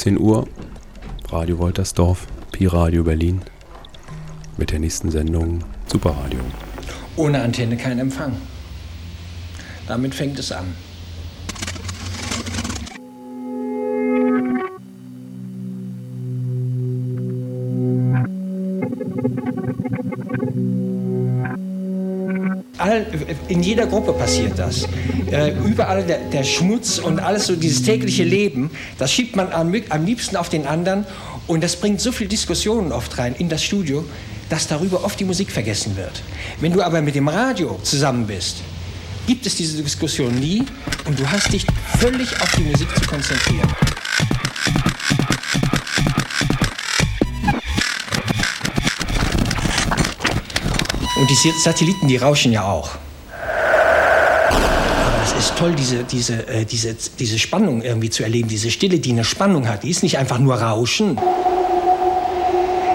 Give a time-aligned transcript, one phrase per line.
[0.00, 0.48] 17 Uhr,
[1.28, 3.42] Radio Woltersdorf, Pi Radio Berlin.
[4.56, 5.62] Mit der nächsten Sendung
[5.92, 6.40] Superradio.
[7.16, 8.32] Ohne Antenne kein Empfang.
[9.86, 10.74] Damit fängt es an.
[23.50, 24.86] In jeder Gruppe passiert das.
[25.30, 29.74] Äh, überall der, der, Schmutz und alles so dieses tägliche Leben, das schiebt man am,
[29.88, 31.04] am liebsten auf den anderen
[31.46, 34.04] und das bringt so viel Diskussionen oft rein in das Studio,
[34.48, 36.22] dass darüber oft die Musik vergessen wird.
[36.60, 38.58] Wenn du aber mit dem Radio zusammen bist,
[39.26, 40.64] gibt es diese Diskussion nie
[41.06, 41.66] und du hast dich
[41.98, 43.68] völlig auf die Musik zu konzentrieren.
[51.20, 52.96] Und die Satelliten, die rauschen ja auch
[55.60, 59.68] toll, diese, diese, äh, diese, diese Spannung irgendwie zu erleben, diese Stille, die eine Spannung
[59.68, 59.82] hat.
[59.82, 61.20] Die ist nicht einfach nur Rauschen.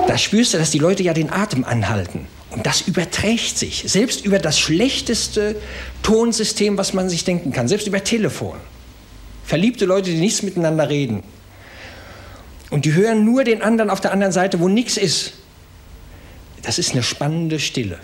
[0.08, 2.28] Da spürst du, dass die Leute ja den Atem anhalten.
[2.50, 5.56] Und das überträgt sich, selbst über das schlechteste
[6.02, 8.58] Tonsystem, was man sich denken kann, selbst über Telefon.
[9.44, 11.22] Verliebte Leute, die nichts miteinander reden.
[12.72, 15.34] Und die hören nur den anderen auf der anderen Seite, wo nichts ist.
[16.64, 18.00] Das ist eine spannende Stille.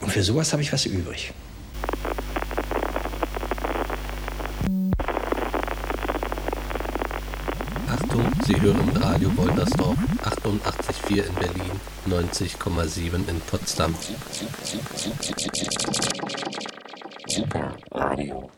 [0.00, 1.32] Und für sowas habe ich was übrig.
[9.20, 11.70] Radio Woltersdorf 88,4 in Berlin,
[12.06, 13.94] 90,7 in Potsdam.
[17.28, 18.50] Super Radio.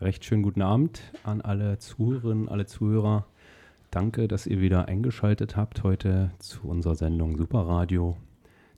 [0.00, 3.26] Recht schönen guten Abend an alle Zuhörerinnen, alle Zuhörer.
[3.92, 8.16] Danke, dass ihr wieder eingeschaltet habt heute zu unserer Sendung Super Radio,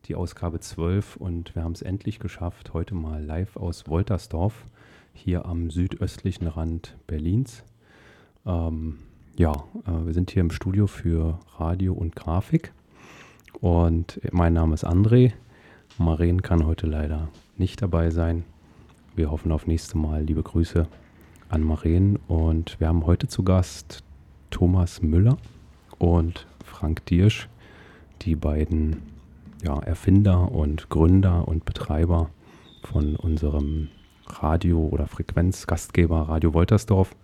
[0.04, 1.16] die Ausgabe 12.
[1.16, 4.66] Und wir haben es endlich geschafft, heute mal live aus Woltersdorf,
[5.14, 7.64] hier am südöstlichen Rand Berlins.
[8.44, 8.98] Ähm,
[9.38, 9.52] ja,
[9.86, 12.72] äh, wir sind hier im Studio für Radio und Grafik.
[13.60, 15.32] Und mein Name ist André.
[15.96, 18.44] Maren kann heute leider nicht dabei sein.
[19.14, 20.24] Wir hoffen auf nächste Mal.
[20.24, 20.88] Liebe Grüße
[21.48, 22.18] an Maren.
[22.26, 24.02] Und wir haben heute zu Gast
[24.50, 25.38] Thomas Müller
[25.98, 27.48] und Frank Diersch,
[28.22, 29.02] die beiden
[29.62, 32.30] ja, Erfinder und Gründer und Betreiber
[32.82, 33.88] von unserem
[34.26, 37.14] Radio- oder Frequenzgastgeber Radio Woltersdorf.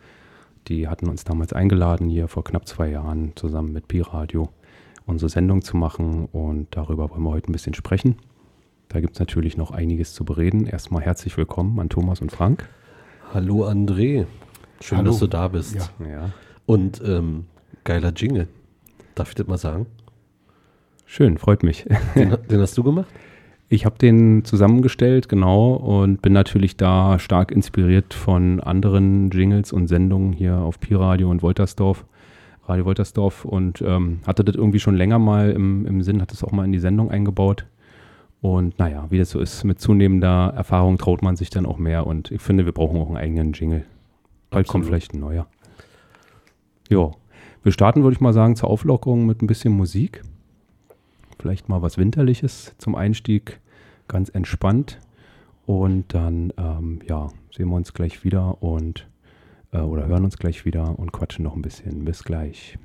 [0.69, 4.49] Die hatten uns damals eingeladen, hier vor knapp zwei Jahren zusammen mit Pi-Radio
[5.07, 8.17] unsere Sendung zu machen und darüber wollen wir heute ein bisschen sprechen.
[8.89, 10.67] Da gibt es natürlich noch einiges zu bereden.
[10.67, 12.69] Erstmal herzlich willkommen an Thomas und Frank.
[13.33, 14.27] Hallo André,
[14.81, 15.11] schön, Hallo.
[15.11, 15.75] dass du da bist.
[15.75, 16.07] Ja.
[16.07, 16.31] ja.
[16.67, 17.47] Und ähm,
[17.85, 18.49] geiler Jingle,
[19.15, 19.87] darf ich das mal sagen?
[21.05, 21.85] Schön, freut mich.
[22.15, 23.09] Den, den hast du gemacht?
[23.69, 29.89] Ich habe den zusammengestellt, genau, und bin natürlich da stark inspiriert von anderen Jingles und
[29.89, 32.05] Sendungen hier auf Pi-Radio und Woltersdorf,
[32.67, 36.45] Radio Woltersdorf und ähm, hatte das irgendwie schon länger mal im, im Sinn, hat es
[36.45, 37.67] auch mal in die Sendung eingebaut.
[38.43, 42.07] Und naja, wie das so ist, mit zunehmender Erfahrung traut man sich dann auch mehr
[42.07, 43.87] und ich finde, wir brauchen auch einen eigenen Jingle.
[44.51, 44.69] Bald Absolut.
[44.69, 45.47] kommt vielleicht ein neuer.
[46.91, 47.11] Ja,
[47.63, 50.23] wir starten, würde ich mal sagen, zur Auflockerung mit ein bisschen Musik.
[51.39, 53.61] Vielleicht mal was Winterliches zum Einstieg,
[54.09, 54.99] ganz entspannt.
[55.67, 59.07] Und dann, ähm, ja, sehen wir uns gleich wieder und
[59.73, 62.05] äh, oder hören uns gleich wieder und quatschen noch ein bisschen.
[62.05, 62.79] Bis gleich.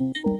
[0.00, 0.39] Musik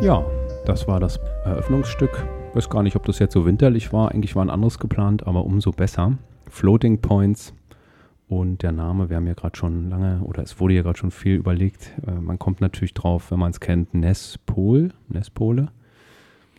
[0.00, 0.24] Ja,
[0.64, 2.24] das war das Eröffnungsstück.
[2.50, 4.12] Ich weiß gar nicht, ob das jetzt so winterlich war.
[4.12, 6.16] Eigentlich war ein anderes geplant, aber umso besser.
[6.48, 7.52] Floating Points
[8.28, 11.10] und der Name, wir haben ja gerade schon lange, oder es wurde ja gerade schon
[11.10, 11.92] viel überlegt.
[12.06, 15.68] Äh, man kommt natürlich drauf, wenn man es kennt, Nespol, Nespole.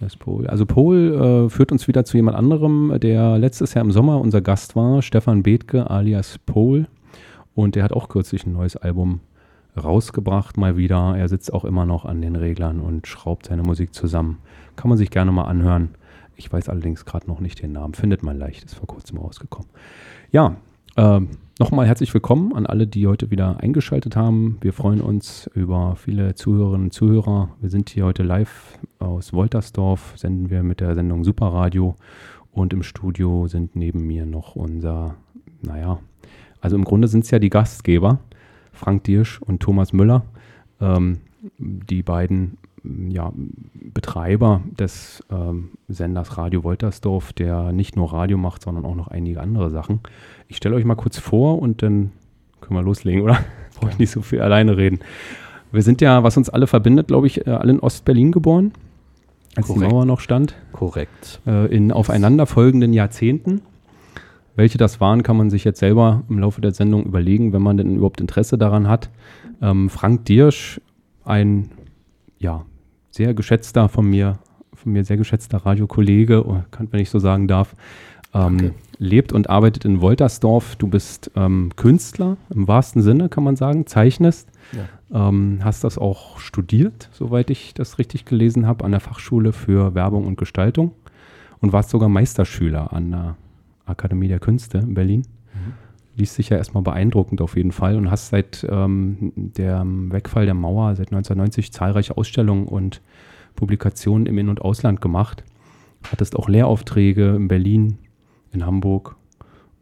[0.01, 0.48] Nespol.
[0.48, 4.41] Also Pol äh, führt uns wieder zu jemand anderem, der letztes Jahr im Sommer unser
[4.41, 6.88] Gast war, Stefan Bethke alias Pol.
[7.55, 9.22] Und der hat auch kürzlich ein neues Album
[9.79, 11.15] rausgebracht, mal wieder.
[11.17, 14.39] Er sitzt auch immer noch an den Reglern und schraubt seine Musik zusammen.
[14.75, 15.89] Kann man sich gerne mal anhören.
[16.36, 17.93] Ich weiß allerdings gerade noch nicht den Namen.
[17.93, 19.69] Findet man leicht, ist vor kurzem rausgekommen.
[20.31, 20.55] Ja,
[20.95, 21.21] äh,
[21.59, 24.57] nochmal herzlich willkommen an alle, die heute wieder eingeschaltet haben.
[24.62, 27.50] Wir freuen uns über viele Zuhörerinnen und Zuhörer.
[27.59, 31.95] Wir sind hier heute live aus Woltersdorf, senden wir mit der Sendung Superradio.
[32.51, 35.15] Und im Studio sind neben mir noch unser,
[35.62, 36.00] naja,
[36.62, 38.19] also im Grunde sind es ja die Gastgeber,
[38.79, 40.24] Frank Dirsch und Thomas Müller.
[40.81, 41.19] Ähm,
[41.57, 42.57] die beiden
[43.09, 43.31] ja,
[43.93, 49.41] Betreiber des ähm, Senders Radio Woltersdorf, der nicht nur Radio macht, sondern auch noch einige
[49.41, 50.00] andere Sachen.
[50.48, 52.12] Ich stelle euch mal kurz vor und dann
[52.62, 53.39] können wir loslegen, oder?
[53.79, 55.00] Brauche ich nicht so viel alleine reden.
[55.71, 58.71] Wir sind ja, was uns alle verbindet, glaube ich, äh, alle in Ostberlin geboren,
[59.55, 59.86] als Korrekt.
[59.86, 60.55] die Mauer noch stand.
[60.71, 61.41] Korrekt.
[61.45, 63.62] Äh, in aufeinanderfolgenden Jahrzehnten.
[64.59, 67.77] Welche das waren, kann man sich jetzt selber im Laufe der Sendung überlegen, wenn man
[67.77, 69.09] denn überhaupt Interesse daran hat.
[69.61, 70.81] Ähm, Frank Dirsch,
[71.23, 71.71] ein
[72.39, 72.65] ja,
[73.09, 74.37] sehr geschätzter von mir,
[74.73, 76.61] von mir sehr geschätzter Radiokollege, oh,
[76.91, 77.73] wenn ich so sagen darf,
[78.33, 80.75] ähm, lebt und arbeitet in Woltersdorf.
[80.75, 84.49] Du bist ähm, Künstler im wahrsten Sinne, kann man sagen, zeichnest.
[84.73, 85.29] Ja.
[85.29, 89.95] Ähm, hast das auch studiert, soweit ich das richtig gelesen habe, an der Fachschule für
[89.95, 90.91] Werbung und Gestaltung
[91.61, 93.35] und warst sogar Meisterschüler an der
[93.89, 95.22] Akademie der Künste in Berlin.
[95.53, 100.46] Mhm liest sich ja erstmal beeindruckend auf jeden Fall und hast seit ähm, dem Wegfall
[100.46, 103.01] der Mauer, seit 1990, zahlreiche Ausstellungen und
[103.55, 105.43] Publikationen im In- und Ausland gemacht.
[106.12, 107.98] Hattest auch Lehraufträge in Berlin,
[108.51, 109.15] in Hamburg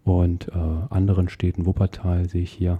[0.04, 0.52] und äh,
[0.90, 2.78] anderen Städten, Wuppertal sehe ich hier.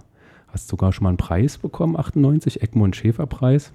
[0.48, 3.72] Hast sogar schon mal einen Preis bekommen, 98, Egmont Schäfer Preis.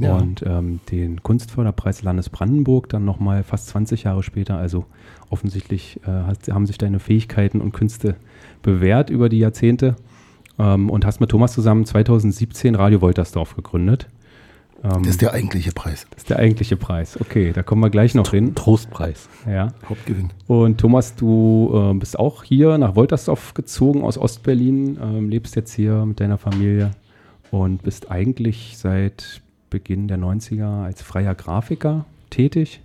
[0.00, 0.16] Ja.
[0.16, 4.58] Und ähm, den Kunstförderpreis Landes Brandenburg dann nochmal fast 20 Jahre später.
[4.58, 4.84] Also
[5.30, 8.16] offensichtlich äh, hast, haben sich deine Fähigkeiten und Künste
[8.62, 9.96] bewährt über die Jahrzehnte
[10.58, 14.08] ähm, und hast mit Thomas zusammen 2017 Radio Woltersdorf gegründet.
[14.84, 16.06] Ähm, das ist der eigentliche Preis.
[16.10, 17.18] Das ist der eigentliche Preis.
[17.20, 18.54] Okay, da kommen wir gleich noch hin.
[18.54, 19.28] Trostpreis.
[19.48, 19.72] Ja.
[19.88, 20.30] Hauptgewinn.
[20.46, 25.72] Und Thomas, du äh, bist auch hier nach Woltersdorf gezogen aus Ostberlin, ähm, lebst jetzt
[25.72, 26.90] hier mit deiner Familie
[27.50, 32.80] und bist eigentlich seit Beginn der 90er als freier Grafiker tätig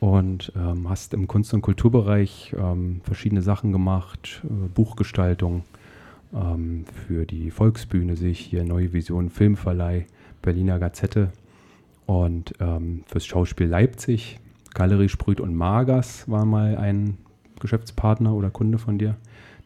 [0.00, 5.62] und ähm, hast im Kunst- und Kulturbereich ähm, verschiedene Sachen gemacht, äh, Buchgestaltung
[6.34, 10.06] ähm, für die Volksbühne sehe ich hier, Neue Vision, Filmverleih,
[10.40, 11.30] Berliner Gazette
[12.06, 14.40] und ähm, fürs Schauspiel Leipzig,
[14.74, 17.18] Galerie Sprüht und Magas war mal ein
[17.60, 19.16] Geschäftspartner oder Kunde von dir.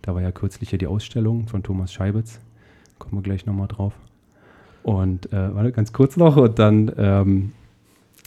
[0.02, 2.40] Da war ja kürzlich hier die Ausstellung von Thomas Scheibitz.
[2.98, 3.94] Kommen wir gleich nochmal drauf.
[4.86, 7.52] Und äh, warte, ganz kurz noch und dann ähm,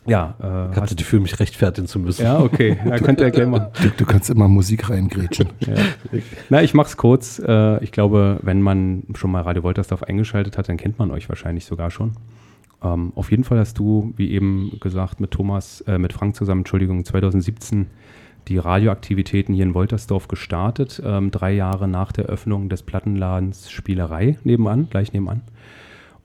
[0.05, 0.35] ja.
[0.41, 2.23] Äh, ich hatte die für mich rechtfertigen zu müssen.
[2.23, 2.77] Ja, okay.
[2.85, 3.71] Ja, könnt ihr erklären mal.
[3.81, 5.47] Du, du, kannst immer Musik reingrätschen.
[5.59, 5.75] ja.
[6.49, 7.39] Na, ich mach's kurz.
[7.39, 11.29] Äh, ich glaube, wenn man schon mal Radio Woltersdorf eingeschaltet hat, dann kennt man euch
[11.29, 12.11] wahrscheinlich sogar schon.
[12.83, 16.61] Ähm, auf jeden Fall hast du, wie eben gesagt, mit Thomas, äh, mit Frank zusammen,
[16.61, 17.87] Entschuldigung, 2017
[18.49, 21.01] die Radioaktivitäten hier in Woltersdorf gestartet.
[21.05, 25.41] Ähm, drei Jahre nach der Öffnung des Plattenladens Spielerei nebenan, gleich nebenan.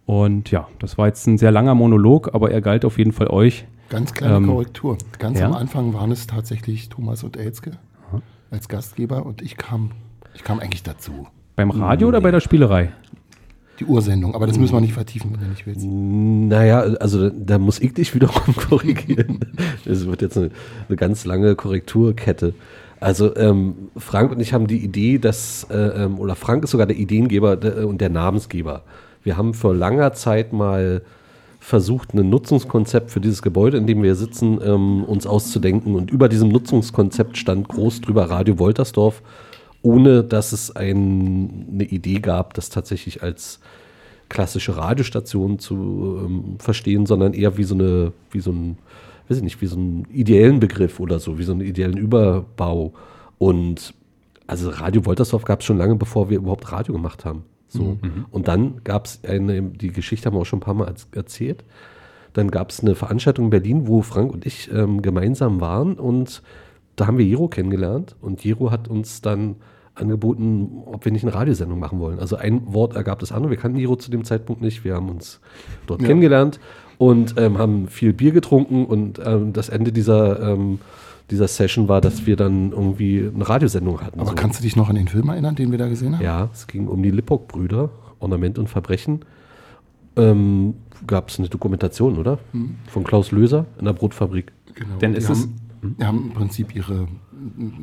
[0.06, 3.28] Und ja, das war jetzt ein sehr langer Monolog, aber er galt auf jeden Fall
[3.28, 3.66] euch.
[3.88, 4.98] Ganz kleine ähm, Korrektur.
[5.18, 5.46] Ganz ja?
[5.46, 7.72] am Anfang waren es tatsächlich Thomas und Elske
[8.08, 8.20] Aha.
[8.50, 9.92] als Gastgeber und ich kam,
[10.34, 11.26] ich kam eigentlich dazu.
[11.56, 12.08] Beim Radio nee.
[12.10, 12.90] oder bei der Spielerei?
[13.80, 15.84] Die Ursendung, aber das müssen wir nicht vertiefen, wenn du nicht willst.
[15.84, 19.40] Naja, also da, da muss ich dich wiederum korrigieren.
[19.84, 20.50] Es wird jetzt eine,
[20.88, 22.54] eine, ganz lange Korrekturkette.
[23.00, 26.86] Also ähm, Frank und ich haben die Idee, dass, äh, ähm, oder Frank ist sogar
[26.86, 28.82] der Ideengeber und der Namensgeber
[29.24, 31.02] wir haben vor langer Zeit mal
[31.58, 35.94] versucht, ein Nutzungskonzept für dieses Gebäude, in dem wir sitzen, ähm, uns auszudenken.
[35.94, 39.22] Und über diesem Nutzungskonzept stand groß drüber Radio Woltersdorf,
[39.80, 43.60] ohne dass es ein, eine Idee gab, das tatsächlich als
[44.28, 48.76] klassische Radiostation zu ähm, verstehen, sondern eher wie so eine, wie so ein,
[49.28, 52.92] weiß ich nicht, wie so einen ideellen Begriff oder so, wie so einen ideellen Überbau.
[53.38, 53.94] Und
[54.46, 57.44] also Radio Woltersdorf gab es schon lange, bevor wir überhaupt Radio gemacht haben.
[57.74, 57.98] So.
[58.00, 58.26] Mhm.
[58.30, 61.64] Und dann gab es eine, die Geschichte haben wir auch schon ein paar Mal erzählt.
[62.32, 66.42] Dann gab es eine Veranstaltung in Berlin, wo Frank und ich ähm, gemeinsam waren und
[66.96, 69.56] da haben wir Jero kennengelernt und Jero hat uns dann
[69.94, 72.18] angeboten, ob wir nicht eine Radiosendung machen wollen.
[72.18, 73.50] Also ein Wort ergab das andere.
[73.50, 74.84] Wir kannten Niro zu dem Zeitpunkt nicht.
[74.84, 75.40] Wir haben uns
[75.86, 76.08] dort ja.
[76.08, 76.58] kennengelernt
[76.98, 80.80] und ähm, haben viel Bier getrunken und ähm, das Ende dieser, ähm,
[81.30, 84.20] dieser Session war, dass wir dann irgendwie eine Radiosendung hatten.
[84.20, 84.34] Aber so.
[84.34, 86.22] kannst du dich noch an den Film erinnern, den wir da gesehen haben?
[86.24, 87.90] Ja, es ging um die Lippock-Brüder,
[88.20, 89.24] Ornament und Verbrechen.
[90.16, 90.74] Ähm,
[91.06, 92.38] Gab es eine Dokumentation, oder?
[92.52, 92.76] Mhm.
[92.86, 94.52] Von Klaus Löser in der Brotfabrik.
[94.74, 94.96] Genau.
[94.98, 95.48] Denn ist es
[95.84, 97.08] die haben im Prinzip ihre,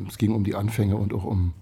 [0.08, 1.52] es ging um die Anfänge und auch um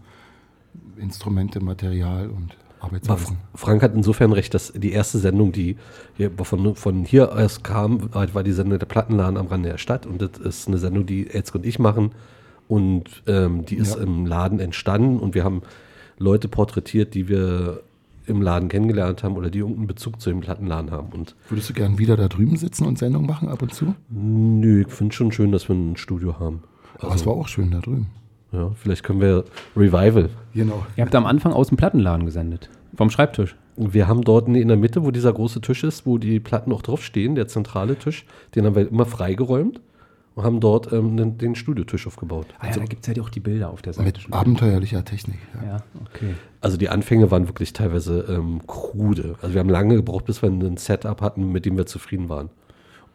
[0.97, 3.39] Instrumente, Material und Arbeitsweisen.
[3.55, 5.77] Frank hat insofern recht, dass die erste Sendung, die
[6.17, 10.07] hier von, von hier aus kam, war die Sendung der Plattenladen am Rande der Stadt.
[10.07, 12.13] Und das ist eine Sendung, die Elske und ich machen.
[12.69, 14.03] Und ähm, die ist ja.
[14.03, 15.21] im Laden entstanden.
[15.21, 15.63] Und wir haben
[16.19, 17.83] Leute porträtiert, die wir
[18.27, 21.09] im Laden kennengelernt haben oder die irgendeinen Bezug zu dem Plattenladen haben.
[21.13, 23.95] Und Würdest du gern wieder da drüben sitzen und Sendung machen ab und zu?
[24.09, 26.63] Nö, ich finde schon schön, dass wir ein Studio haben.
[26.99, 28.07] Aber es war auch schön da drüben.
[28.53, 29.45] Ja, vielleicht können wir
[29.77, 30.31] Revival.
[30.55, 30.85] Genau.
[30.97, 32.69] Ihr habt am Anfang aus dem Plattenladen gesendet.
[32.97, 33.57] Vom Schreibtisch.
[33.77, 36.83] Wir haben dort in der Mitte, wo dieser große Tisch ist, wo die Platten auch
[36.83, 39.81] draufstehen, der zentrale Tisch, den haben wir immer freigeräumt
[40.35, 42.47] und haben dort ähm, den, den, Studiotisch aufgebaut.
[42.59, 44.07] Ah, ja, also, da gibt es ja auch die Bilder auf der Seite.
[44.07, 45.39] Mit abenteuerlicher Technik.
[45.63, 45.69] Ja.
[45.69, 45.77] ja.
[46.05, 46.35] okay.
[46.61, 49.37] Also die Anfänge waren wirklich teilweise ähm, krude.
[49.41, 52.51] Also wir haben lange gebraucht, bis wir ein Setup hatten, mit dem wir zufrieden waren.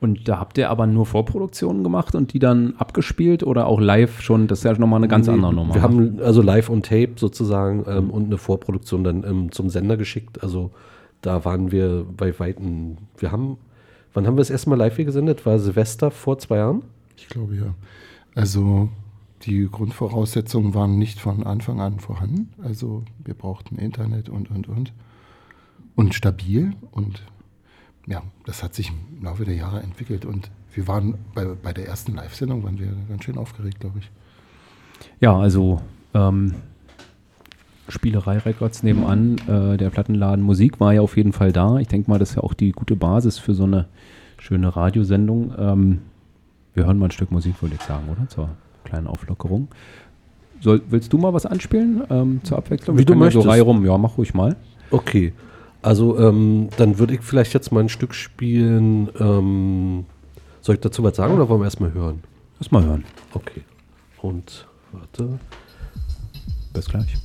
[0.02, 4.22] Und da habt ihr aber nur Vorproduktionen gemacht und die dann abgespielt oder auch live
[4.22, 4.48] schon?
[4.48, 5.74] Das ist ja nochmal eine ganz nee, andere Nummer.
[5.74, 9.98] Wir haben also live on Tape sozusagen ähm, und eine Vorproduktion dann ähm, zum Sender
[9.98, 10.44] geschickt.
[10.44, 10.72] Also
[11.22, 12.98] da waren wir bei Weitem.
[13.18, 13.58] Wir haben,
[14.14, 15.46] wann haben wir das erste Mal live hier gesendet?
[15.46, 16.84] War Silvester vor zwei Jahren?
[17.16, 17.74] Ich glaube ja.
[18.36, 18.90] Also
[19.44, 22.50] die Grundvoraussetzungen waren nicht von Anfang an vorhanden.
[22.62, 24.94] Also wir brauchten Internet und, und, und.
[25.96, 27.24] Und stabil und
[28.08, 31.88] ja, das hat sich im Laufe der Jahre entwickelt und wir waren bei, bei der
[31.88, 34.12] ersten Live-Sendung, waren wir ganz schön aufgeregt, glaube ich.
[35.20, 35.82] Ja, also
[36.14, 36.56] ähm,
[37.88, 41.78] Spielerei Records nebenan, äh, der Plattenladen Musik war ja auf jeden Fall da.
[41.78, 43.88] Ich denke mal, das ist ja auch die gute Basis für so eine
[44.40, 45.54] schöne Radiosendung.
[45.58, 46.00] Ähm,
[46.74, 48.28] wir hören mal ein Stück Musik, würde ich sagen, oder?
[48.28, 48.50] Zur
[48.84, 49.68] kleinen Auflockerung.
[50.62, 52.98] Soll, willst du mal was anspielen ähm, zur Abwechslung?
[52.98, 53.44] Wie Wir du möchtest.
[53.44, 53.86] So rum.
[53.86, 54.56] Ja, mach ruhig mal.
[54.90, 55.34] Okay.
[55.86, 59.08] Also ähm, dann würde ich vielleicht jetzt mal ein Stück spielen.
[59.20, 60.06] Ähm,
[60.60, 62.24] soll ich dazu was sagen oder wollen wir erstmal hören?
[62.60, 63.04] Erstmal hören.
[63.36, 63.62] Okay.
[64.20, 65.38] Und warte.
[66.74, 67.16] Bis gleich.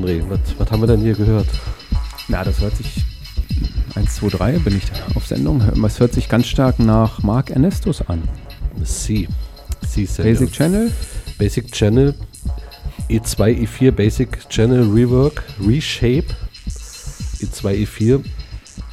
[0.00, 1.46] André, was, was haben wir denn hier gehört?
[2.28, 3.04] Na, das hört sich
[3.94, 4.84] 1, 2, 3 bin ich
[5.14, 5.60] auf Sendung.
[5.84, 8.22] Es hört sich ganz stark nach Mark Ernestus an.
[8.82, 9.28] C.
[9.86, 10.90] C Basic Channel.
[11.36, 12.14] Basic Channel.
[13.10, 16.34] E2, E4 Basic Channel Rework, Reshape.
[17.40, 18.24] E2, E4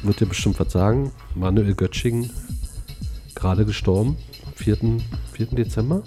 [0.02, 1.10] wird dir bestimmt was sagen.
[1.34, 2.28] Manuel Götsching,
[3.34, 4.18] gerade gestorben.
[4.56, 4.76] 4.
[5.32, 5.46] 4.
[5.52, 6.02] Dezember?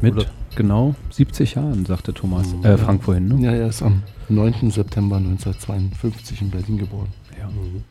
[0.00, 0.26] Mit Oder?
[0.56, 2.48] genau 70 Jahren, sagte Thomas.
[2.48, 2.64] Mhm.
[2.64, 3.44] Äh, Frank vorhin, ne?
[3.44, 4.70] Ja, er ist am 9.
[4.70, 7.08] September 1952 in Berlin geboren.
[7.38, 7.48] Ja.
[7.48, 7.84] Mhm.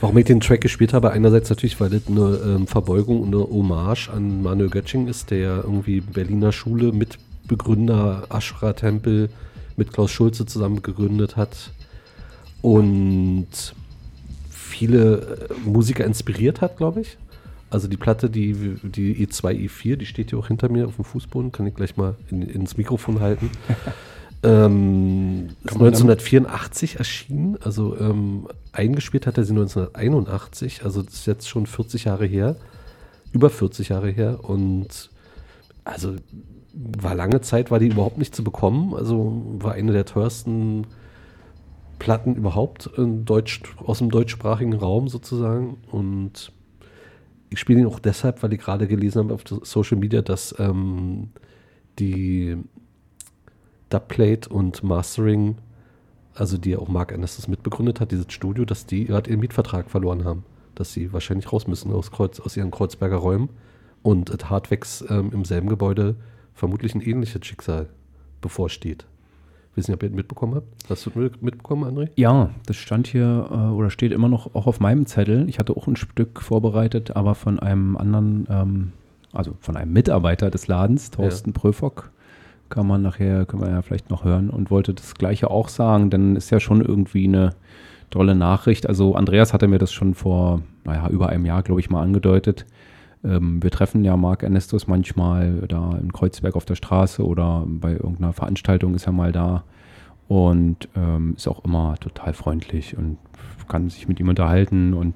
[0.00, 3.44] Warum ich den Track gespielt habe, einerseits natürlich, weil das eine ähm, Verbeugung und eine
[3.44, 9.28] Hommage an Manuel Götsching ist, der irgendwie Berliner Schule Mitbegründer Aschra-Tempel
[9.76, 11.72] mit Klaus Schulze zusammen gegründet hat
[12.62, 13.46] und
[14.50, 17.16] viele äh, Musiker inspiriert hat, glaube ich.
[17.70, 21.04] Also die Platte, die, die E2, E4, die steht hier auch hinter mir auf dem
[21.04, 23.50] Fußboden, kann ich gleich mal in, ins Mikrofon halten.
[24.42, 31.48] ähm, ist 1984 erschienen, also ähm, eingespielt hat er sie 1981, also das ist jetzt
[31.48, 32.56] schon 40 Jahre her,
[33.32, 35.10] über 40 Jahre her und
[35.84, 36.16] also
[36.74, 40.86] war lange Zeit, war die überhaupt nicht zu bekommen, also war eine der teuersten
[41.98, 46.50] Platten überhaupt Deutsch, aus dem deutschsprachigen Raum sozusagen und
[47.50, 51.28] ich spiele ihn auch deshalb, weil ich gerade gelesen habe auf Social Media, dass ähm,
[51.98, 52.56] die
[53.92, 55.56] Dubplate und Mastering,
[56.34, 60.24] also die auch Mark Ernestus mitbegründet hat, dieses Studio, dass die gerade ihren Mietvertrag verloren
[60.24, 60.44] haben.
[60.74, 63.50] Dass sie wahrscheinlich raus müssen aus, Kreuz, aus ihren Kreuzberger Räumen
[64.02, 66.16] und at Hardwax ähm, im selben Gebäude
[66.54, 67.88] vermutlich ein ähnliches Schicksal
[68.40, 69.06] bevorsteht.
[69.74, 70.66] Wissen Sie, ob ihr das mitbekommen habt?
[70.88, 72.10] Hast du mitbekommen, André?
[72.16, 75.48] Ja, das stand hier äh, oder steht immer noch auch auf meinem Zettel.
[75.48, 78.92] Ich hatte auch ein Stück vorbereitet, aber von einem anderen, ähm,
[79.32, 81.54] also von einem Mitarbeiter des Ladens, Thorsten ja.
[81.54, 82.11] Pröfock,
[82.72, 86.08] kann man nachher, können wir ja vielleicht noch hören und wollte das Gleiche auch sagen,
[86.08, 87.50] denn ist ja schon irgendwie eine
[88.08, 88.88] tolle Nachricht.
[88.88, 92.64] Also Andreas hatte mir das schon vor, naja, über einem Jahr, glaube ich, mal angedeutet.
[93.22, 97.92] Ähm, wir treffen ja Marc Ernestus manchmal da in Kreuzberg auf der Straße oder bei
[97.92, 99.64] irgendeiner Veranstaltung ist er mal da
[100.26, 103.18] und ähm, ist auch immer total freundlich und
[103.68, 105.14] kann sich mit ihm unterhalten und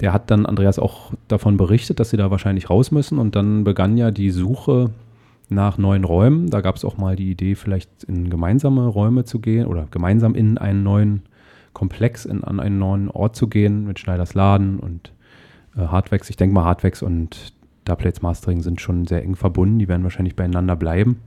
[0.00, 3.64] der hat dann Andreas auch davon berichtet, dass sie da wahrscheinlich raus müssen und dann
[3.64, 4.90] begann ja die Suche
[5.48, 6.50] nach neuen Räumen.
[6.50, 10.34] Da gab es auch mal die Idee, vielleicht in gemeinsame Räume zu gehen oder gemeinsam
[10.34, 11.22] in einen neuen
[11.72, 15.12] Komplex, in, an einen neuen Ort zu gehen mit Schneiders Laden und
[15.76, 16.30] äh, Hardwax.
[16.30, 17.52] Ich denke mal, Hardwax und
[17.84, 19.78] Doublets Mastering sind schon sehr eng verbunden.
[19.78, 21.20] Die werden wahrscheinlich beieinander bleiben.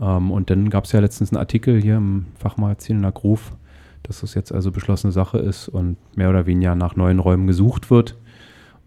[0.00, 3.52] Ähm, und dann gab es ja letztens einen Artikel hier im Fachmagazin in der Groove,
[4.02, 7.90] dass das jetzt also beschlossene Sache ist und mehr oder weniger nach neuen Räumen gesucht
[7.90, 8.16] wird.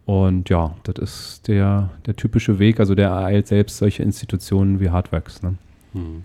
[0.08, 2.80] Und ja, das ist der, der typische Weg.
[2.80, 5.44] Also der ereilt selbst solche Institutionen wie Hardwax.
[5.44, 5.56] Ne?
[5.92, 6.24] Hm.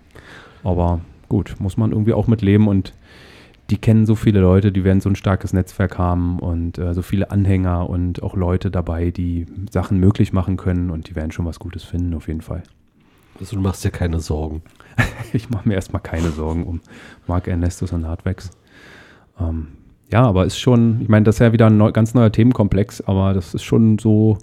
[0.63, 2.93] Aber gut, muss man irgendwie auch mit leben und
[3.69, 7.01] die kennen so viele Leute, die werden so ein starkes Netzwerk haben und äh, so
[7.01, 11.45] viele Anhänger und auch Leute dabei, die Sachen möglich machen können und die werden schon
[11.45, 12.63] was Gutes finden, auf jeden Fall.
[13.37, 14.61] Also du machst dir keine Sorgen.
[15.33, 16.79] ich mache mir erstmal keine Sorgen um
[17.27, 18.51] Mark Ernestus und Hardwax.
[19.37, 19.67] Ähm,
[20.13, 23.01] ja, aber ist schon, ich meine, das ist ja wieder ein neu, ganz neuer Themenkomplex,
[23.01, 24.37] aber das ist schon so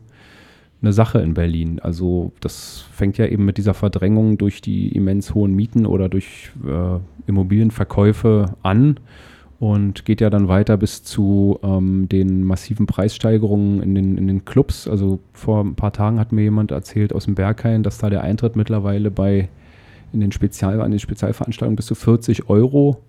[0.82, 1.78] eine Sache in Berlin.
[1.78, 6.50] Also das fängt ja eben mit dieser Verdrängung durch die immens hohen Mieten oder durch
[6.66, 8.98] äh, Immobilienverkäufe an
[9.60, 14.44] und geht ja dann weiter bis zu ähm, den massiven Preissteigerungen in den, in den
[14.44, 14.88] Clubs.
[14.88, 18.22] Also vor ein paar Tagen hat mir jemand erzählt aus dem Berghain, dass da der
[18.22, 19.48] Eintritt mittlerweile bei
[20.12, 23.04] in den Spezial, an den Spezialveranstaltungen bis zu 40 Euro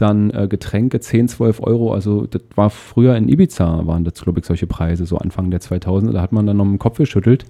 [0.00, 1.92] dann äh, Getränke 10, 12 Euro.
[1.92, 5.60] Also das war früher in Ibiza, waren das, glaube ich, solche Preise, so Anfang der
[5.60, 6.12] 2000er.
[6.12, 7.44] Da hat man dann noch den Kopf geschüttelt.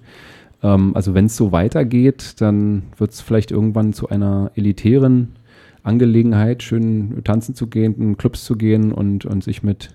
[0.62, 5.36] Ähm, also wenn es so weitergeht, dann wird es vielleicht irgendwann zu einer elitären
[5.82, 9.90] Angelegenheit, schön tanzen zu gehen, in Clubs zu gehen und, und sich mit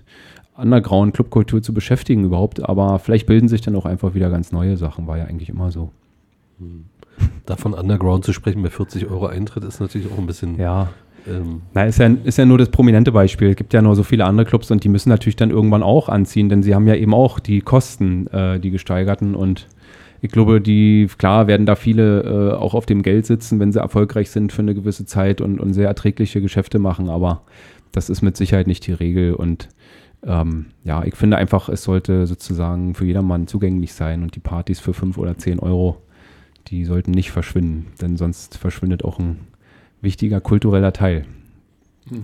[0.56, 2.66] underground Clubkultur zu beschäftigen überhaupt.
[2.68, 5.70] Aber vielleicht bilden sich dann auch einfach wieder ganz neue Sachen, war ja eigentlich immer
[5.70, 5.90] so.
[6.58, 6.86] Hm.
[7.46, 10.90] Davon Underground zu sprechen bei 40 Euro Eintritt ist natürlich auch ein bisschen ja.
[11.28, 13.50] Ähm, Na, ist ja, ist ja nur das prominente Beispiel.
[13.50, 16.08] Es gibt ja nur so viele andere Clubs und die müssen natürlich dann irgendwann auch
[16.08, 19.66] anziehen, denn sie haben ja eben auch die Kosten, äh, die gesteigerten und
[20.22, 23.80] ich glaube, die, klar werden da viele äh, auch auf dem Geld sitzen, wenn sie
[23.80, 27.42] erfolgreich sind für eine gewisse Zeit und, und sehr erträgliche Geschäfte machen, aber
[27.92, 29.68] das ist mit Sicherheit nicht die Regel und
[30.24, 34.80] ähm, ja, ich finde einfach, es sollte sozusagen für jedermann zugänglich sein und die Partys
[34.80, 36.02] für 5 oder 10 Euro,
[36.68, 39.40] die sollten nicht verschwinden, denn sonst verschwindet auch ein
[40.06, 41.26] wichtiger kultureller Teil.
[42.08, 42.22] Mhm.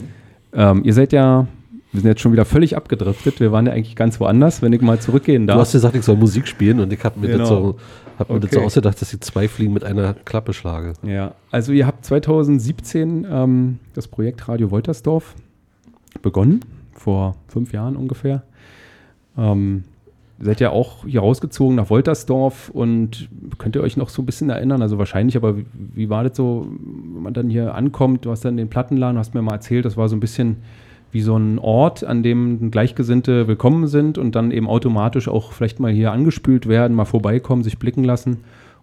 [0.54, 1.46] Ähm, ihr seid ja
[1.92, 3.38] Wir sind jetzt schon wieder völlig abgedriftet.
[3.38, 5.56] Wir waren ja eigentlich ganz woanders, wenn ich mal zurückgehen darf.
[5.56, 7.38] Du hast gesagt, ich soll Musik spielen und ich habe mir, genau.
[7.40, 7.76] das, so,
[8.18, 8.46] hab mir okay.
[8.46, 10.94] das so ausgedacht, dass ich zwei Fliegen mit einer Klappe schlage.
[11.02, 15.34] Ja, also ihr habt 2017 ähm, das Projekt Radio Woltersdorf
[16.22, 16.60] begonnen,
[16.94, 18.42] vor fünf Jahren ungefähr.
[19.36, 19.84] Ähm,
[20.42, 24.50] seid ja auch hier rausgezogen nach Woltersdorf und könnt ihr euch noch so ein bisschen
[24.50, 24.82] erinnern?
[24.82, 26.66] Also wahrscheinlich, aber wie, wie war das so,
[27.22, 28.24] man dann hier ankommt?
[28.24, 30.56] Du hast dann den Plattenladen, hast mir mal erzählt, das war so ein bisschen
[31.12, 35.78] wie so ein Ort, an dem Gleichgesinnte willkommen sind und dann eben automatisch auch vielleicht
[35.78, 38.38] mal hier angespült werden, mal vorbeikommen, sich blicken lassen.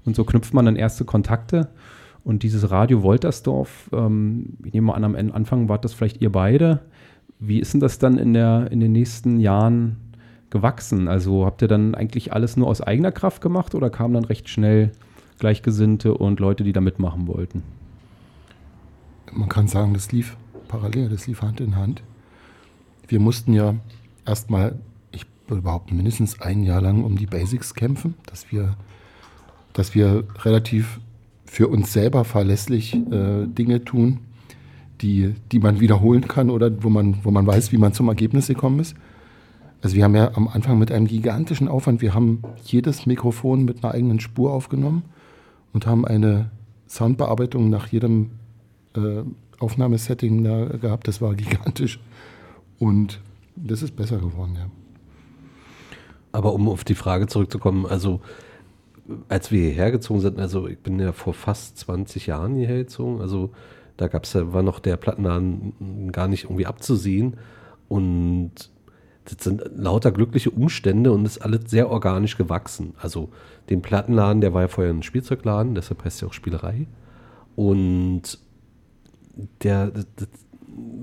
[0.05, 1.69] Und so knüpft man dann erste Kontakte.
[2.23, 6.31] Und dieses Radio Woltersdorf, ähm, ich nehme mal an, am Anfang wart das vielleicht ihr
[6.31, 6.81] beide.
[7.39, 9.97] Wie ist denn das dann in, der, in den nächsten Jahren
[10.51, 11.07] gewachsen?
[11.07, 14.49] Also habt ihr dann eigentlich alles nur aus eigener Kraft gemacht oder kamen dann recht
[14.49, 14.91] schnell
[15.39, 17.63] Gleichgesinnte und Leute, die da mitmachen wollten?
[19.31, 20.37] Man kann sagen, das lief
[20.67, 22.03] parallel, das lief Hand in Hand
[23.09, 23.75] wir mussten ja
[24.25, 24.75] erstmal,
[25.11, 28.75] ich würde behaupten, mindestens ein Jahr lang um die Basics kämpfen, dass wir,
[29.73, 30.99] dass wir relativ
[31.45, 34.19] für uns selber verlässlich äh, Dinge tun,
[35.01, 38.47] die, die man wiederholen kann oder wo man, wo man weiß, wie man zum Ergebnis
[38.47, 38.95] gekommen ist.
[39.81, 43.83] Also wir haben ja am Anfang mit einem gigantischen Aufwand, wir haben jedes Mikrofon mit
[43.83, 45.03] einer eigenen Spur aufgenommen
[45.73, 46.51] und haben eine
[46.87, 48.31] Soundbearbeitung nach jedem
[48.95, 49.23] äh,
[49.59, 51.07] Aufnahmesetting da gehabt.
[51.07, 51.99] Das war gigantisch.
[52.79, 53.19] Und
[53.55, 54.69] das ist besser geworden, ja.
[56.31, 58.21] Aber um auf die Frage zurückzukommen, also
[59.27, 63.21] als wir hierher gezogen sind, also ich bin ja vor fast 20 Jahren hierher gezogen,
[63.21, 63.51] also
[63.97, 67.37] da gab's ja, war noch der Plattenladen gar nicht irgendwie abzusehen
[67.87, 68.51] und
[69.25, 72.93] das sind lauter glückliche Umstände und ist alles sehr organisch gewachsen.
[72.99, 73.29] Also
[73.69, 76.87] den Plattenladen, der war ja vorher ein Spielzeugladen, deshalb heißt ja auch Spielerei
[77.55, 78.39] und
[79.63, 79.91] der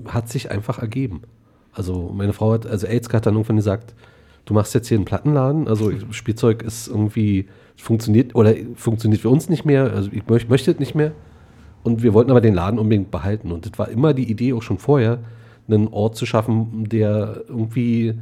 [0.07, 1.21] hat sich einfach ergeben.
[1.73, 3.93] Also meine Frau hat, also Aids hat dann irgendwann gesagt,
[4.45, 9.49] du machst jetzt hier einen Plattenladen, also Spielzeug ist irgendwie, funktioniert oder funktioniert für uns
[9.49, 11.11] nicht mehr, also ich möchte, möchte nicht mehr.
[11.83, 13.51] Und wir wollten aber den Laden unbedingt behalten.
[13.51, 15.19] Und das war immer die Idee auch schon vorher,
[15.67, 18.15] einen Ort zu schaffen, der irgendwie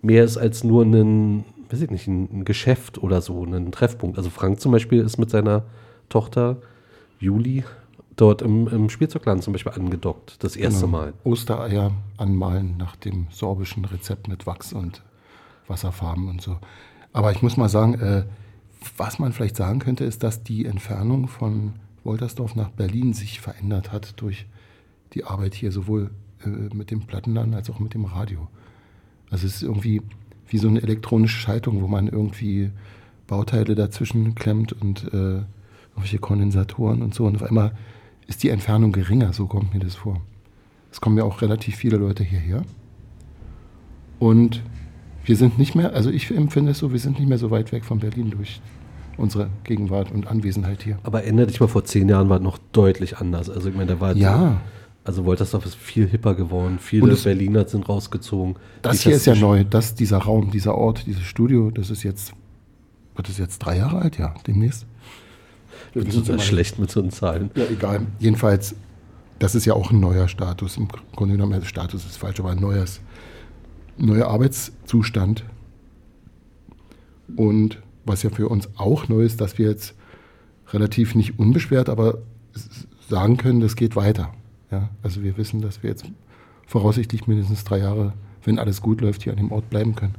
[0.00, 4.16] mehr ist als nur ein, weiß ich nicht, ein Geschäft oder so, ein Treffpunkt.
[4.18, 5.64] Also Frank zum Beispiel ist mit seiner
[6.08, 6.58] Tochter
[7.18, 7.64] Juli
[8.16, 10.98] dort im, im Spielzeugladen zum Beispiel angedockt, das erste genau.
[10.98, 11.14] Mal.
[11.24, 15.02] Ostereier anmalen nach dem sorbischen Rezept mit Wachs und
[15.66, 16.58] Wasserfarben und so.
[17.12, 18.24] Aber ich muss mal sagen, äh,
[18.96, 23.92] was man vielleicht sagen könnte, ist, dass die Entfernung von Woltersdorf nach Berlin sich verändert
[23.92, 24.46] hat durch
[25.14, 26.10] die Arbeit hier, sowohl
[26.44, 28.48] äh, mit dem Plattenladen als auch mit dem Radio.
[29.30, 30.02] Also es ist irgendwie
[30.48, 32.70] wie so eine elektronische Schaltung, wo man irgendwie
[33.26, 35.42] Bauteile dazwischen klemmt und äh,
[35.90, 37.24] irgendwelche Kondensatoren und so.
[37.24, 37.72] Und auf einmal
[38.32, 40.22] ist die Entfernung geringer, so kommt mir das vor.
[40.90, 42.62] Es kommen ja auch relativ viele Leute hierher.
[44.18, 44.62] Und
[45.26, 47.72] wir sind nicht mehr, also ich empfinde es so, wir sind nicht mehr so weit
[47.72, 48.62] weg von Berlin durch
[49.18, 50.98] unsere Gegenwart und Anwesenheit hier.
[51.02, 53.50] Aber erinnere dich mal, vor zehn Jahren war es noch deutlich anders.
[53.50, 54.38] Also ich meine, da war ja.
[54.38, 54.56] So,
[55.04, 58.56] also Woltersdorf ist viel hipper geworden, viele es, Berliner sind rausgezogen.
[58.80, 62.32] Das hier ist ja neu, dass dieser Raum, dieser Ort, dieses Studio, das ist jetzt,
[63.14, 64.86] wird es jetzt drei Jahre alt, ja, demnächst.
[65.94, 67.50] Wir sind ja schlecht mit so einen Zahlen.
[67.54, 68.06] Ja, egal.
[68.18, 68.74] Jedenfalls,
[69.38, 70.76] das ist ja auch ein neuer Status.
[70.76, 73.00] Im Grunde genommen, also Status ist falsch, aber ein neues,
[73.98, 75.44] neuer Arbeitszustand.
[77.36, 79.94] Und was ja für uns auch neu ist, dass wir jetzt
[80.72, 82.18] relativ nicht unbeschwert, aber
[83.08, 84.32] sagen können, das geht weiter.
[84.70, 86.04] Ja, also wir wissen, dass wir jetzt
[86.66, 90.14] voraussichtlich mindestens drei Jahre, wenn alles gut läuft, hier an dem Ort bleiben können.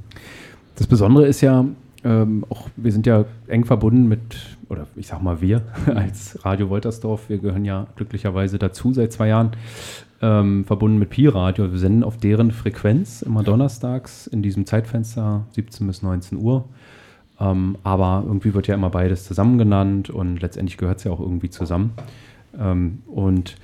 [0.75, 1.65] Das Besondere ist ja,
[2.03, 5.61] ähm, auch wir sind ja eng verbunden mit, oder ich sag mal wir
[5.95, 9.51] als Radio Woltersdorf, wir gehören ja glücklicherweise dazu seit zwei Jahren,
[10.21, 11.71] ähm, verbunden mit Pi Radio.
[11.71, 16.65] Wir senden auf deren Frequenz immer donnerstags in diesem Zeitfenster 17 bis 19 Uhr.
[17.39, 21.19] Ähm, aber irgendwie wird ja immer beides zusammen genannt und letztendlich gehört es ja auch
[21.19, 21.93] irgendwie zusammen.
[22.57, 23.55] Ähm, und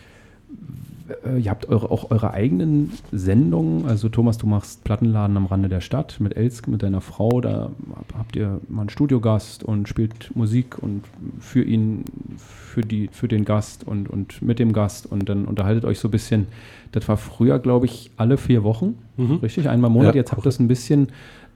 [1.25, 3.85] äh, ihr habt eure, auch eure eigenen Sendungen.
[3.85, 7.41] Also Thomas, du machst Plattenladen am Rande der Stadt mit Elske, mit deiner Frau.
[7.41, 7.71] Da
[8.17, 11.03] habt ihr mal einen Studiogast und spielt Musik und
[11.39, 12.05] für ihn,
[12.37, 16.07] für, die, für den Gast und, und mit dem Gast und dann unterhaltet euch so
[16.07, 16.47] ein bisschen.
[16.91, 19.35] Das war früher, glaube ich, alle vier Wochen, mhm.
[19.35, 19.69] richtig?
[19.69, 20.15] Einmal im Monat.
[20.15, 20.21] Ja.
[20.21, 21.09] Jetzt habt ihr das ein bisschen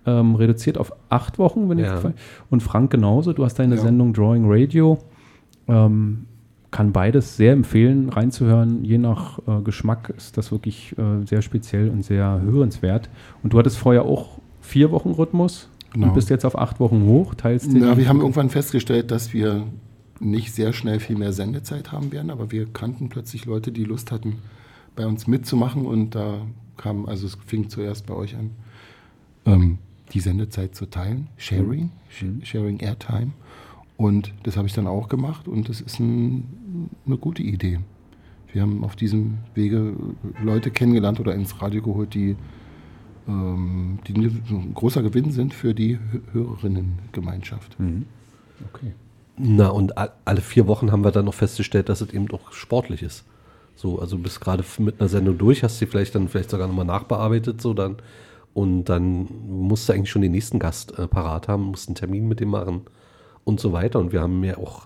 [0.05, 1.97] ähm, reduziert auf acht Wochen, wenn ja.
[1.97, 2.05] ich
[2.49, 3.33] Und Frank genauso.
[3.33, 3.81] Du hast deine ja.
[3.81, 4.99] Sendung Drawing Radio.
[5.67, 6.25] Ähm,
[6.73, 8.83] kann beides sehr empfehlen, reinzuhören.
[8.83, 13.09] Je nach äh, Geschmack ist das wirklich äh, sehr speziell und sehr hörenswert.
[13.43, 16.07] Und du hattest vorher auch vier Wochen Rhythmus genau.
[16.07, 17.35] und bist jetzt auf acht Wochen hoch.
[17.35, 19.67] Teilst Na, wir haben irgendwann festgestellt, dass wir
[20.19, 24.11] nicht sehr schnell viel mehr Sendezeit haben werden, aber wir kannten plötzlich Leute, die Lust
[24.11, 24.37] hatten,
[24.95, 26.41] bei uns mitzumachen und da
[26.77, 28.51] kam, also es fing zuerst bei euch an,
[29.45, 29.77] ähm,
[30.13, 32.43] die Sendezeit zu teilen, Sharing, mhm.
[32.43, 33.31] Sharing Airtime.
[33.97, 37.79] Und das habe ich dann auch gemacht und das ist ein, eine gute Idee.
[38.51, 39.95] Wir haben auf diesem Wege
[40.43, 42.35] Leute kennengelernt oder ins Radio geholt, die,
[43.27, 45.99] ähm, die ein großer Gewinn sind für die
[46.31, 47.79] Hörerinnengemeinschaft.
[47.79, 48.05] Mhm.
[48.73, 48.93] Okay.
[49.37, 53.01] Na, und alle vier Wochen haben wir dann noch festgestellt, dass es eben auch sportlich
[53.01, 53.25] ist.
[53.75, 56.85] So, also bist gerade mit einer Sendung durch, hast sie vielleicht dann vielleicht sogar nochmal
[56.85, 57.97] nachbearbeitet, so dann.
[58.53, 62.27] Und dann musst du eigentlich schon den nächsten Gast äh, parat haben, musst einen Termin
[62.27, 62.81] mit dem machen
[63.43, 63.99] und so weiter.
[63.99, 64.85] Und wir haben ja auch,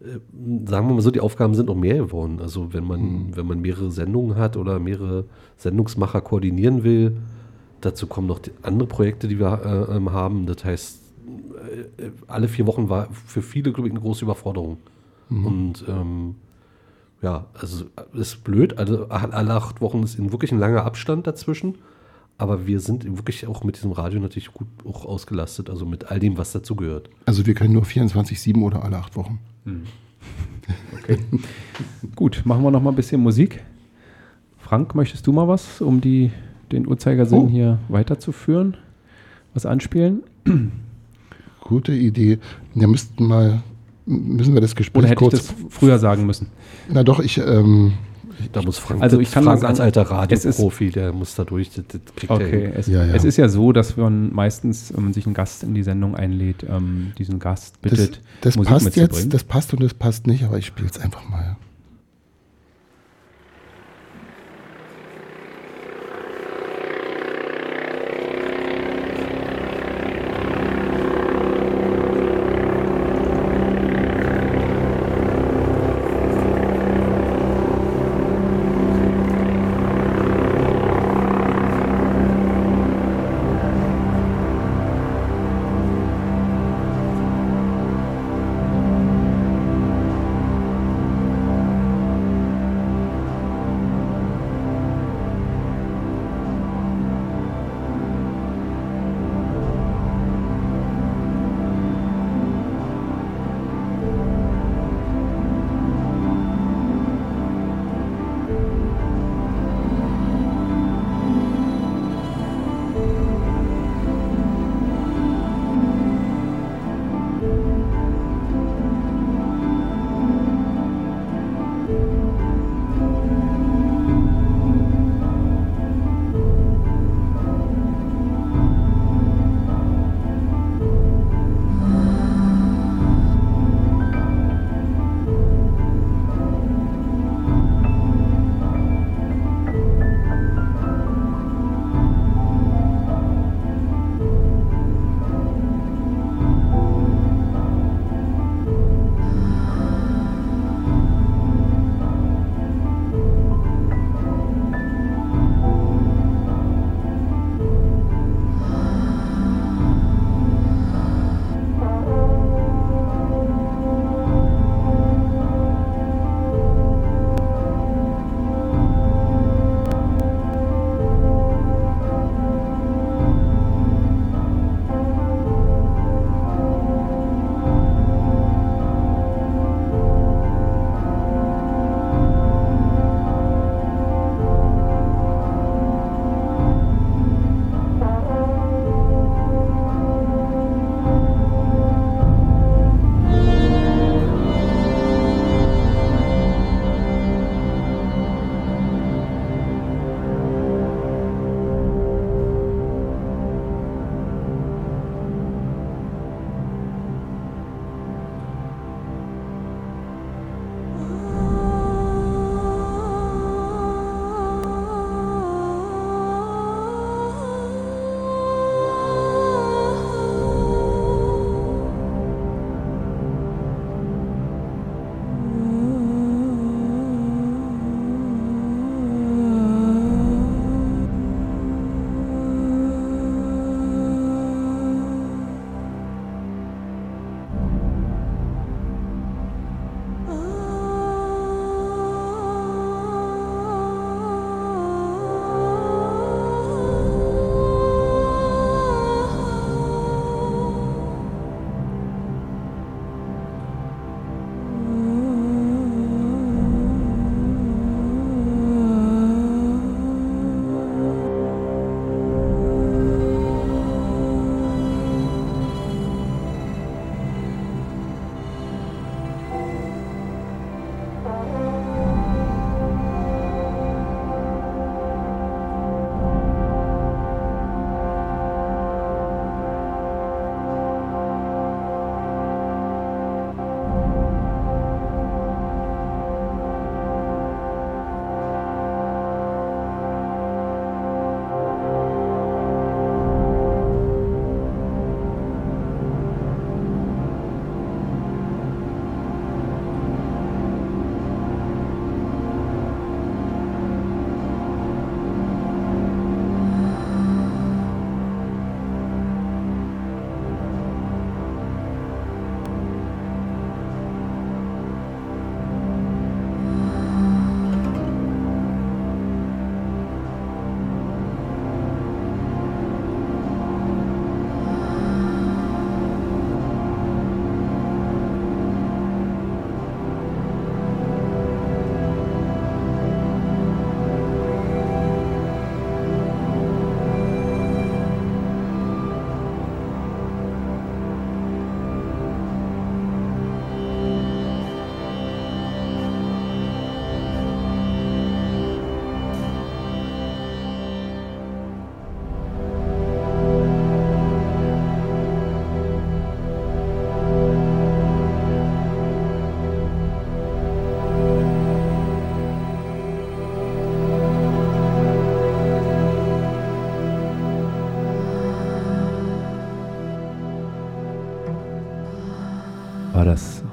[0.00, 0.18] äh,
[0.66, 2.40] sagen wir mal so, die Aufgaben sind noch mehr geworden.
[2.40, 3.36] Also wenn man, mhm.
[3.36, 5.24] wenn man mehrere Sendungen hat oder mehrere
[5.56, 7.16] Sendungsmacher koordinieren will,
[7.80, 10.46] dazu kommen noch andere Projekte, die wir äh, ähm, haben.
[10.46, 11.02] Das heißt,
[11.98, 14.78] äh, alle vier Wochen war für viele, glaube ich, eine große Überforderung.
[15.28, 15.46] Mhm.
[15.46, 16.34] Und ähm,
[17.22, 18.78] ja, also ist blöd.
[18.78, 21.76] Also alle acht Wochen ist wirklich ein langer Abstand dazwischen.
[22.38, 26.18] Aber wir sind wirklich auch mit diesem Radio natürlich gut auch ausgelastet, also mit all
[26.18, 27.08] dem, was dazu gehört.
[27.26, 29.38] Also wir können nur 24-7 oder alle acht Wochen.
[29.64, 29.82] Hm.
[30.98, 31.18] Okay.
[32.16, 33.62] gut, machen wir noch mal ein bisschen Musik.
[34.58, 36.30] Frank, möchtest du mal was, um die,
[36.70, 37.48] den Uhrzeigersinn oh.
[37.48, 38.76] hier weiterzuführen?
[39.54, 40.22] Was anspielen?
[41.60, 42.38] Gute Idee.
[42.74, 43.62] Wir müssten mal,
[44.06, 46.48] müssen wir das Gespräch Oder hätte kurz ich das früher sagen müssen?
[46.88, 47.38] Na doch, ich.
[47.38, 47.92] Ähm,
[48.52, 51.70] da muss Frank, also ich kann Frank sagen, als alter Radioprofi, der muss da durch.
[51.70, 53.14] Das, das okay, es, ja, ja.
[53.14, 56.16] es, ist ja so, dass man meistens, wenn man sich einen Gast in die Sendung
[56.16, 60.26] einlädt, ähm, diesen Gast bittet, das, das Musik passt jetzt, das passt und das passt
[60.26, 61.56] nicht, aber ich spiele es einfach mal.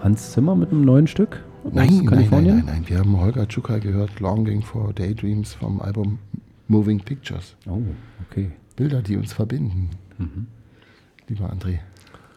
[0.10, 1.44] Hans Zimmer mit einem neuen Stück?
[1.72, 2.84] Nein, nein, nein, nein, nein.
[2.88, 6.18] Wir haben Holger Czukay gehört, Longing for Daydreams vom Album
[6.68, 7.56] Moving Pictures.
[7.68, 7.84] Oh,
[8.28, 8.50] okay.
[8.76, 9.92] Bilder, die uns verbinden.
[10.18, 10.48] Mhm.
[11.28, 11.78] Lieber André.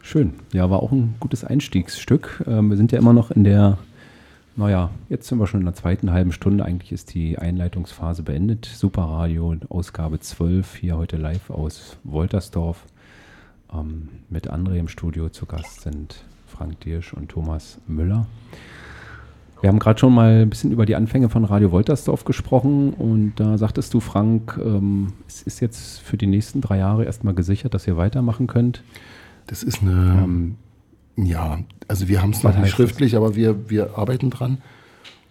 [0.03, 0.33] Schön.
[0.53, 2.43] Ja, war auch ein gutes Einstiegsstück.
[2.45, 3.79] Ähm, wir sind ja immer noch in der,
[4.55, 6.63] naja, jetzt sind wir schon in der zweiten halben Stunde.
[6.65, 8.65] Eigentlich ist die Einleitungsphase beendet.
[8.65, 12.85] Superradio, Ausgabe 12, hier heute live aus Woltersdorf.
[13.73, 16.23] Ähm, mit André im Studio zu Gast sind
[16.55, 18.27] Frank Dirsch und Thomas Müller.
[19.61, 23.33] Wir haben gerade schon mal ein bisschen über die Anfänge von Radio Woltersdorf gesprochen und
[23.37, 27.73] da sagtest du, Frank, ähm, es ist jetzt für die nächsten drei Jahre erstmal gesichert,
[27.73, 28.83] dass ihr weitermachen könnt.
[29.47, 30.55] Das ist eine, Ähm,
[31.15, 32.75] ja, also wir haben es noch nicht heißt das?
[32.75, 34.57] schriftlich, aber wir, wir arbeiten dran.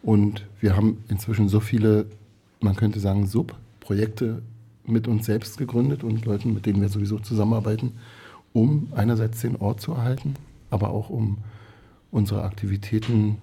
[0.03, 2.07] Und wir haben inzwischen so viele,
[2.61, 4.43] man könnte sagen, Subprojekte
[4.87, 7.93] mit uns selbst gegründet und Leuten, mit denen wir sowieso zusammenarbeiten,
[8.53, 10.35] um einerseits den Ort zu erhalten,
[10.73, 11.39] aber auch um
[12.11, 13.39] unsere Aktivitäten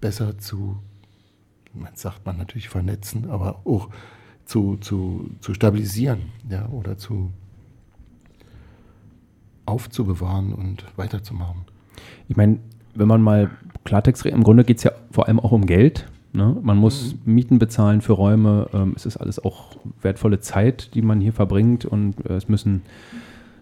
[0.00, 0.78] besser zu,
[1.72, 3.88] man sagt man natürlich vernetzen, aber auch
[4.44, 7.30] zu, zu, zu stabilisieren ja, oder zu
[9.66, 11.64] aufzubewahren und weiterzumachen.
[12.28, 12.58] Ich meine,
[12.94, 13.50] wenn man mal
[13.84, 16.10] Klartext redet, im Grunde geht es ja vor allem auch um Geld.
[16.32, 16.56] Ne?
[16.62, 18.68] Man muss Mieten bezahlen für Räume.
[18.72, 22.82] Ähm, es ist alles auch wertvolle Zeit, die man hier verbringt und äh, es müssen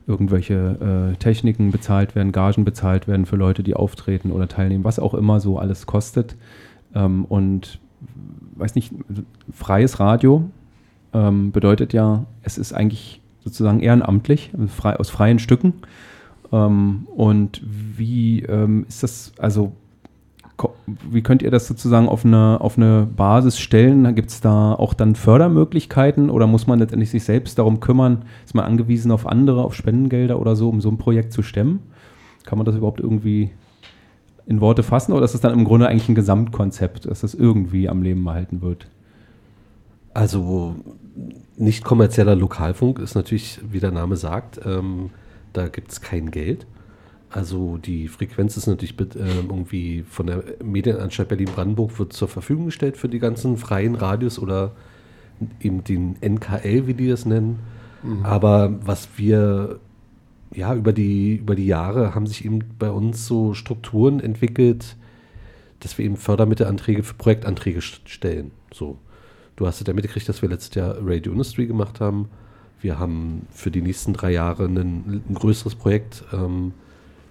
[0.06, 4.98] irgendwelche äh, Techniken bezahlt werden, Gagen bezahlt werden für Leute, die auftreten oder teilnehmen, was
[4.98, 6.36] auch immer so alles kostet.
[6.94, 7.80] Ähm, und
[8.54, 8.92] weiß nicht,
[9.52, 10.48] freies Radio
[11.12, 15.74] ähm, bedeutet ja, es ist eigentlich sozusagen ehrenamtlich, also frei, aus freien Stücken.
[16.52, 19.72] Ähm, und wie ähm, ist das, also
[21.10, 24.14] wie könnt ihr das sozusagen auf eine, auf eine Basis stellen?
[24.14, 28.24] Gibt es da auch dann Fördermöglichkeiten oder muss man letztendlich sich selbst darum kümmern?
[28.44, 31.80] Ist man angewiesen auf andere, auf Spendengelder oder so, um so ein Projekt zu stemmen?
[32.44, 33.50] Kann man das überhaupt irgendwie
[34.46, 37.88] in Worte fassen oder ist das dann im Grunde eigentlich ein Gesamtkonzept, dass das irgendwie
[37.88, 38.88] am Leben erhalten wird?
[40.14, 40.76] Also
[41.56, 45.10] nicht kommerzieller Lokalfunk ist natürlich, wie der Name sagt, ähm,
[45.52, 46.66] da gibt es kein Geld.
[47.30, 52.96] Also die Frequenz ist natürlich ähm, irgendwie von der Medienanstalt Berlin-Brandenburg wird zur Verfügung gestellt
[52.96, 54.72] für die ganzen freien Radios oder
[55.60, 57.58] eben den NKL, wie die es nennen.
[58.22, 59.80] Aber was wir
[60.54, 64.96] ja über die, über die Jahre haben sich eben bei uns so Strukturen entwickelt,
[65.80, 68.52] dass wir eben Fördermittelanträge für Projektanträge st- stellen.
[68.72, 68.98] So.
[69.56, 72.28] Du hast ja mitgekriegt, dass wir letztes Jahr Radio Industry gemacht haben.
[72.80, 74.76] Wir haben für die nächsten drei Jahre ein,
[75.28, 76.22] ein größeres Projekt.
[76.32, 76.72] Ähm,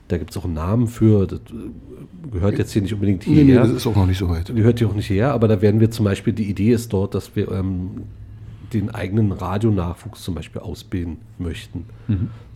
[0.07, 1.25] da gibt es auch einen Namen für.
[1.27, 3.61] Das äh, gehört jetzt hier nicht unbedingt Nee, nee, hierher.
[3.63, 4.53] das ist auch noch nicht so weit.
[4.53, 7.15] gehört hier auch nicht her, aber da werden wir zum Beispiel, die Idee ist dort,
[7.15, 8.03] dass wir ähm,
[8.73, 11.85] den eigenen Radionachwuchs zum Beispiel ausbilden möchten.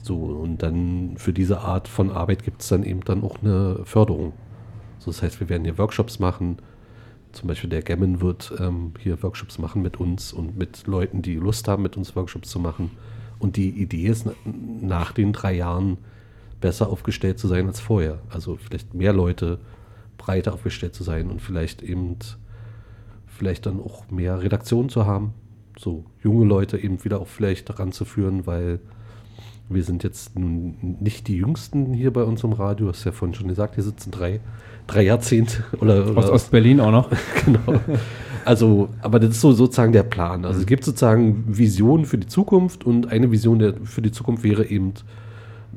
[0.01, 3.81] So, und dann für diese Art von Arbeit gibt es dann eben dann auch eine
[3.83, 4.33] Förderung.
[4.97, 6.57] So, das heißt, wir werden hier Workshops machen.
[7.31, 11.35] Zum Beispiel der Gammon wird ähm, hier Workshops machen mit uns und mit Leuten, die
[11.35, 12.89] Lust haben, mit uns Workshops zu machen.
[13.37, 14.33] Und die Idee ist, na-
[14.81, 15.97] nach den drei Jahren
[16.61, 18.19] besser aufgestellt zu sein als vorher.
[18.29, 19.59] Also vielleicht mehr Leute
[20.17, 22.17] breiter aufgestellt zu sein und vielleicht eben
[23.25, 25.33] vielleicht dann auch mehr Redaktionen zu haben.
[25.77, 28.79] So junge Leute eben wieder auch vielleicht daran zu führen, weil
[29.69, 32.87] wir sind jetzt nun nicht die Jüngsten hier bei uns im Radio.
[32.87, 34.41] Du hast ja vorhin schon gesagt, hier sitzen drei,
[34.87, 37.09] drei Jahrzehnte oder, oder Aus Ostberlin auch noch.
[37.45, 37.79] genau.
[38.45, 40.43] Also, aber das ist so sozusagen der Plan.
[40.43, 44.43] Also es gibt sozusagen Visionen für die Zukunft und eine Vision der, für die Zukunft
[44.43, 44.93] wäre eben,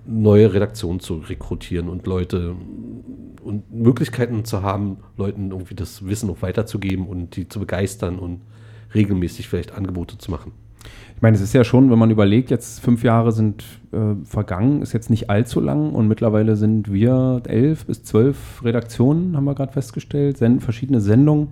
[0.04, 2.54] neue Redaktionen zu rekrutieren und Leute
[3.42, 8.40] und Möglichkeiten zu haben, Leuten irgendwie das Wissen auch weiterzugeben und die zu begeistern und
[8.94, 10.52] regelmäßig vielleicht Angebote zu machen.
[11.14, 14.82] Ich meine, es ist ja schon, wenn man überlegt, jetzt fünf Jahre sind äh, vergangen,
[14.82, 19.54] ist jetzt nicht allzu lang und mittlerweile sind wir elf bis zwölf Redaktionen, haben wir
[19.54, 21.50] gerade festgestellt, senden verschiedene Sendungen,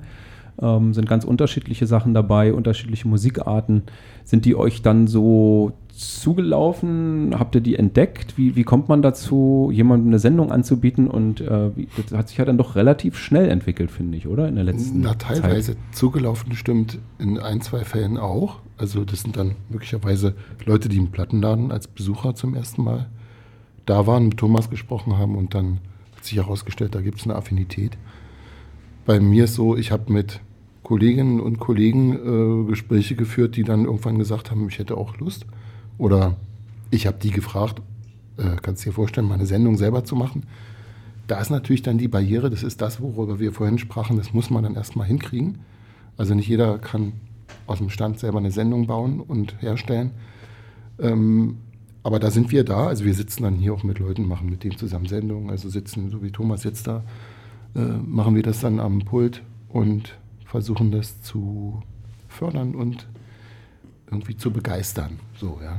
[0.61, 3.85] ähm, sind ganz unterschiedliche Sachen dabei, unterschiedliche Musikarten.
[4.25, 7.35] Sind die euch dann so zugelaufen?
[7.39, 8.39] Habt ihr die entdeckt?
[8.39, 11.09] Wie, wie kommt man dazu, jemandem eine Sendung anzubieten?
[11.09, 14.49] Und äh, wie, das hat sich ja dann doch relativ schnell entwickelt, finde ich, oder?
[14.49, 15.43] In der letzten Na, Zeit.
[15.43, 18.61] teilweise zugelaufen stimmt in ein, zwei Fällen auch.
[18.79, 20.35] Also das sind dann möglicherweise
[20.65, 23.07] Leute, die im Plattenladen als Besucher zum ersten Mal
[23.85, 25.81] da waren, mit Thomas gesprochen haben und dann
[26.17, 27.99] hat sich herausgestellt, da gibt es eine Affinität.
[29.05, 30.41] Bei mir ist so, ich habe mit
[30.83, 35.47] Kolleginnen und Kollegen äh, Gespräche geführt, die dann irgendwann gesagt haben, ich hätte auch Lust.
[36.01, 36.37] Oder
[36.91, 37.83] ich habe die gefragt,
[38.39, 40.45] äh, kannst du dir vorstellen, meine Sendung selber zu machen?
[41.27, 44.49] Da ist natürlich dann die Barriere, das ist das, worüber wir vorhin sprachen, das muss
[44.49, 45.59] man dann erstmal hinkriegen.
[46.17, 47.13] Also nicht jeder kann
[47.67, 50.13] aus dem Stand selber eine Sendung bauen und herstellen.
[50.99, 51.59] Ähm,
[52.03, 54.65] aber da sind wir da, also wir sitzen dann hier auch mit Leuten, machen mit
[54.65, 57.05] denen zusammen Sendungen, also sitzen, so wie Thomas jetzt da,
[57.77, 61.83] äh, machen wir das dann am Pult und versuchen das zu
[62.27, 63.07] fördern und
[64.11, 65.19] irgendwie zu begeistern.
[65.37, 65.79] So, ja.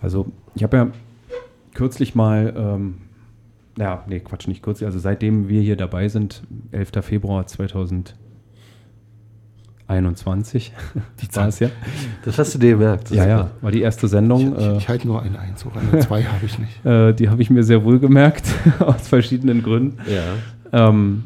[0.00, 0.88] Also ich habe ja
[1.74, 2.94] kürzlich mal, ähm,
[3.78, 6.90] ja, nee, Quatsch, nicht kürzlich, also seitdem wir hier dabei sind, 11.
[7.02, 8.14] Februar 2021,
[11.22, 11.70] die war es ja.
[12.24, 13.10] Das hast du dir gemerkt.
[13.10, 14.58] Ja, ja, war die erste Sendung.
[14.58, 16.84] Ich, ich, ich halte nur eine Einzug, eine zwei habe ich nicht.
[16.92, 18.46] Äh, die habe ich mir sehr wohl gemerkt,
[18.80, 19.98] aus verschiedenen Gründen.
[20.10, 20.88] Ja.
[20.88, 21.24] Ähm,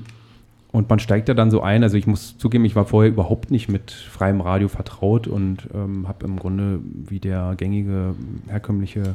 [0.72, 1.82] und man steigt ja dann so ein.
[1.82, 6.06] Also ich muss zugeben, ich war vorher überhaupt nicht mit freiem Radio vertraut und ähm,
[6.08, 8.14] habe im Grunde wie der gängige
[8.48, 9.14] herkömmliche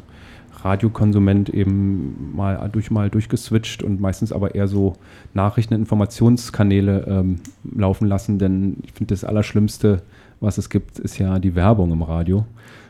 [0.64, 4.94] Radiokonsument eben mal durch mal durchgeswitcht und meistens aber eher so
[5.34, 7.40] Nachrichten- und Informationskanäle ähm,
[7.76, 10.02] laufen lassen, denn ich finde das Allerschlimmste,
[10.40, 12.46] was es gibt, ist ja die Werbung im Radio.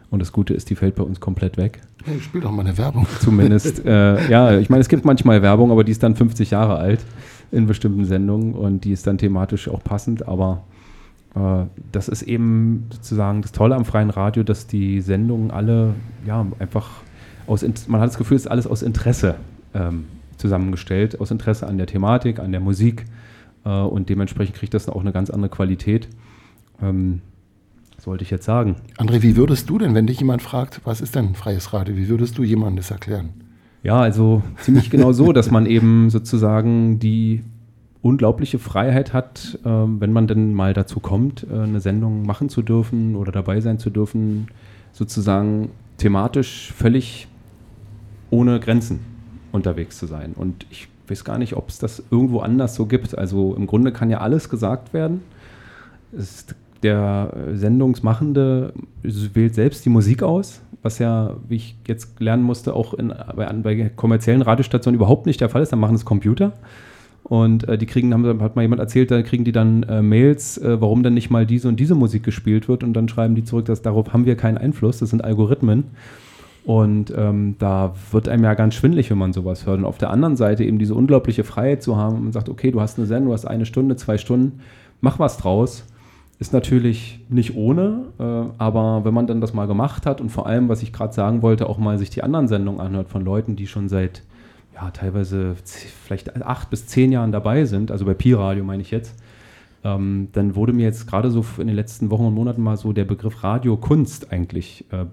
[0.09, 1.79] Und das Gute ist, die fällt bei uns komplett weg.
[2.03, 3.07] Hey, spiel doch mal eine Werbung.
[3.19, 3.85] Zumindest.
[3.85, 6.99] äh, ja, ich meine, es gibt manchmal Werbung, aber die ist dann 50 Jahre alt
[7.51, 10.63] in bestimmten Sendungen und die ist dann thematisch auch passend, aber
[11.35, 15.93] äh, das ist eben sozusagen das Tolle am freien Radio, dass die Sendungen alle
[16.25, 16.89] ja einfach
[17.47, 19.35] aus, man hat das Gefühl, es ist alles aus Interesse
[19.73, 20.05] ähm,
[20.37, 23.05] zusammengestellt, aus Interesse an der Thematik, an der Musik
[23.65, 26.07] äh, und dementsprechend kriegt das auch eine ganz andere Qualität.
[26.81, 27.21] Ähm,
[27.95, 28.77] das wollte ich jetzt sagen.
[28.97, 32.09] André, wie würdest du denn, wenn dich jemand fragt, was ist denn freies Radio, wie
[32.09, 33.29] würdest du jemandem das erklären?
[33.83, 37.43] Ja, also ziemlich genau so, dass man eben sozusagen die
[38.01, 42.61] unglaubliche Freiheit hat, äh, wenn man denn mal dazu kommt, äh, eine Sendung machen zu
[42.61, 44.47] dürfen oder dabei sein zu dürfen,
[44.91, 47.27] sozusagen thematisch völlig
[48.29, 48.99] ohne Grenzen
[49.51, 50.33] unterwegs zu sein.
[50.33, 53.17] Und ich weiß gar nicht, ob es das irgendwo anders so gibt.
[53.17, 55.21] Also im Grunde kann ja alles gesagt werden.
[56.17, 56.45] Es,
[56.83, 58.73] der Sendungsmachende
[59.03, 63.45] wählt selbst die Musik aus was ja, wie ich jetzt lernen musste, auch in, bei,
[63.53, 65.71] bei kommerziellen Radiostationen überhaupt nicht der Fall ist.
[65.71, 66.53] Dann machen es Computer.
[67.23, 70.57] Und äh, die kriegen, haben, hat mal jemand erzählt, da kriegen die dann äh, Mails,
[70.57, 72.83] äh, warum dann nicht mal diese und diese Musik gespielt wird.
[72.83, 74.99] Und dann schreiben die zurück, dass darauf haben wir keinen Einfluss.
[74.99, 75.83] Das sind Algorithmen.
[76.63, 79.79] Und ähm, da wird einem ja ganz schwindlig, wenn man sowas hört.
[79.79, 82.23] Und auf der anderen Seite eben diese unglaubliche Freiheit zu haben.
[82.23, 84.59] Man sagt, okay, du hast eine Sendung, du hast eine Stunde, zwei Stunden,
[84.99, 85.85] mach was draus.
[86.41, 88.23] Ist natürlich nicht ohne, äh,
[88.57, 91.43] aber wenn man dann das mal gemacht hat und vor allem, was ich gerade sagen
[91.43, 94.23] wollte, auch mal sich die anderen Sendungen anhört von Leuten, die schon seit
[94.73, 95.53] ja, teilweise
[96.03, 99.21] vielleicht acht bis zehn Jahren dabei sind, also bei Pi-Radio meine ich jetzt,
[99.83, 102.91] ähm, dann wurde mir jetzt gerade so in den letzten Wochen und Monaten mal so
[102.91, 105.05] der Begriff Radiokunst eigentlich äh,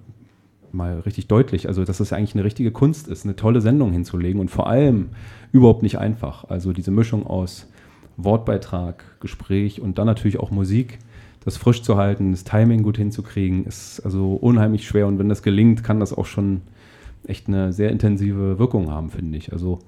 [0.72, 1.68] mal richtig deutlich.
[1.68, 5.10] Also, dass es eigentlich eine richtige Kunst ist, eine tolle Sendung hinzulegen und vor allem
[5.52, 6.44] überhaupt nicht einfach.
[6.48, 7.68] Also, diese Mischung aus
[8.16, 10.98] Wortbeitrag, Gespräch und dann natürlich auch Musik
[11.48, 15.06] das frisch zu halten, das Timing gut hinzukriegen, ist also unheimlich schwer.
[15.06, 16.60] Und wenn das gelingt, kann das auch schon
[17.26, 19.52] echt eine sehr intensive Wirkung haben, finde ich.
[19.52, 19.78] Also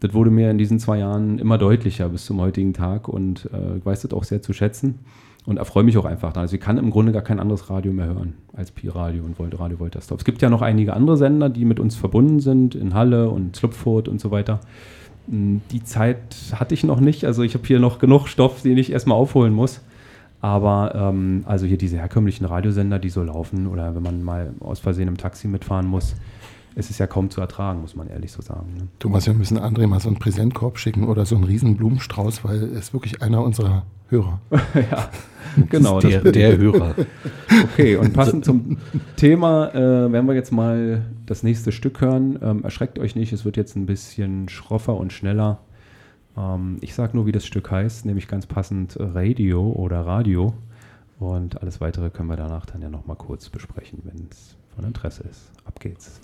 [0.00, 3.84] das wurde mir in diesen zwei Jahren immer deutlicher bis zum heutigen Tag und äh,
[3.84, 5.00] weiß das auch sehr zu schätzen
[5.44, 6.42] und erfreue mich auch einfach daran.
[6.42, 9.58] Also ich kann im Grunde gar kein anderes Radio mehr hören als Pi-Radio und Volt
[9.58, 10.20] Radio Voltersdorf.
[10.20, 13.56] Es gibt ja noch einige andere Sender, die mit uns verbunden sind, in Halle und
[13.56, 14.60] Slupfurt und so weiter.
[15.28, 17.24] Hm, die Zeit hatte ich noch nicht.
[17.24, 19.80] Also ich habe hier noch genug Stoff, den ich erstmal aufholen muss.
[20.40, 24.78] Aber ähm, also hier diese herkömmlichen Radiosender, die so laufen, oder wenn man mal aus
[24.78, 26.14] Versehen im Taxi mitfahren muss,
[26.78, 28.74] es ist ja kaum zu ertragen, muss man ehrlich so sagen.
[28.76, 28.86] Ne?
[29.00, 32.70] Thomas, wir müssen André mal so einen Präsentkorb schicken oder so einen riesen Blumenstrauß, weil
[32.72, 34.40] er ist wirklich einer unserer Hörer.
[34.90, 35.10] ja,
[35.68, 36.00] genau.
[36.00, 36.94] Der, der, Hörer.
[37.64, 38.78] Okay, und passend zum
[39.16, 42.38] Thema äh, werden wir jetzt mal das nächste Stück hören.
[42.42, 45.58] Ähm, erschreckt euch nicht, es wird jetzt ein bisschen schroffer und schneller.
[46.38, 50.54] Ähm, ich sage nur, wie das Stück heißt, nämlich ganz passend Radio oder Radio.
[51.18, 55.24] Und alles weitere können wir danach dann ja nochmal kurz besprechen, wenn es von Interesse
[55.24, 55.50] ist.
[55.64, 56.20] Ab geht's.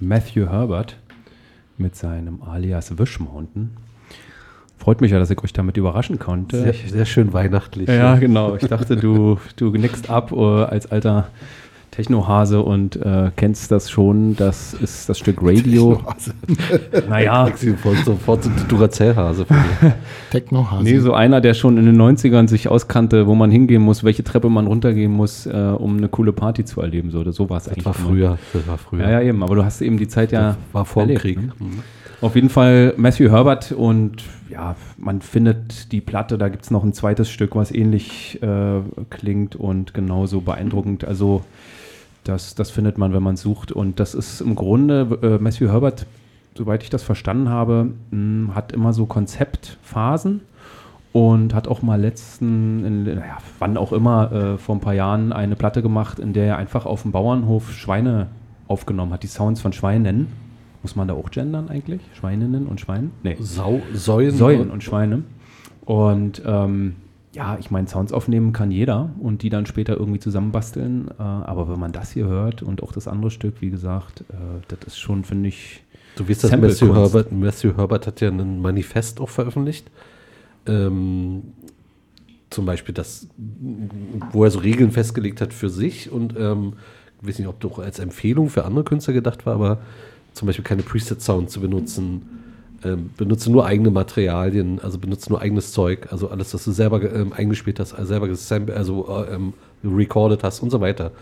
[0.00, 0.96] Matthew Herbert
[1.78, 3.76] mit seinem Alias Wish Mountain.
[4.78, 6.62] Freut mich ja, dass ich euch damit überraschen konnte.
[6.62, 7.88] Sehr, sehr schön weihnachtlich.
[7.88, 8.56] Ja, genau.
[8.56, 11.28] Ich dachte, du, du nickst ab uh, als alter
[11.90, 14.36] Technohase und äh, kennst das schon.
[14.36, 16.00] Das ist das Stück Radio.
[17.08, 17.50] naja.
[18.04, 19.46] Sofort so Duracell-Hase.
[20.30, 20.84] Technohase.
[20.84, 24.24] Nee, so einer, der schon in den 90ern sich auskannte, wo man hingehen muss, welche
[24.24, 27.10] Treppe man runtergehen muss, äh, um eine coole Party zu erleben.
[27.10, 27.84] So, so war es eigentlich.
[27.84, 28.38] Das war früher.
[28.52, 29.02] Das war früher.
[29.02, 29.42] Ja, ja, eben.
[29.42, 30.48] Aber du hast eben die Zeit ja.
[30.48, 31.38] Das war vor dem Krieg.
[31.38, 31.52] Ne?
[31.58, 31.82] Mhm.
[32.20, 36.82] Auf jeden Fall Matthew Herbert und ja, man findet die Platte, da gibt es noch
[36.82, 38.80] ein zweites Stück, was ähnlich äh,
[39.10, 41.04] klingt und genauso beeindruckend.
[41.04, 41.42] Also
[42.28, 43.72] das, das findet man, wenn man sucht.
[43.72, 46.06] Und das ist im Grunde, äh, Matthew Herbert,
[46.54, 50.40] soweit ich das verstanden habe, mh, hat immer so Konzeptphasen
[51.12, 55.32] und hat auch mal letzten, in, naja, wann auch immer, äh, vor ein paar Jahren
[55.32, 58.28] eine Platte gemacht, in der er einfach auf dem Bauernhof Schweine
[58.68, 60.28] aufgenommen hat, die Sounds von Schweinen
[60.86, 62.00] muss man da auch gendern eigentlich?
[62.14, 63.10] Schweininnen und Schweinen?
[63.24, 63.36] Nee.
[63.40, 65.24] Sau, Säuen, Säuen und Schweine.
[65.84, 66.94] Und ähm,
[67.36, 71.08] ja, ich meine, Sounds aufnehmen kann jeder und die dann später irgendwie zusammenbasteln.
[71.18, 74.34] Äh, aber wenn man das hier hört und auch das andere Stück, wie gesagt, äh,
[74.68, 75.82] das ist schon, finde ich.
[76.16, 79.90] Du wirst das Matthew Herbert, Matthew Herbert hat ja ein Manifest auch veröffentlicht.
[80.66, 81.42] Ähm,
[82.48, 83.28] zum Beispiel das,
[84.32, 86.72] wo er so Regeln festgelegt hat für sich und ähm,
[87.20, 89.78] ich weiß nicht, ob doch als Empfehlung für andere Künstler gedacht war, aber
[90.32, 92.22] zum Beispiel keine Preset-Sound zu benutzen.
[92.84, 97.02] Ähm, benutze nur eigene Materialien, also benutze nur eigenes Zeug, also alles, was du selber
[97.10, 101.12] ähm, eingespielt hast, also selber also äh, ähm, recorded hast und so weiter.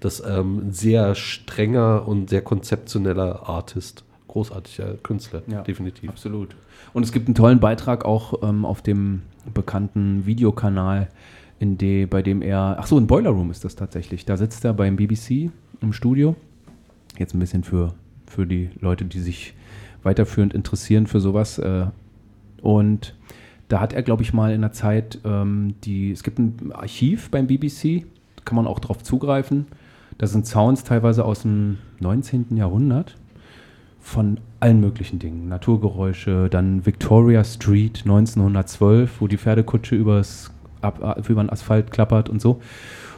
[0.00, 6.10] Das ähm, ein sehr strenger und sehr konzeptioneller Artist, großartiger Künstler, ja, definitiv.
[6.10, 6.56] Absolut.
[6.92, 11.08] Und es gibt einen tollen Beitrag auch ähm, auf dem bekannten Videokanal,
[11.60, 14.24] in de, bei dem er, ach so, ein Boiler Room ist das tatsächlich.
[14.24, 15.50] Da sitzt er beim BBC
[15.80, 16.34] im Studio.
[17.16, 17.94] Jetzt ein bisschen für
[18.26, 19.54] für die Leute, die sich
[20.04, 21.58] weiterführend interessieren für sowas.
[21.58, 21.86] Äh,
[22.62, 23.14] und
[23.68, 27.30] da hat er, glaube ich, mal in der Zeit ähm, die, es gibt ein Archiv
[27.30, 28.04] beim BBC,
[28.44, 29.66] kann man auch drauf zugreifen.
[30.18, 32.56] Da sind Sounds teilweise aus dem 19.
[32.56, 33.16] Jahrhundert
[34.00, 35.48] von allen möglichen Dingen.
[35.48, 40.52] Naturgeräusche, dann Victoria Street 1912, wo die Pferdekutsche übers,
[40.82, 42.60] ab, über den Asphalt klappert und so.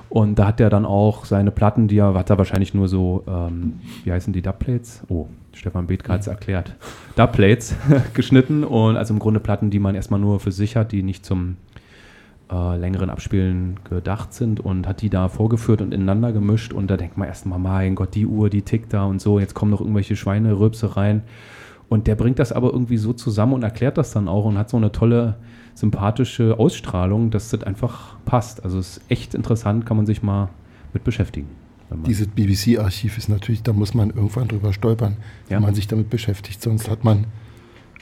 [0.08, 3.24] Und da hat er dann auch seine Platten, die er, hat er wahrscheinlich nur so,
[3.26, 5.02] ähm, wie heißen die, Dubplates?
[5.08, 6.74] Oh, Stefan Bethke hat es erklärt.
[7.16, 7.74] Dubplates
[8.14, 11.26] geschnitten und also im Grunde Platten, die man erstmal nur für sich hat, die nicht
[11.26, 11.56] zum
[12.50, 16.96] äh, längeren Abspielen gedacht sind und hat die da vorgeführt und ineinander gemischt und da
[16.96, 19.80] denkt man erstmal, mein Gott, die Uhr, die tickt da und so, jetzt kommen noch
[19.80, 21.22] irgendwelche Schweinerülpse rein.
[21.88, 24.68] Und der bringt das aber irgendwie so zusammen und erklärt das dann auch und hat
[24.70, 25.36] so eine tolle
[25.76, 28.64] sympathische Ausstrahlung, dass das einfach passt.
[28.64, 30.48] Also es ist echt interessant, kann man sich mal
[30.92, 31.48] mit beschäftigen.
[32.06, 35.18] Dieses BBC-Archiv ist natürlich, da muss man irgendwann drüber stolpern,
[35.48, 35.56] ja.
[35.56, 37.26] wenn man sich damit beschäftigt, sonst hat man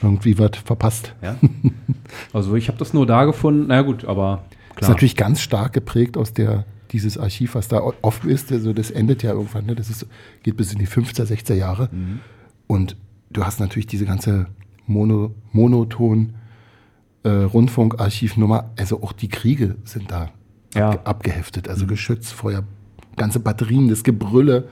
[0.01, 1.13] irgendwie was verpasst.
[1.21, 1.37] Ja.
[2.33, 4.43] Also ich habe das nur da gefunden, na gut, aber
[4.75, 4.81] klar.
[4.81, 8.91] Ist natürlich ganz stark geprägt aus der, dieses Archiv, was da offen ist, also das
[8.91, 9.73] endet ja irgendwann, ne?
[9.73, 10.05] das ist,
[10.43, 12.19] geht bis in die 50er, 60er Jahre mhm.
[12.67, 12.95] und
[13.31, 14.45] du hast natürlich diese ganze
[14.85, 16.35] Mono, monoton
[17.25, 20.29] äh, Rundfunkarchivnummer, also auch die Kriege sind da
[20.75, 20.91] ja.
[20.91, 21.67] ab, abgeheftet.
[21.67, 21.89] Also mhm.
[21.89, 22.63] Geschützfeuer,
[23.17, 24.67] ganze Batterien, das Gebrülle.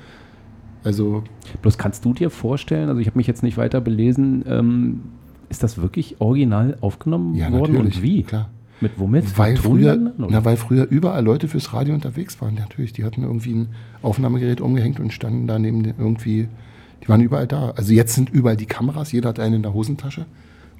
[0.83, 1.23] Also
[1.61, 5.01] Bloß kannst du dir vorstellen, also ich habe mich jetzt nicht weiter belesen, ähm,
[5.49, 8.23] ist das wirklich original aufgenommen ja, worden natürlich, und wie?
[8.23, 8.49] Klar.
[8.81, 9.37] Mit womit?
[9.37, 12.91] Weil früher, na, weil früher überall Leute fürs Radio unterwegs waren, natürlich.
[12.91, 13.67] Die hatten irgendwie ein
[14.01, 16.49] Aufnahmegerät umgehängt und standen da neben irgendwie,
[17.01, 17.71] die waren überall da.
[17.71, 20.25] Also jetzt sind überall die Kameras, jeder hat einen in der Hosentasche.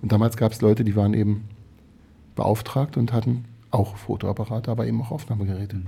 [0.02, 1.46] Und damals gab es Leute, die waren eben
[2.36, 5.78] beauftragt und hatten auch Fotoapparate, aber eben auch Aufnahmegeräte.
[5.78, 5.86] Mhm.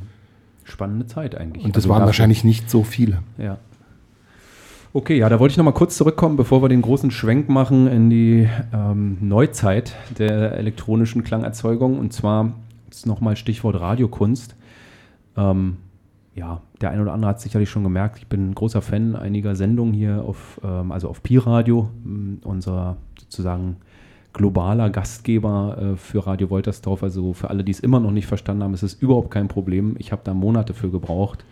[0.64, 1.64] Spannende Zeit eigentlich.
[1.64, 3.20] Und das also waren wahrscheinlich nicht so viele.
[3.38, 3.58] Ja.
[4.94, 7.88] Okay, ja, da wollte ich noch mal kurz zurückkommen, bevor wir den großen Schwenk machen
[7.88, 12.00] in die ähm, Neuzeit der elektronischen Klangerzeugung.
[12.00, 12.54] Und zwar
[13.06, 14.56] nochmal Stichwort Radiokunst.
[15.36, 15.78] Ähm,
[16.34, 19.56] ja, der eine oder andere hat sicherlich schon gemerkt, ich bin ein großer Fan einiger
[19.56, 21.90] Sendungen hier auf, ähm, also auf Pi Radio,
[22.44, 23.78] unserer sozusagen
[24.36, 27.02] globaler Gastgeber äh, für Radio Woltersdorf.
[27.02, 29.96] Also für alle, die es immer noch nicht verstanden haben, ist es überhaupt kein Problem.
[29.98, 31.46] Ich habe da Monate für gebraucht.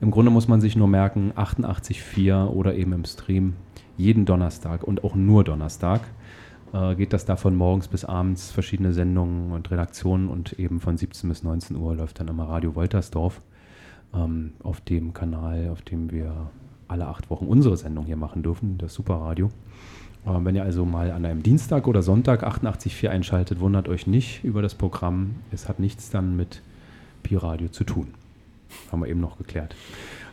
[0.00, 3.54] Im Grunde muss man sich nur merken, 88.4 oder eben im Stream
[3.96, 6.00] jeden Donnerstag und auch nur Donnerstag
[6.72, 10.96] äh, geht das da von morgens bis abends verschiedene Sendungen und Redaktionen und eben von
[10.96, 13.40] 17 bis 19 Uhr läuft dann immer Radio Woltersdorf
[14.14, 16.50] ähm, auf dem Kanal, auf dem wir
[16.88, 19.46] alle acht Wochen unsere Sendung hier machen dürfen, das Superradio.
[19.46, 19.52] Ähm,
[20.24, 24.62] wenn ihr also mal an einem Dienstag oder Sonntag 88.4 einschaltet, wundert euch nicht über
[24.62, 25.36] das Programm.
[25.52, 26.62] Es hat nichts dann mit
[27.22, 28.08] Pi-Radio zu tun.
[28.90, 29.74] haben wir eben noch geklärt.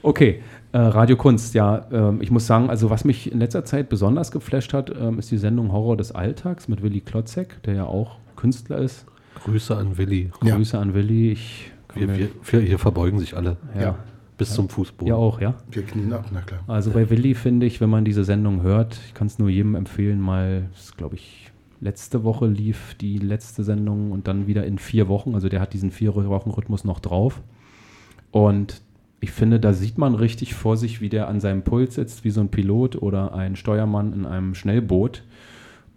[0.03, 3.89] Okay, äh, Radio Kunst, ja, ähm, ich muss sagen, also was mich in letzter Zeit
[3.89, 7.85] besonders geflasht hat, ähm, ist die Sendung Horror des Alltags mit Willi Klotzek, der ja
[7.85, 9.05] auch Künstler ist.
[9.43, 10.31] Grüße an Willi.
[10.43, 10.55] Ja.
[10.55, 11.31] Grüße an Willi.
[11.33, 13.95] Ich Wir, wir, wir hier verbeugen sich alle ja.
[14.37, 15.07] Bis zum Fußboden.
[15.07, 15.55] ja auch, ja.
[15.69, 16.61] Wir knien ab, na klar.
[16.67, 19.75] Also bei Willi finde ich, wenn man diese Sendung hört, ich kann es nur jedem
[19.75, 25.07] empfehlen, mal, glaube ich, letzte Woche lief die letzte Sendung und dann wieder in vier
[25.07, 25.33] Wochen.
[25.33, 27.41] Also der hat diesen vier Wochen Rhythmus noch drauf.
[28.29, 28.81] Und
[29.19, 32.31] ich finde, da sieht man richtig vor sich, wie der an seinem Puls sitzt, wie
[32.31, 35.23] so ein Pilot oder ein Steuermann in einem Schnellboot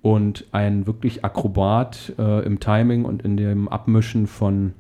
[0.03, 4.73] und ein wirklich Akrobat äh, im Timing und in dem Abmischen von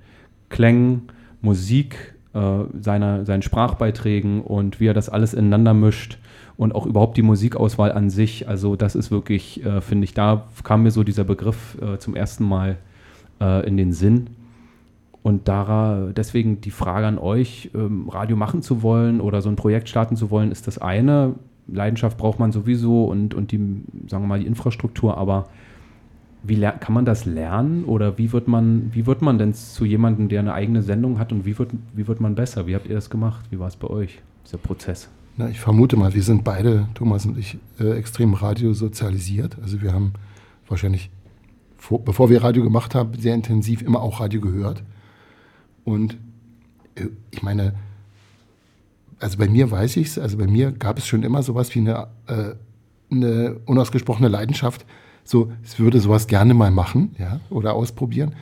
[0.50, 1.04] Klängen,
[1.40, 6.18] Musik, äh, seiner, seinen Sprachbeiträgen und wie er das alles ineinander mischt
[6.56, 8.48] und auch überhaupt die Musikauswahl an sich.
[8.48, 12.14] Also das ist wirklich, äh, finde ich, da kam mir so dieser Begriff äh, zum
[12.14, 12.76] ersten Mal
[13.40, 14.28] äh, in den Sinn.
[15.22, 19.56] Und da, deswegen die Frage an euch, ähm, Radio machen zu wollen oder so ein
[19.56, 21.34] Projekt starten zu wollen, ist das eine.
[21.66, 23.58] Leidenschaft braucht man sowieso und, und die,
[24.06, 25.46] sagen wir mal, die Infrastruktur, aber
[26.46, 30.28] wie kann man das lernen oder wie wird man, wie wird man denn zu jemandem,
[30.28, 32.66] der eine eigene Sendung hat und wie wird, wie wird man besser?
[32.66, 33.46] Wie habt ihr das gemacht?
[33.50, 35.08] Wie war es bei euch, dieser Prozess?
[35.36, 39.56] Na, ich vermute mal, wir sind beide, Thomas und ich, äh, extrem radiosozialisiert.
[39.62, 40.12] Also wir haben
[40.68, 41.10] wahrscheinlich,
[41.78, 44.82] vor, bevor wir Radio gemacht haben, sehr intensiv immer auch Radio gehört.
[45.84, 46.18] Und
[46.94, 47.74] äh, ich meine,
[49.18, 51.80] also bei mir weiß ich es, also bei mir gab es schon immer sowas wie
[51.80, 52.54] eine, äh,
[53.10, 54.84] eine unausgesprochene Leidenschaft,
[55.24, 58.36] so, ich würde sowas gerne mal machen, ja, oder ausprobieren.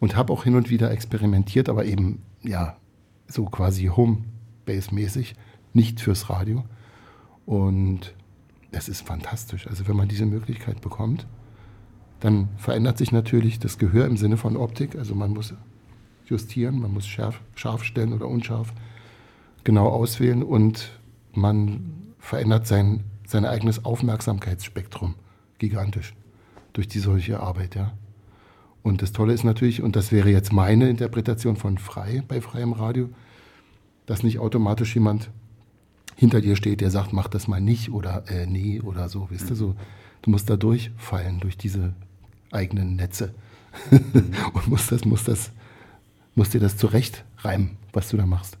[0.00, 2.76] Und habe auch hin und wieder experimentiert, aber eben, ja,
[3.28, 5.34] so quasi Home-Base-mäßig,
[5.74, 6.64] nicht fürs Radio.
[7.46, 8.14] Und
[8.72, 9.68] das ist fantastisch.
[9.68, 11.26] Also wenn man diese Möglichkeit bekommt,
[12.18, 14.96] dann verändert sich natürlich das Gehör im Sinne von Optik.
[14.96, 15.54] Also man muss
[16.26, 18.72] justieren, man muss scharf, scharf stellen oder unscharf
[19.64, 20.98] genau auswählen und
[21.32, 25.14] man verändert sein, sein eigenes Aufmerksamkeitsspektrum
[25.58, 26.14] gigantisch
[26.72, 27.92] durch die solche Arbeit, ja.
[28.82, 32.72] Und das Tolle ist natürlich, und das wäre jetzt meine Interpretation von frei bei freiem
[32.72, 33.08] Radio,
[34.06, 35.30] dass nicht automatisch jemand
[36.16, 39.50] hinter dir steht, der sagt, mach das mal nicht oder äh, nee oder so, weißt
[39.50, 39.74] du, so.
[40.22, 41.94] Du musst da durchfallen durch diese
[42.50, 43.34] eigenen Netze
[44.52, 45.52] und musst das, musst das,
[46.34, 48.58] musst dir das zurecht reimen, was du da machst.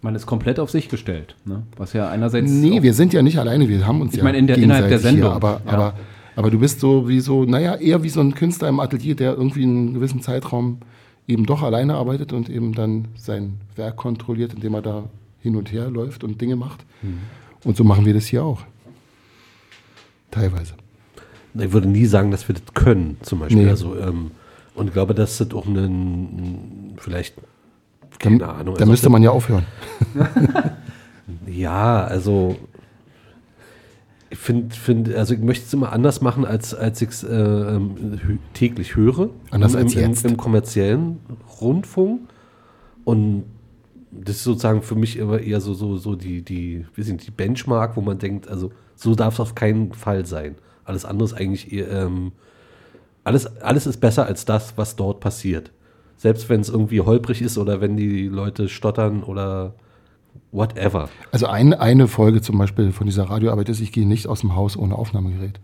[0.00, 1.64] Man ist komplett auf sich gestellt, ne?
[1.76, 4.38] was ja einerseits Nee, wir sind ja nicht alleine, wir haben uns Ich ja meine,
[4.38, 5.72] in der- innerhalb der Sendung, Hier, aber, ja.
[5.72, 5.94] aber,
[6.38, 9.34] aber du bist so wie so, naja, eher wie so ein Künstler im Atelier, der
[9.34, 10.78] irgendwie einen gewissen Zeitraum
[11.26, 15.04] eben doch alleine arbeitet und eben dann sein Werk kontrolliert, indem er da
[15.40, 16.84] hin und her läuft und Dinge macht.
[17.02, 17.18] Mhm.
[17.64, 18.60] Und so machen wir das hier auch.
[20.30, 20.74] Teilweise.
[21.54, 23.64] Ich würde nie sagen, dass wir das können, zum Beispiel.
[23.64, 23.70] Nee.
[23.70, 24.30] Also, ähm,
[24.76, 27.34] und ich glaube, dass das auch ein, vielleicht,
[28.20, 28.74] keine Ahnung.
[28.74, 29.66] da also, müsste man ja aufhören.
[31.46, 32.56] Ja, also
[34.38, 38.38] finde, find, also ich möchte es immer anders machen, als, als ich es äh, ähm,
[38.54, 39.30] täglich höre.
[39.50, 40.24] Anders Im, als im, jetzt.
[40.24, 41.18] Im kommerziellen
[41.60, 42.20] Rundfunk.
[43.04, 43.44] Und
[44.10, 47.30] das ist sozusagen für mich immer eher so, so, so die, die, wie sind die
[47.30, 50.54] Benchmark, wo man denkt, also so darf es auf keinen Fall sein.
[50.84, 52.32] Alles andere ist eigentlich eher, ähm,
[53.24, 55.72] alles, alles ist besser als das, was dort passiert.
[56.16, 59.74] Selbst wenn es irgendwie holprig ist oder wenn die Leute stottern oder
[60.52, 61.08] whatever.
[61.32, 64.54] Also ein, eine Folge zum Beispiel von dieser Radioarbeit ist, ich gehe nicht aus dem
[64.56, 65.60] Haus ohne Aufnahmegerät.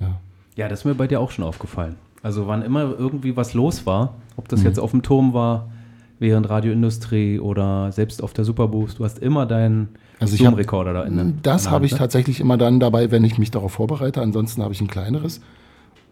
[0.00, 0.20] Ja.
[0.56, 1.96] Ja, das ist mir bei dir auch schon aufgefallen.
[2.22, 4.48] Also wann immer irgendwie was los war, ob Mhm.
[4.50, 5.70] das jetzt auf dem Turm war,
[6.18, 11.16] während Radioindustrie oder selbst auf der Superboost, du hast immer deinen Also Zoom-Rekorder da in
[11.16, 11.98] der- Das habe ich ne?
[11.98, 14.20] tatsächlich immer dann dabei, wenn ich mich darauf vorbereite.
[14.20, 15.40] Ansonsten habe ich ein kleineres.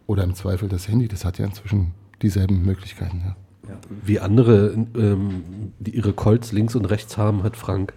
[0.06, 1.08] Oder im Zweifel das Handy.
[1.08, 1.90] Das hat ja inzwischen
[2.22, 3.22] dieselben Möglichkeiten.
[3.26, 3.36] Ja.
[4.04, 5.44] Wie andere, ähm,
[5.78, 7.92] die ihre Colts links und rechts haben, hat Frank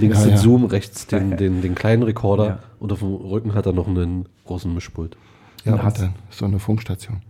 [0.00, 0.36] links Ja, den ja.
[0.38, 2.58] Zoom, rechts den, den, den kleinen Rekorder Ja.
[2.80, 5.16] und auf dem Rücken hat er noch einen großen Mischpult.
[5.64, 7.22] Ja, hast- dann so eine Funkstation.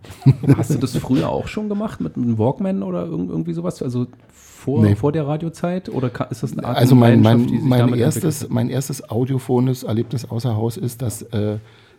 [0.59, 3.83] Hast du das früher auch schon gemacht mit einem Walkman oder irg- irgendwie sowas?
[3.83, 4.95] Also vor, Nee.
[4.95, 5.89] vor der Radiozeit?
[5.89, 9.09] Oder ist das eine Art Also mein, mein, die sich mein, damit erstes, mein erstes
[9.09, 11.59] audiophones Erlebnis außer Haus ist, dass äh,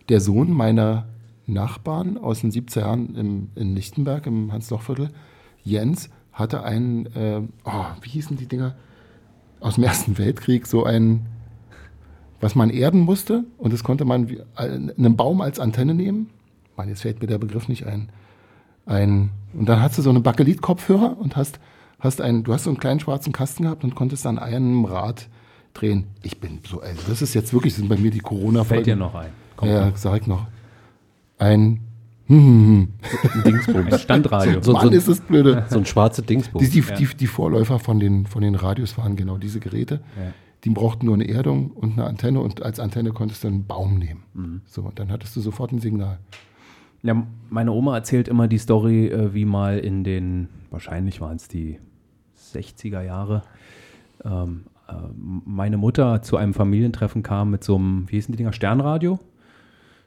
[0.09, 1.05] der Sohn meiner
[1.47, 5.09] Nachbarn aus den 70er Jahren im, in Lichtenberg, im Hans-Loch-Viertel,
[5.67, 8.75] Jens, hatte einen, äh, oh, wie hießen die Dinger?
[9.59, 11.25] Aus dem Ersten Weltkrieg, so ein,
[12.39, 16.29] was man erden musste und das konnte man wie, äh, einen Baum als Antenne nehmen.
[16.75, 18.09] Mann, jetzt fällt mir der Begriff nicht ein.
[18.85, 21.59] ein und dann hast du so einen Bakelit-Kopfhörer und hast,
[21.99, 25.27] hast einen, du hast so einen kleinen schwarzen Kasten gehabt und konntest an einem Rad
[25.73, 26.05] drehen.
[26.21, 28.95] Ich bin so, also das ist jetzt wirklich, sind bei mir die corona Fällt dir
[28.95, 29.31] noch ein?
[29.55, 29.97] Kommt ja, noch.
[29.97, 30.45] sag ich noch.
[31.39, 31.81] Ein
[32.29, 32.93] Ein
[33.45, 34.01] Dingsbums.
[34.01, 34.61] Standradio.
[34.61, 35.65] So, Mann, so, ist das blöde.
[35.69, 36.69] so ein schwarze Die, Dingsbums.
[36.69, 40.01] die, die, die Vorläufer von den, von den Radios waren genau diese Geräte.
[40.17, 40.33] Ja.
[40.63, 43.97] Die brauchten nur eine Erdung und eine Antenne und als Antenne konntest du einen Baum
[43.99, 44.61] nehmen.
[44.65, 46.19] So, und dann hattest du sofort ein Signal.
[47.03, 51.47] Ja, meine Oma erzählt immer die Story, äh, wie mal in den, wahrscheinlich waren es
[51.47, 51.79] die
[52.53, 53.43] 60er Jahre,
[54.25, 54.93] ähm, äh,
[55.45, 59.19] meine Mutter zu einem Familientreffen kam mit so einem, wie hießen die Dinger, Sternradio?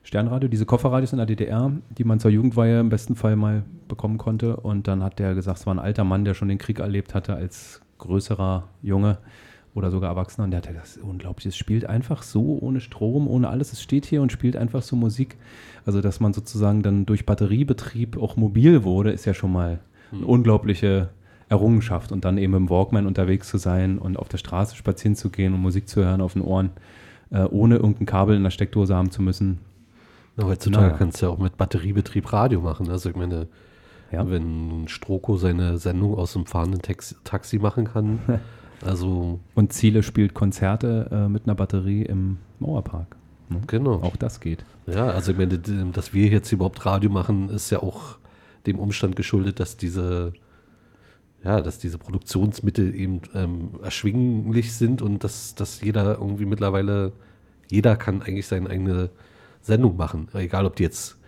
[0.02, 4.18] Sternradio, diese Kofferradios in der DDR, die man zur Jugendweihe im besten Fall mal bekommen
[4.18, 4.56] konnte.
[4.56, 7.14] Und dann hat der gesagt, es war ein alter Mann, der schon den Krieg erlebt
[7.14, 9.18] hatte als größerer Junge
[9.74, 10.44] oder sogar Erwachsener.
[10.44, 13.72] Und der hat gesagt, das ist unglaublich, es spielt einfach so ohne Strom, ohne alles.
[13.72, 15.36] Es steht hier und spielt einfach so Musik.
[15.84, 19.80] Also, dass man sozusagen dann durch Batteriebetrieb auch mobil wurde, ist ja schon mal
[20.12, 21.10] eine unglaubliche
[21.48, 22.10] Errungenschaft.
[22.10, 25.52] Und dann eben im Walkman unterwegs zu sein und auf der Straße spazieren zu gehen
[25.52, 26.70] und Musik zu hören auf den Ohren,
[27.30, 29.58] äh, ohne irgendein Kabel in der Steckdose haben zu müssen.
[30.36, 30.96] Na, heutzutage Naja.
[30.98, 32.88] kannst du ja auch mit Batteriebetrieb Radio machen.
[32.90, 33.48] Also ich meine,
[34.12, 34.28] Ja.
[34.28, 38.18] wenn Stroko seine Sendung aus dem fahrenden Taxi, Taxi machen kann,
[38.84, 43.16] also Und Ziele spielt Konzerte äh, mit einer Batterie im Mauerpark.
[43.66, 43.94] genau.
[44.02, 44.64] Auch das geht.
[44.86, 48.16] Ja, also ich meine, dass wir jetzt überhaupt Radio machen, ist ja auch
[48.66, 50.32] dem Umstand geschuldet, dass diese,
[51.44, 57.12] ja, dass diese Produktionsmittel eben ähm, erschwinglich sind und dass, dass jeder irgendwie mittlerweile,
[57.70, 59.10] jeder kann eigentlich seine eigene
[59.60, 60.28] Sendung machen.
[60.34, 61.18] Egal, ob die jetzt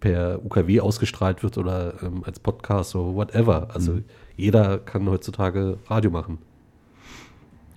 [0.00, 3.68] per UKW ausgestrahlt wird oder ähm, als Podcast oder whatever.
[3.74, 4.00] Also
[4.36, 6.38] jeder kann heutzutage Radio machen.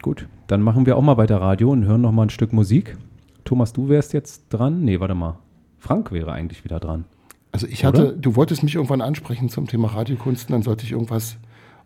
[0.01, 2.97] Gut, dann machen wir auch mal weiter Radio und hören noch mal ein Stück Musik.
[3.43, 4.83] Thomas, du wärst jetzt dran?
[4.83, 5.39] Nee, warte mal.
[5.79, 7.05] Frank wäre eigentlich wieder dran.
[7.51, 11.37] Also ich hatte, du wolltest mich irgendwann ansprechen zum Thema Radiokunst, dann sollte ich irgendwas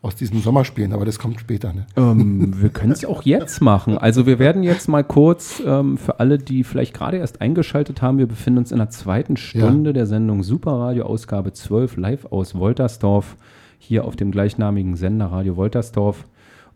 [0.02, 1.74] aus diesem Sommer spielen, aber das kommt später.
[1.74, 1.86] Ne?
[1.96, 3.98] Ähm, wir können es auch jetzt machen.
[3.98, 8.18] Also wir werden jetzt mal kurz ähm, für alle, die vielleicht gerade erst eingeschaltet haben,
[8.18, 13.38] wir befinden uns in der zweiten Stunde der Sendung Superradio Ausgabe 12 live aus Woltersdorf,
[13.80, 16.26] hier auf dem gleichnamigen Sender Radio Woltersdorf.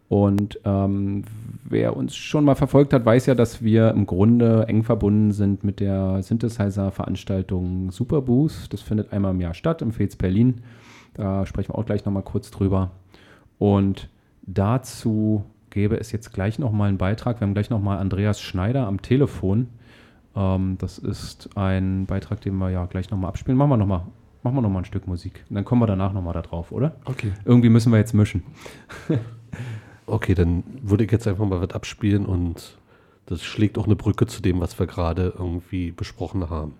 [0.09, 1.23] Und ähm,
[1.63, 5.63] wer uns schon mal verfolgt hat, weiß ja, dass wir im Grunde eng verbunden sind
[5.63, 8.73] mit der Synthesizer-Veranstaltung Superboost.
[8.73, 10.63] Das findet einmal im Jahr statt im Fez Berlin.
[11.13, 12.91] Da sprechen wir auch gleich nochmal kurz drüber.
[13.61, 14.09] Und
[14.41, 17.39] dazu gäbe es jetzt gleich nochmal einen Beitrag.
[17.39, 19.67] Wir haben gleich nochmal Andreas Schneider am Telefon.
[20.35, 23.59] Ähm, das ist ein Beitrag, den wir ja gleich nochmal abspielen.
[23.59, 24.01] Machen wir nochmal
[24.41, 25.45] machen wir noch mal ein Stück Musik.
[25.47, 26.95] Und dann kommen wir danach nochmal da drauf, oder?
[27.05, 27.33] Okay.
[27.45, 28.41] Irgendwie müssen wir jetzt mischen.
[30.07, 32.77] Okay, dann würde ich jetzt einfach mal was abspielen und
[33.27, 36.73] das schlägt auch eine Brücke zu dem, was wir gerade irgendwie besprochen haben.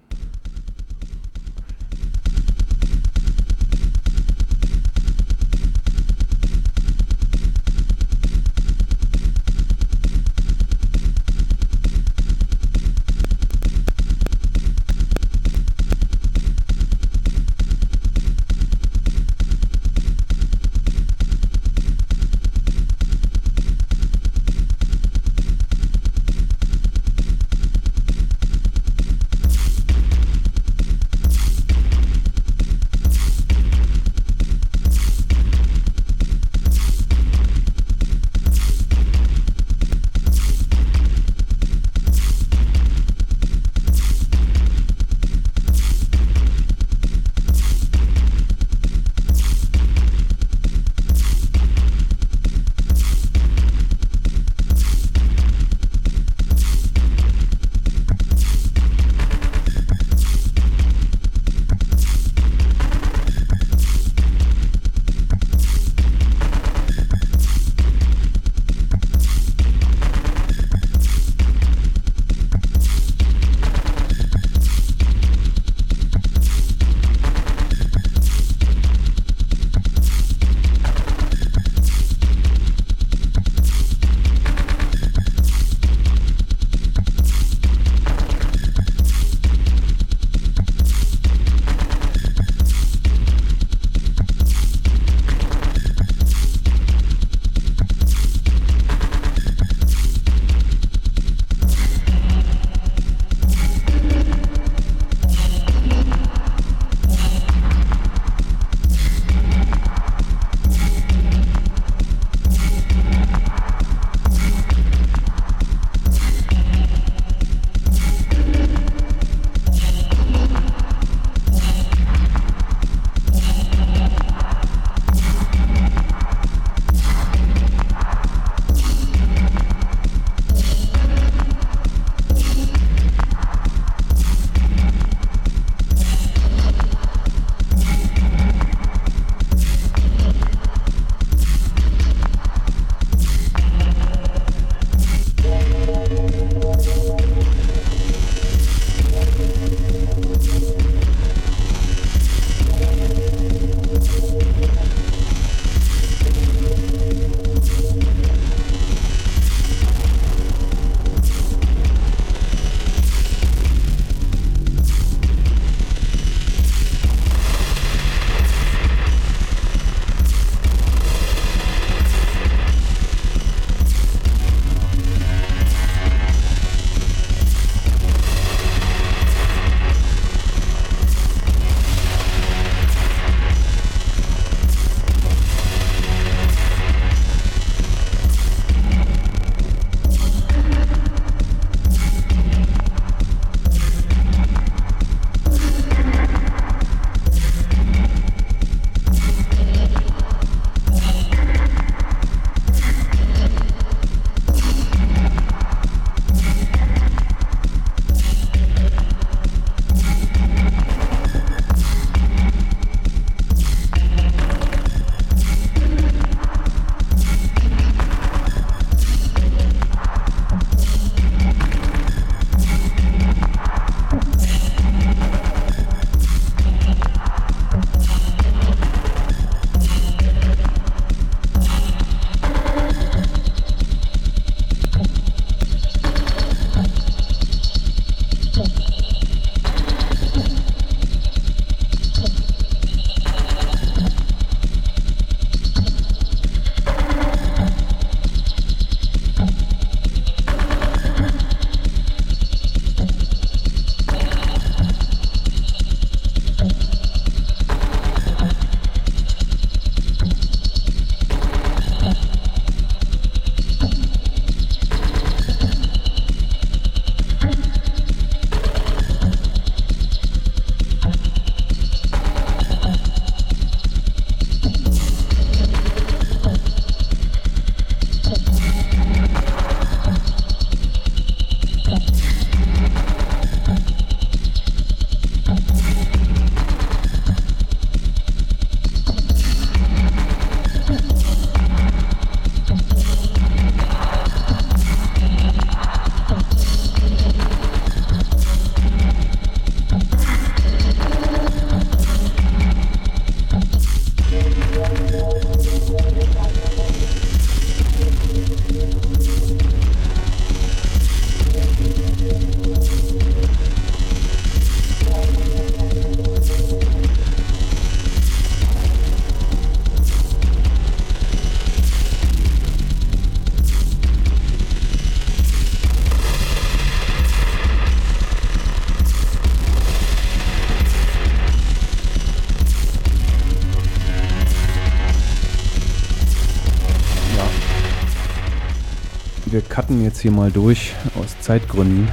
[339.72, 342.10] Cutten jetzt hier mal durch aus Zeitgründen.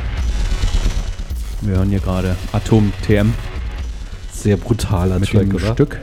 [1.60, 3.35] Wir hören hier gerade Atom TM.
[4.32, 5.72] Sehr brutaler mit Track, oder?
[5.72, 5.98] Stück.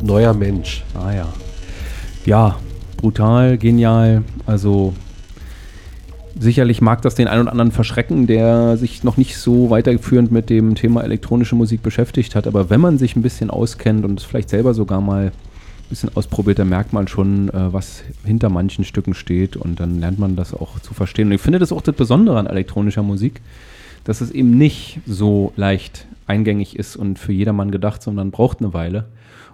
[0.00, 0.84] Neuer Mensch.
[0.94, 1.28] Ah ja.
[2.24, 2.60] Ja,
[2.98, 4.22] brutal, genial.
[4.46, 4.94] Also
[6.38, 10.50] sicherlich mag das den einen oder anderen verschrecken, der sich noch nicht so weiterführend mit
[10.50, 12.46] dem Thema elektronische Musik beschäftigt hat.
[12.46, 15.32] Aber wenn man sich ein bisschen auskennt und es vielleicht selber sogar mal
[15.88, 20.18] bisschen ausprobiert, dann merkt man schon, äh, was hinter manchen Stücken steht und dann lernt
[20.18, 21.28] man das auch zu verstehen.
[21.28, 23.40] Und ich finde das auch das Besondere an elektronischer Musik,
[24.04, 28.74] dass es eben nicht so leicht eingängig ist und für jedermann gedacht, sondern braucht eine
[28.74, 29.06] Weile.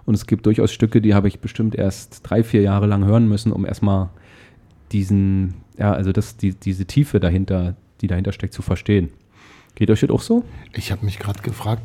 [0.05, 3.27] Und es gibt durchaus Stücke, die habe ich bestimmt erst drei, vier Jahre lang hören
[3.27, 4.09] müssen, um erstmal
[4.91, 9.09] diesen, ja, also das, die, diese Tiefe dahinter, die dahinter steckt, zu verstehen.
[9.75, 10.43] Geht euch das auch so?
[10.73, 11.81] Ich habe mich gerade gefragt,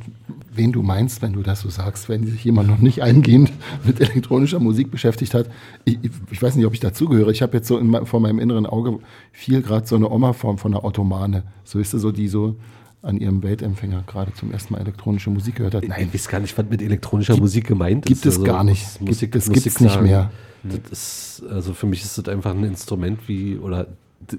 [0.53, 3.51] wen du meinst, wenn du das so sagst, wenn sich jemand noch nicht eingehend
[3.85, 5.49] mit elektronischer Musik beschäftigt hat.
[5.85, 5.99] Ich,
[6.31, 7.31] ich weiß nicht, ob ich dazugehöre.
[7.31, 8.99] Ich habe jetzt so in, vor meinem inneren Auge
[9.33, 11.45] viel gerade so eine Oma-Form von einer Ottomane.
[11.65, 12.57] So ist sie so, die so
[13.01, 15.89] an ihrem Weltempfänger gerade zum ersten Mal elektronische Musik gehört hat.
[15.89, 18.23] Nein, ich weiß gar nicht, was mit elektronischer gibt, Musik gemeint gibt ist.
[18.25, 19.01] Gibt es also, gar nicht.
[19.01, 20.31] Musik, gibt, das gibt es nicht mehr.
[20.63, 23.87] Das ist, also für mich ist das einfach ein Instrument wie, oder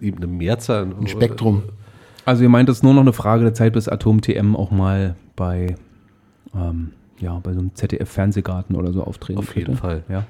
[0.01, 0.93] eben eine Mehrzahl.
[0.99, 1.63] Ein Spektrum.
[2.29, 4.69] Also ihr meint, es ist nur noch eine Frage der Zeit, bis Atom TM auch
[4.69, 5.75] mal bei,
[6.53, 9.59] ähm, ja, bei so einem ZDF-Fernsehgarten oder so auftreten Auf könnte.
[9.61, 10.03] jeden Fall.
[10.09, 10.25] Ja.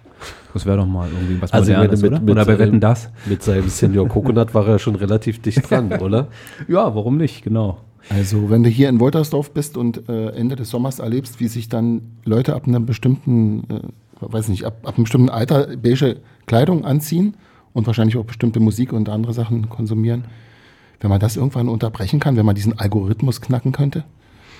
[0.53, 2.21] Das wäre doch mal irgendwie was also Modernes, mit, oder?
[2.21, 3.09] Mit oder bei Wetten, das?
[3.25, 6.29] Mit seinem Senior Coconut war er schon relativ dicht dran, oder?
[6.69, 7.81] Ja, warum nicht, genau.
[8.09, 11.67] Also wenn du hier in Woltersdorf bist und äh, Ende des Sommers erlebst, wie sich
[11.67, 13.81] dann Leute ab einem bestimmten, äh,
[14.21, 17.35] weiß nicht, ab, ab einem bestimmten Alter beige Kleidung anziehen
[17.73, 20.23] und wahrscheinlich auch bestimmte Musik und andere Sachen konsumieren,
[20.99, 24.03] wenn man das irgendwann unterbrechen kann, wenn man diesen Algorithmus knacken könnte,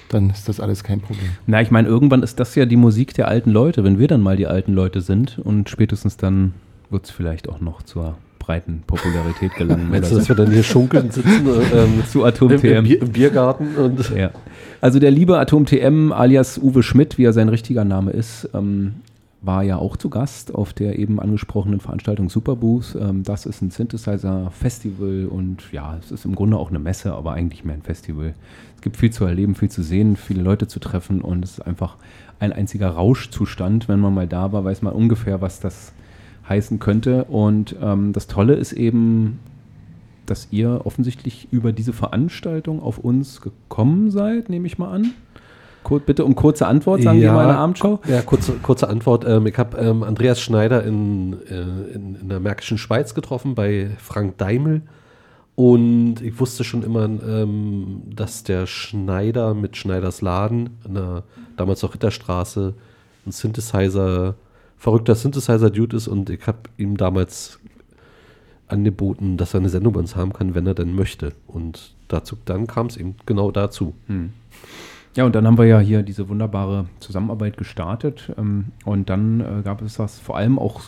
[0.10, 1.30] dann ist das alles kein Problem.
[1.48, 4.22] Na, ich meine, irgendwann ist das ja die Musik der alten Leute, wenn wir dann
[4.22, 6.54] mal die alten Leute sind und spätestens dann
[6.90, 9.90] wird es vielleicht auch noch zur breiten Popularität gelangen.
[9.92, 12.66] Meinst du, dass wir dann hier schunkeln sitzen ähm, zu Atom TM?
[12.66, 13.76] Im, Bier, Im, Biergarten.
[13.76, 14.32] Und ja.
[14.82, 18.96] Also der liebe Atom TM alias Uwe Schmidt, wie er sein richtiger Name ist, ähm,
[19.42, 22.98] war ja auch zu Gast auf der eben angesprochenen Veranstaltung Superbooth.
[23.00, 27.34] Ähm, das ist ein Synthesizer-Festival und ja, es ist im Grunde auch eine Messe, aber
[27.34, 28.34] eigentlich mehr ein Festival.
[28.76, 31.62] Es gibt viel zu erleben, viel zu sehen, viele Leute zu treffen und es ist
[31.62, 31.98] einfach
[32.40, 33.88] ein einziger Rauschzustand.
[33.88, 35.94] Wenn man mal da war, weiß man ungefähr, was das
[36.48, 37.26] heißen könnte.
[37.26, 39.40] Und ähm, das Tolle ist eben,
[40.26, 45.12] dass ihr offensichtlich über diese Veranstaltung auf uns gekommen seid, nehme ich mal an.
[45.90, 48.00] Kur bitte um kurze Antwort, sagen ja, wir mal in der Abendshow.
[48.08, 49.26] Ja, kurze, kurze Antwort.
[49.28, 53.90] Ähm, ich habe ähm, Andreas Schneider in, äh, in, in, der Märkischen Schweiz getroffen, bei
[53.98, 54.84] Frank Daimel.
[55.56, 61.24] Und ich wusste schon immer, ähm, dass der Schneider mit Schneiders Laden, in der,
[61.58, 62.76] damals noch Ritterstraße,
[63.26, 64.36] ein Synthesizer
[64.78, 67.60] verrückter Synthesizer-Dude ist und ich habe ihm damals
[68.68, 71.34] angeboten, dass er eine Sendung bei uns haben kann, wenn er denn möchte.
[71.48, 73.96] Und dazu, dann kam es eben genau dazu.
[74.06, 74.34] Hm.
[75.16, 78.32] Ja, und dann haben wir ja hier diese wunderbare Zusammenarbeit gestartet.
[78.38, 80.82] Ähm, und dann äh, gab es das vor allem auch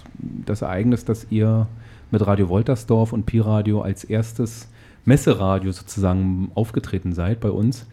[0.45, 1.67] das Ereignis, dass ihr
[2.11, 4.69] mit Radio Woltersdorf und Pi-Radio als erstes
[5.05, 7.87] Messeradio sozusagen aufgetreten seid bei uns.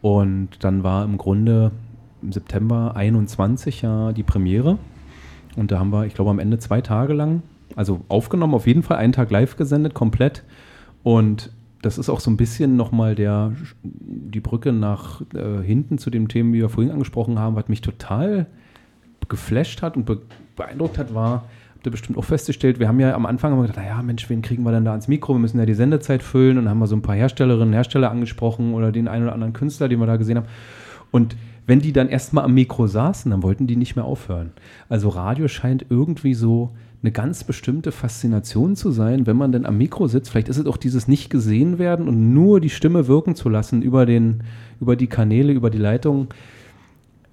[0.00, 1.72] Und dann war im Grunde
[2.22, 4.78] im September 21 ja die Premiere.
[5.56, 7.42] Und da haben wir, ich glaube, am Ende zwei Tage lang,
[7.74, 10.42] also aufgenommen, auf jeden Fall einen Tag live gesendet, komplett.
[11.02, 11.50] Und
[11.82, 16.28] das ist auch so ein bisschen nochmal der, die Brücke nach äh, hinten zu den
[16.28, 18.46] Themen, die wir vorhin angesprochen haben, was mich total
[19.28, 20.20] geflasht hat und be
[20.56, 21.44] beeindruckt hat, war,
[21.74, 24.40] habt ihr bestimmt auch festgestellt, wir haben ja am Anfang immer gedacht, naja, Mensch, wen
[24.40, 25.34] kriegen wir denn da ans Mikro?
[25.34, 28.10] Wir müssen ja die Sendezeit füllen und haben wir so ein paar Herstellerinnen und Hersteller
[28.10, 30.46] angesprochen oder den einen oder anderen Künstler, den wir da gesehen haben.
[31.10, 31.36] Und
[31.66, 34.52] wenn die dann erstmal am Mikro saßen, dann wollten die nicht mehr aufhören.
[34.88, 36.70] Also Radio scheint irgendwie so
[37.06, 40.30] eine ganz bestimmte Faszination zu sein, wenn man denn am Mikro sitzt.
[40.30, 43.80] Vielleicht ist es auch dieses nicht gesehen werden und nur die Stimme wirken zu lassen
[43.80, 44.42] über, den,
[44.80, 46.28] über die Kanäle, über die Leitung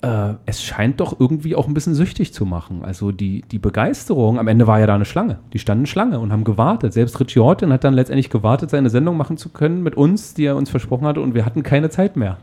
[0.04, 2.84] äh, es scheint doch irgendwie auch ein bisschen süchtig zu machen.
[2.84, 5.40] Also die, die Begeisterung, am Ende war ja da eine Schlange.
[5.54, 6.94] Die standen Schlange und haben gewartet.
[6.94, 10.46] Selbst Richie Horton hat dann letztendlich gewartet, seine Sendung machen zu können mit uns, die
[10.46, 12.38] er uns versprochen hatte, und wir hatten keine Zeit mehr.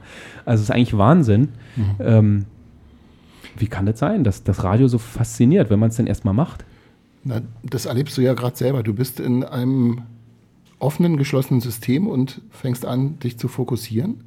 [0.45, 1.51] Also es ist eigentlich Wahnsinn.
[1.77, 1.85] Mhm.
[2.01, 2.45] Ähm,
[3.57, 6.65] wie kann das sein, dass das Radio so fasziniert, wenn man es denn erstmal macht?
[7.23, 8.83] Na, das erlebst du ja gerade selber.
[8.83, 10.03] Du bist in einem
[10.79, 14.25] offenen, geschlossenen System und fängst an, dich zu fokussieren.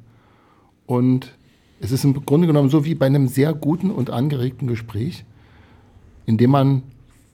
[0.86, 1.34] Und
[1.80, 5.24] es ist im Grunde genommen so wie bei einem sehr guten und angeregten Gespräch,
[6.26, 6.82] in dem man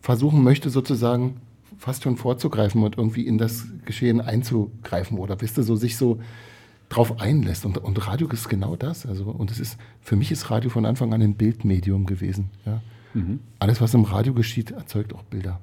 [0.01, 1.37] versuchen möchte, sozusagen
[1.79, 6.21] fast schon vorzugreifen und irgendwie in das Geschehen einzugreifen oder wisst ihr, so sich so
[6.89, 7.65] drauf einlässt.
[7.65, 9.07] Und, und Radio ist genau das.
[9.07, 12.51] Also, und es ist, für mich ist Radio von Anfang an ein Bildmedium gewesen.
[12.67, 12.83] Ja.
[13.15, 13.41] Mhm.
[13.59, 15.61] Alles, was im Radio geschieht, erzeugt auch Bilder.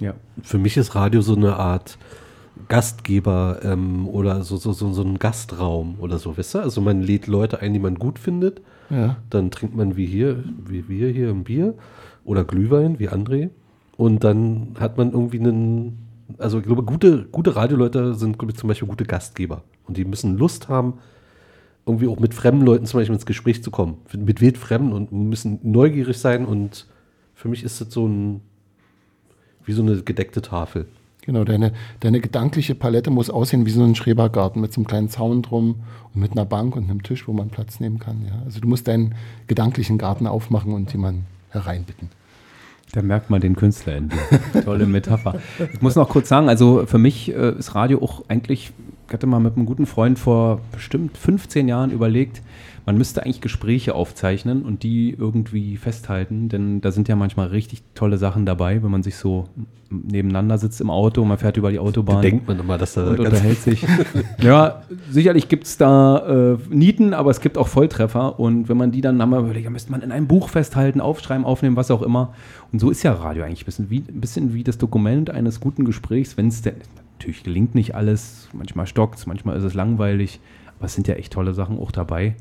[0.00, 0.14] Ja.
[0.42, 1.98] Für mich ist Radio so eine Art
[2.68, 6.58] Gastgeber ähm, oder so, so, so, so ein Gastraum oder so, weißt du?
[6.60, 8.62] Also man lädt Leute ein, die man gut findet.
[8.90, 9.16] Ja.
[9.30, 11.74] Dann trinkt man wie hier, wie wir hier ein Bier
[12.24, 13.50] oder Glühwein, wie André.
[13.96, 15.98] Und dann hat man irgendwie einen,
[16.38, 19.62] also ich glaube, gute, gute Radioleute sind glaube ich, zum Beispiel gute Gastgeber.
[19.84, 20.94] Und die müssen Lust haben,
[21.86, 23.98] irgendwie auch mit fremden Leuten zum Beispiel ins Gespräch zu kommen.
[24.12, 26.44] Mit wildfremden und müssen neugierig sein.
[26.44, 26.86] Und
[27.34, 28.40] für mich ist das so ein,
[29.64, 30.86] wie so eine gedeckte Tafel.
[31.22, 35.08] Genau, deine, deine gedankliche Palette muss aussehen wie so ein Schrebergarten mit so einem kleinen
[35.08, 35.82] Zaun drum
[36.14, 38.24] und mit einer Bank und einem Tisch, wo man Platz nehmen kann.
[38.26, 38.42] Ja.
[38.44, 39.14] Also du musst deinen
[39.48, 42.10] gedanklichen Garten aufmachen und jemanden hereinbitten.
[42.92, 44.18] Da merkt man den Künstler in dir.
[44.64, 45.40] Tolle Metapher.
[45.72, 48.72] Ich muss noch kurz sagen, also für mich äh, ist Radio auch eigentlich, ich
[49.12, 52.42] hatte mal mit einem guten Freund vor bestimmt 15 Jahren überlegt,
[52.86, 57.82] man müsste eigentlich Gespräche aufzeichnen und die irgendwie festhalten, denn da sind ja manchmal richtig
[57.96, 59.48] tolle Sachen dabei, wenn man sich so
[59.90, 62.16] nebeneinander sitzt im Auto, man fährt über die Autobahn.
[62.16, 63.84] Da denkt man immer, dass da und unterhält sich.
[64.40, 68.92] ja, sicherlich gibt es da äh, Nieten, aber es gibt auch Volltreffer und wenn man
[68.92, 72.02] die dann haben wir überlegt, müsste man in einem Buch festhalten, aufschreiben, aufnehmen, was auch
[72.02, 72.34] immer.
[72.72, 75.58] Und so ist ja Radio eigentlich ein bisschen wie, ein bisschen wie das Dokument eines
[75.58, 76.76] guten Gesprächs, wenn es denn,
[77.18, 80.40] natürlich gelingt nicht alles, manchmal stockt es, manchmal ist es langweilig,
[80.76, 82.36] aber es sind ja echt tolle Sachen auch dabei.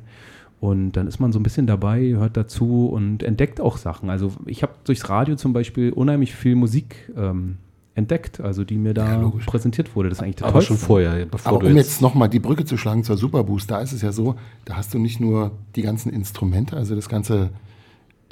[0.60, 4.10] Und dann ist man so ein bisschen dabei, hört dazu und entdeckt auch Sachen.
[4.10, 7.58] Also ich habe durchs Radio zum Beispiel unheimlich viel Musik ähm,
[7.94, 10.10] entdeckt, also die mir da Ja, präsentiert wurde.
[10.10, 12.66] Das ist eigentlich Aber schon vorher, bevor Aber du um jetzt, jetzt nochmal die Brücke
[12.66, 14.36] zu schlagen zur Superboost, da ist es ja so,
[14.66, 17.52] da hast du nicht nur die ganzen Instrumente, also das ganze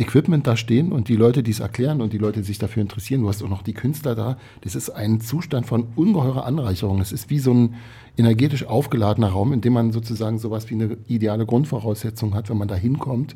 [0.04, 2.82] Equipment da stehen und die Leute, die es erklären und die Leute, die sich dafür
[2.82, 4.38] interessieren, du hast auch noch die Künstler da.
[4.62, 7.02] Das ist ein Zustand von ungeheurer Anreicherung.
[7.02, 7.76] Es ist wie so ein
[8.18, 12.68] energetisch aufgeladener Raum, in dem man sozusagen sowas wie eine ideale Grundvoraussetzung hat, wenn man
[12.68, 13.36] da hinkommt.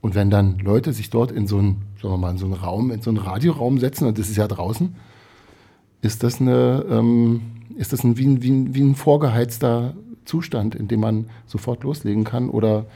[0.00, 2.54] Und wenn dann Leute sich dort in so einen, sagen wir mal, in so einen
[2.54, 4.94] Raum, in so einen Radioraum setzen, und das ist ja draußen,
[6.02, 7.40] ist das eine, ähm,
[7.76, 9.94] ist das ein, wie, ein, wie, ein, wie ein vorgeheizter
[10.24, 12.86] Zustand, in dem man sofort loslegen kann oder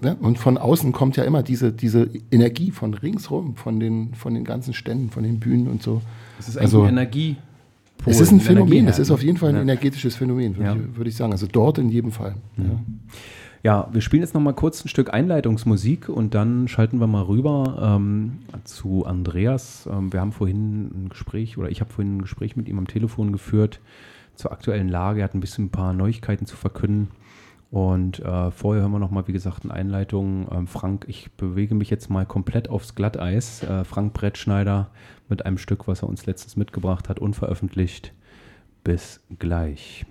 [0.00, 0.16] ne?
[0.20, 4.44] und von außen kommt ja immer diese, diese Energie von ringsrum, von den, von den
[4.44, 6.02] ganzen Ständen, von den Bühnen und so.
[6.36, 7.36] Das ist eigentlich Also, ein Energie.
[8.06, 9.62] Es ist ein Phänomen, es ist auf jeden Fall ein Ja.
[9.62, 10.76] energetisches Phänomen, würde Ja.
[10.76, 11.32] ich, würde ich sagen.
[11.32, 12.36] Also dort in jedem Fall.
[12.56, 12.64] Ja.
[13.64, 17.22] Ja, wir spielen jetzt noch mal kurz ein Stück Einleitungsmusik und dann schalten wir mal
[17.24, 19.88] rüber ähm, zu Andreas.
[19.92, 22.86] Ähm, wir haben vorhin ein Gespräch oder ich habe vorhin ein Gespräch mit ihm am
[22.86, 23.80] Telefon geführt
[24.36, 25.20] zur aktuellen Lage.
[25.20, 27.08] Er hat ein bisschen ein paar Neuigkeiten zu verkünden.
[27.70, 30.48] Und äh, vorher hören wir noch mal, wie gesagt, eine Einleitung.
[30.50, 33.62] Ähm, Frank, ich bewege mich jetzt mal komplett aufs Glatteis.
[33.62, 34.90] Äh, Frank Brettschneider
[35.28, 38.14] mit einem Stück, was er uns letztens mitgebracht hat, unveröffentlicht.
[38.84, 40.06] Bis gleich.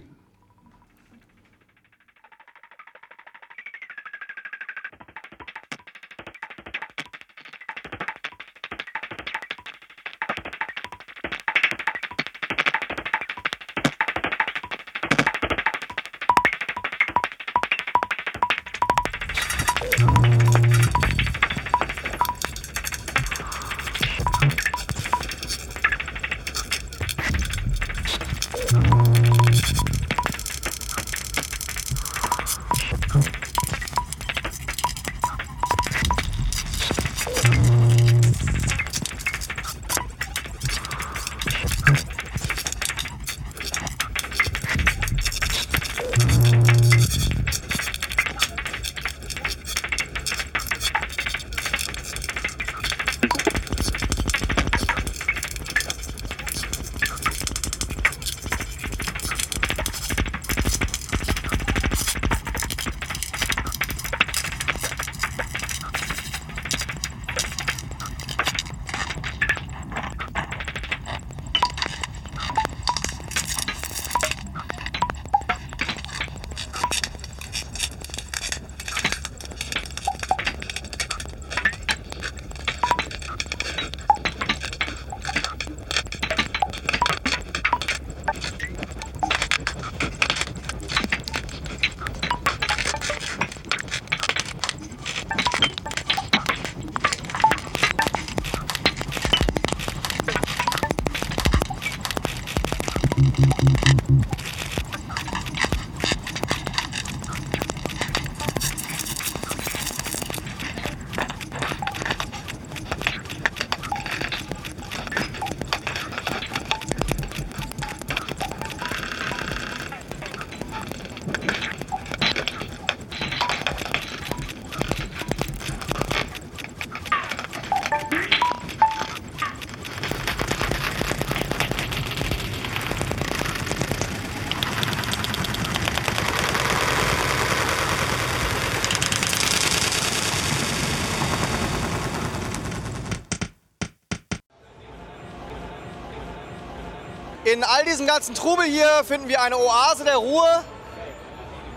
[147.88, 150.64] Diesem ganzen Trubel hier finden wir eine Oase der Ruhe.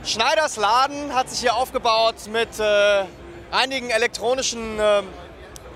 [0.04, 3.04] Schneiders Laden hat sich hier aufgebaut mit äh,
[3.52, 5.02] einigen elektronischen äh,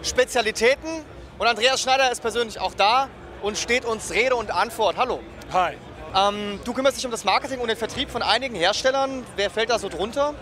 [0.02, 1.04] Spezialitäten.
[1.38, 3.08] Und Andreas Schneider ist persönlich auch da
[3.42, 4.96] und steht uns Rede und Antwort.
[4.96, 5.20] Hallo.
[5.52, 5.74] Hi.
[6.16, 9.24] Ähm, du kümmerst dich um das Marketing und den Vertrieb von einigen Herstellern.
[9.36, 10.34] Wer fällt da so drunter?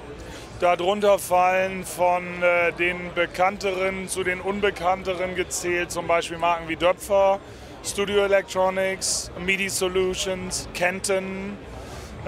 [0.61, 7.41] Darunter fallen von äh, den bekannteren zu den unbekannteren gezählt, zum Beispiel Marken wie Döpfer,
[7.85, 11.59] Studio Electronics, MIDI Solutions, Kenton,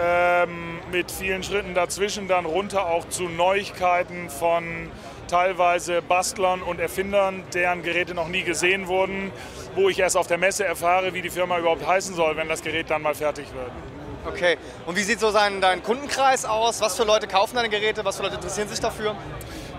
[0.01, 4.91] ähm, mit vielen Schritten dazwischen dann runter auch zu Neuigkeiten von
[5.29, 9.31] teilweise Bastlern und Erfindern, deren Geräte noch nie gesehen wurden,
[9.77, 12.63] wo ich erst auf der Messe erfahre, wie die Firma überhaupt heißen soll, wenn das
[12.63, 13.71] Gerät dann mal fertig wird.
[14.27, 14.59] Okay.
[14.87, 16.81] Und wie sieht so sein, dein Kundenkreis aus?
[16.81, 18.05] Was für Leute kaufen deine Geräte?
[18.05, 19.15] Was für Leute interessieren sich dafür?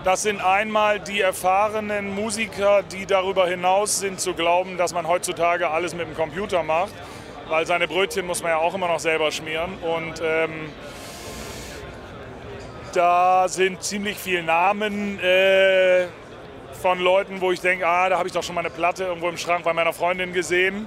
[0.06, 5.68] Das sind einmal die erfahrenen Musiker, die darüber hinaus sind zu glauben, dass man heutzutage
[5.68, 6.92] alles mit dem Computer macht,
[7.48, 9.76] weil seine Brötchen muss man ja auch immer noch selber schmieren.
[9.78, 10.70] Und ähm,
[12.94, 16.06] da sind ziemlich viele Namen äh,
[16.80, 19.28] von Leuten, wo ich denke, ah, da habe ich doch schon mal eine Platte irgendwo
[19.28, 20.86] im Schrank bei meiner Freundin gesehen.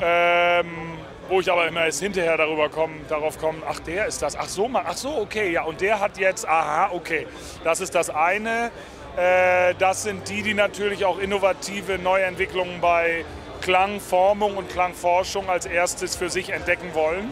[0.00, 0.93] Ähm,
[1.28, 4.48] wo ich aber immer erst hinterher darüber komme, darauf komme, ach der ist das, ach
[4.48, 7.26] so, ach so, okay, ja, und der hat jetzt, aha, okay,
[7.62, 8.70] das ist das eine.
[9.16, 13.24] Äh, das sind die, die natürlich auch innovative Neuentwicklungen bei
[13.60, 17.30] Klangformung und Klangforschung als erstes für sich entdecken wollen.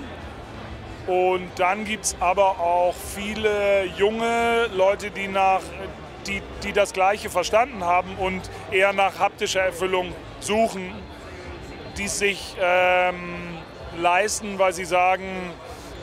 [1.06, 5.60] Und dann gibt es aber auch viele junge Leute, die, nach,
[6.26, 8.40] die, die das Gleiche verstanden haben und
[8.70, 10.92] eher nach haptischer Erfüllung suchen,
[11.98, 13.51] die sich ähm,
[13.96, 15.50] leisten, weil sie sagen,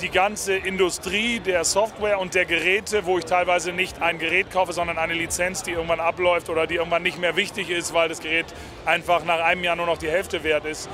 [0.02, 4.72] die ganze Industrie der Software und der Geräte, wo ich teilweise nicht ein Gerät kaufe,
[4.72, 8.22] sondern eine Lizenz, die irgendwann abläuft oder die irgendwann nicht mehr wichtig ist, weil das
[8.22, 8.46] Gerät
[8.86, 10.90] einfach nach einem Jahr nur noch die Hälfte wert ist.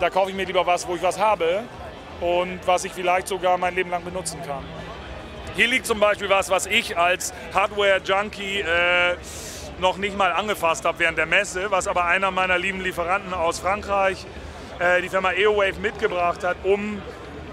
[0.00, 1.62] Da kaufe ich mir lieber was, wo ich was habe
[2.20, 4.64] und was ich vielleicht sogar mein Leben lang benutzen kann.
[5.56, 9.16] Hier liegt zum Beispiel was, was ich als Hardware-Junkie äh,
[9.80, 13.60] noch nicht mal angefasst habe während der Messe, was aber einer meiner lieben Lieferanten aus
[13.60, 14.26] Frankreich
[15.02, 17.02] die Firma EOWave mitgebracht hat, um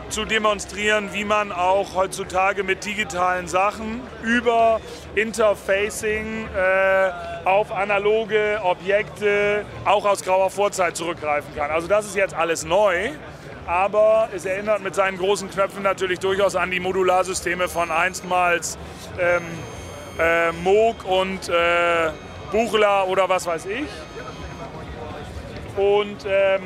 [0.09, 4.79] zu demonstrieren, wie man auch heutzutage mit digitalen Sachen über
[5.15, 7.11] Interfacing äh,
[7.45, 11.71] auf analoge Objekte auch aus grauer Vorzeit zurückgreifen kann.
[11.71, 13.11] Also das ist jetzt alles neu,
[13.65, 18.77] aber es erinnert mit seinen großen Knöpfen natürlich durchaus an die Modularsysteme von einstmals
[19.19, 19.43] ähm,
[20.19, 22.11] äh, Moog und äh,
[22.51, 23.87] Buchler oder was weiß ich.
[25.75, 26.61] Und ähm,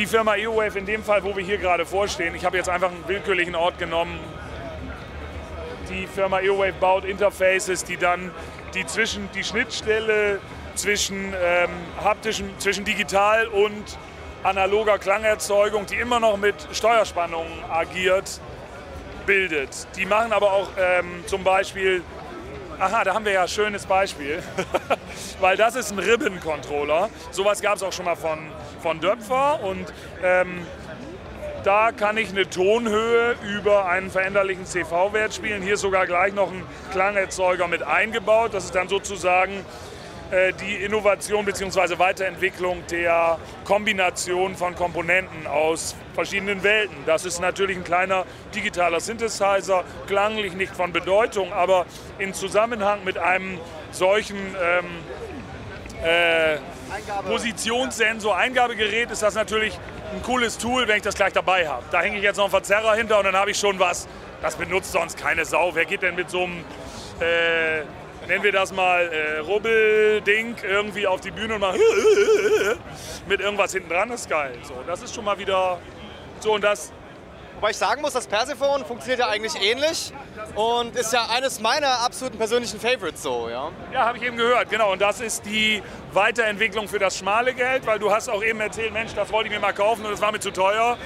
[0.00, 2.90] die Firma EOWave in dem Fall, wo wir hier gerade vorstehen, ich habe jetzt einfach
[2.90, 4.18] einen willkürlichen Ort genommen.
[5.90, 8.30] Die Firma EOWave baut Interfaces, die dann
[8.72, 10.40] die, zwischen, die Schnittstelle
[10.74, 11.68] zwischen, ähm,
[12.02, 13.98] haptischen, zwischen digital und
[14.42, 18.40] analoger Klangerzeugung, die immer noch mit Steuerspannungen agiert,
[19.26, 19.86] bildet.
[19.96, 22.02] Die machen aber auch ähm, zum Beispiel
[22.80, 24.42] Aha, da haben wir ja ein schönes Beispiel.
[25.40, 27.10] Weil das ist ein Ribbon-Controller.
[27.30, 28.38] Sowas gab es auch schon mal von,
[28.80, 29.62] von Döpfer.
[29.62, 29.92] Und
[30.24, 30.66] ähm,
[31.62, 35.60] da kann ich eine Tonhöhe über einen veränderlichen CV-Wert spielen.
[35.60, 38.54] Hier ist sogar gleich noch ein Klangerzeuger mit eingebaut.
[38.54, 39.62] Das ist dann sozusagen
[40.60, 41.98] die Innovation bzw.
[41.98, 46.96] Weiterentwicklung der Kombination von Komponenten aus verschiedenen Welten.
[47.04, 48.24] Das ist natürlich ein kleiner
[48.54, 51.86] digitaler Synthesizer, klanglich nicht von Bedeutung, aber
[52.18, 53.58] in Zusammenhang mit einem
[53.90, 54.86] solchen ähm,
[56.04, 56.58] äh,
[57.26, 59.78] Positionssensor, Eingabegerät ist das natürlich
[60.12, 61.84] ein cooles Tool, wenn ich das gleich dabei habe.
[61.90, 64.08] Da hänge ich jetzt noch einen Verzerrer hinter und dann habe ich schon was.
[64.42, 65.74] Das benutzt sonst keine Sau.
[65.74, 66.64] Wer geht denn mit so einem
[67.20, 67.82] äh,
[68.30, 71.76] nennen wir das mal äh, Rubbelding irgendwie auf die Bühne und mal
[73.26, 74.56] mit irgendwas hinten dran, ist geil.
[74.62, 75.78] So, das ist schon mal wieder
[76.38, 76.92] so und das.
[77.56, 80.12] Wobei ich sagen muss, das Persephone funktioniert ja eigentlich ähnlich
[80.54, 83.70] und ist ja eines meiner absoluten persönlichen Favorites so, ja.
[83.92, 84.92] Ja, habe ich eben gehört, genau.
[84.92, 85.82] Und das ist die
[86.12, 89.54] Weiterentwicklung für das schmale Geld, weil du hast auch eben erzählt, Mensch, das wollte ich
[89.54, 90.96] mir mal kaufen und das war mir zu teuer.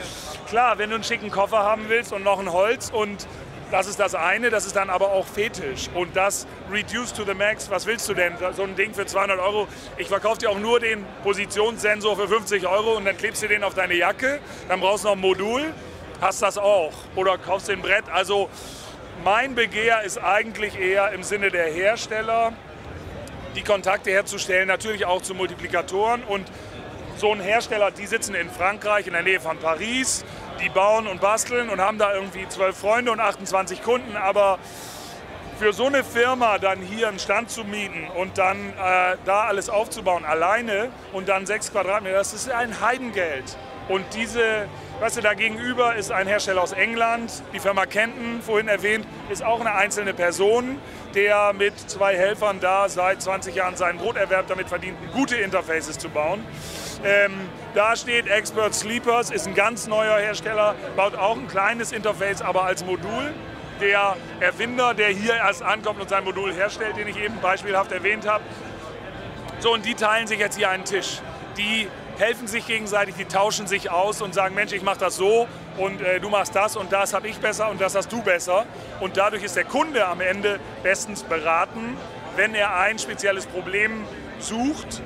[0.48, 3.26] Klar, wenn du einen schicken Koffer haben willst und noch ein Holz und
[3.74, 5.90] das ist das eine, das ist dann aber auch Fetisch.
[5.94, 8.34] Und das Reduce to the Max, was willst du denn?
[8.54, 9.66] So ein Ding für 200 Euro.
[9.96, 13.64] Ich verkaufe dir auch nur den Positionssensor für 50 Euro und dann klebst du den
[13.64, 14.38] auf deine Jacke.
[14.68, 15.74] Dann brauchst du noch ein Modul,
[16.20, 16.92] hast das auch.
[17.16, 18.04] Oder kaufst den Brett.
[18.12, 18.48] Also
[19.24, 22.52] mein Begehr ist eigentlich eher im Sinne der Hersteller,
[23.56, 26.22] die Kontakte herzustellen, natürlich auch zu Multiplikatoren.
[26.22, 26.46] Und
[27.16, 30.24] so ein Hersteller, die sitzen in Frankreich, in der Nähe von Paris
[30.60, 34.58] die bauen und basteln und haben da irgendwie zwölf Freunde und 28 Kunden, aber
[35.58, 39.68] für so eine Firma dann hier einen Stand zu mieten und dann äh, da alles
[39.68, 43.56] aufzubauen alleine und dann sechs Quadratmeter, das ist ein Heidengeld.
[43.88, 44.66] Und diese,
[45.00, 49.44] weißt du, da gegenüber ist ein Hersteller aus England, die Firma Kenton, vorhin erwähnt, ist
[49.44, 50.78] auch eine einzelne Person,
[51.14, 56.08] der mit zwei Helfern da seit 20 Jahren seinen Broterwerb damit verdient, gute Interfaces zu
[56.08, 56.44] bauen.
[57.04, 57.32] Ähm,
[57.74, 62.64] da steht Expert Sleepers, ist ein ganz neuer Hersteller, baut auch ein kleines Interface, aber
[62.64, 63.34] als Modul.
[63.80, 68.26] Der Erfinder, der hier erst ankommt und sein Modul herstellt, den ich eben beispielhaft erwähnt
[68.26, 68.44] habe.
[69.58, 71.20] So, und die teilen sich jetzt hier einen Tisch.
[71.58, 75.48] Die helfen sich gegenseitig, die tauschen sich aus und sagen, Mensch, ich mache das so
[75.76, 78.64] und äh, du machst das und das habe ich besser und das hast du besser.
[79.00, 81.96] Und dadurch ist der Kunde am Ende bestens beraten,
[82.36, 84.04] wenn er ein spezielles Problem
[84.38, 85.02] sucht,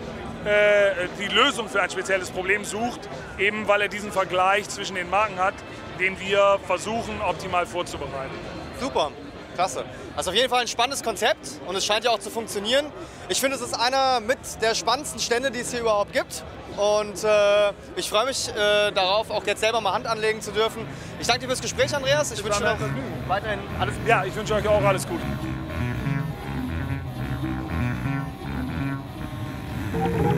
[1.18, 3.08] die Lösung für ein spezielles Problem sucht,
[3.38, 5.54] eben weil er diesen Vergleich zwischen den Marken hat,
[5.98, 8.34] den wir versuchen optimal vorzubereiten.
[8.80, 9.10] Super,
[9.54, 9.84] klasse.
[10.16, 12.86] Also auf jeden Fall ein spannendes Konzept und es scheint ja auch zu funktionieren.
[13.28, 16.44] Ich finde, es ist einer mit der spannendsten Stände, die es hier überhaupt gibt.
[16.76, 20.86] Und äh, ich freue mich äh, darauf, auch jetzt selber mal Hand anlegen zu dürfen.
[21.18, 22.30] Ich danke dir fürs Gespräch, Andreas.
[22.30, 22.78] Ich wünsche noch
[23.26, 24.08] weiterhin alles Gute.
[24.08, 25.24] Ja, ich wünsche euch auch alles Gute.
[29.98, 30.37] Äh, auch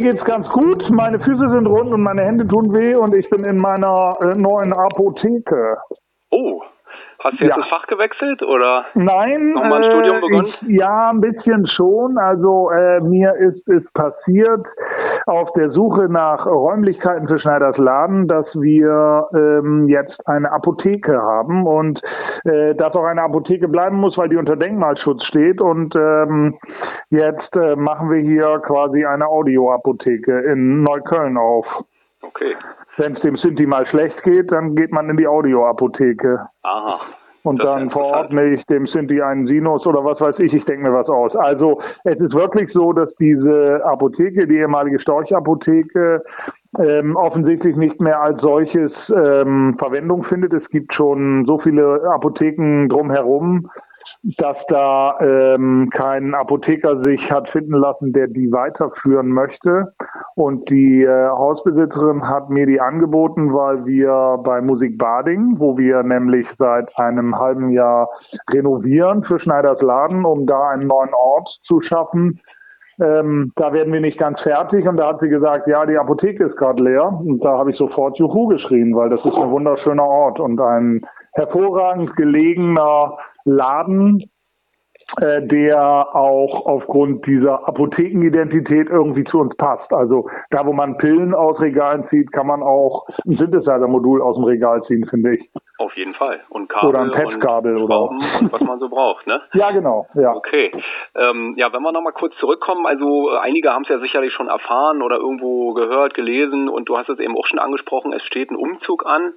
[0.00, 0.88] mir geht's ganz gut.
[0.90, 4.34] Meine Füße sind rund und meine Hände tun weh und ich bin in meiner äh,
[4.34, 5.78] neuen Apotheke.
[6.30, 6.62] Oh,
[7.20, 7.56] hast du jetzt Ja.
[7.56, 10.46] das Fach gewechselt oder Nein, nochmal ein äh, Studium begonnen?
[10.46, 12.16] Ich, ja, ein bisschen schon.
[12.18, 14.64] Also äh, mir ist es passiert
[15.26, 21.66] auf der Suche nach Räumlichkeiten für Schneiders Laden, dass wir ähm, jetzt eine Apotheke haben
[21.66, 22.02] und
[22.44, 25.60] äh, dass auch eine Apotheke bleiben muss, weil die unter Denkmalschutz steht.
[25.60, 26.58] Und ähm,
[27.10, 31.66] jetzt äh, machen wir hier quasi eine Audioapotheke in Neukölln auf.
[32.22, 32.56] Okay.
[32.96, 36.48] Wenn es dem Sinti mal schlecht geht, dann geht man in die Audioapotheke.
[36.62, 37.00] Aha.
[37.48, 40.82] Und Das dann verordne ich dem Sinti einen Sinus oder was weiß ich, ich denke
[40.82, 41.34] mir was aus.
[41.34, 46.22] Also es ist wirklich so, dass diese Apotheke, die ehemalige Storchapotheke,
[46.78, 50.52] ähm, offensichtlich nicht mehr als solches ähm, Verwendung findet.
[50.52, 53.70] Es gibt schon so viele Apotheken drumherum,
[54.22, 59.92] dass da ähm, kein Apotheker sich hat finden lassen, der die weiterführen möchte.
[60.34, 66.02] Und die äh, Hausbesitzerin hat mir die angeboten, weil wir bei Musik Bading, wo wir
[66.02, 68.08] nämlich seit einem halben Jahr
[68.50, 72.40] renovieren für Schneiders Laden, um da einen neuen Ort zu schaffen,
[73.00, 74.86] ähm, da werden wir nicht ganz fertig.
[74.88, 77.06] Und da hat sie gesagt, ja, die Apotheke ist gerade leer.
[77.06, 81.02] Und da habe ich sofort Juhu geschrien, weil das ist ein wunderschöner Ort und ein
[81.34, 84.30] hervorragend gelegener Laden,
[85.20, 89.90] äh, der auch aufgrund dieser Apothekenidentität irgendwie zu uns passt.
[89.92, 94.44] Also da, wo man Pillen aus Regalen zieht, kann man auch ein Synthesizer-Modul aus dem
[94.44, 95.50] Regal ziehen, finde ich.
[95.80, 96.40] Auf jeden Fall.
[96.48, 99.40] Und Kabel Oder ein Patchkabel und oder- und was man so braucht, ne?
[99.54, 100.08] Ja, genau.
[100.14, 100.34] Ja.
[100.34, 100.72] Okay.
[101.14, 104.48] Ähm, ja, wenn wir nochmal kurz zurückkommen, also äh, einige haben es ja sicherlich schon
[104.48, 108.50] erfahren oder irgendwo gehört, gelesen und du hast es eben auch schon angesprochen, es steht
[108.50, 109.34] ein Umzug an.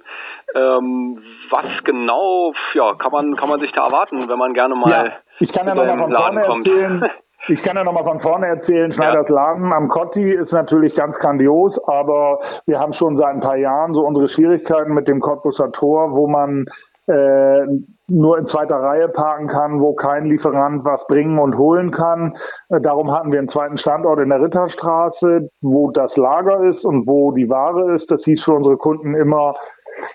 [0.56, 4.90] Ähm, was genau ja, kann man kann man sich da erwarten, wenn man gerne mal
[4.90, 6.66] Ja, ich kann ja zu nochmal deinem von Laden kommt?
[6.66, 7.10] erzählen.
[7.48, 11.76] Ich kann ja nochmal von vorne erzählen, Schneiders Laden am Kotti ist natürlich ganz grandios,
[11.88, 16.12] aber wir haben schon seit ein paar Jahren so unsere Schwierigkeiten mit dem Cottbusser Tor,
[16.12, 16.66] wo man
[17.08, 17.66] äh,
[18.06, 22.36] nur in zweiter Reihe parken kann, wo kein Lieferant was bringen und holen kann.
[22.68, 27.08] Äh, darum hatten wir einen zweiten Standort in der Ritterstraße, wo das Lager ist und
[27.08, 28.08] wo die Ware ist.
[28.08, 29.56] Das hieß für unsere Kunden immer,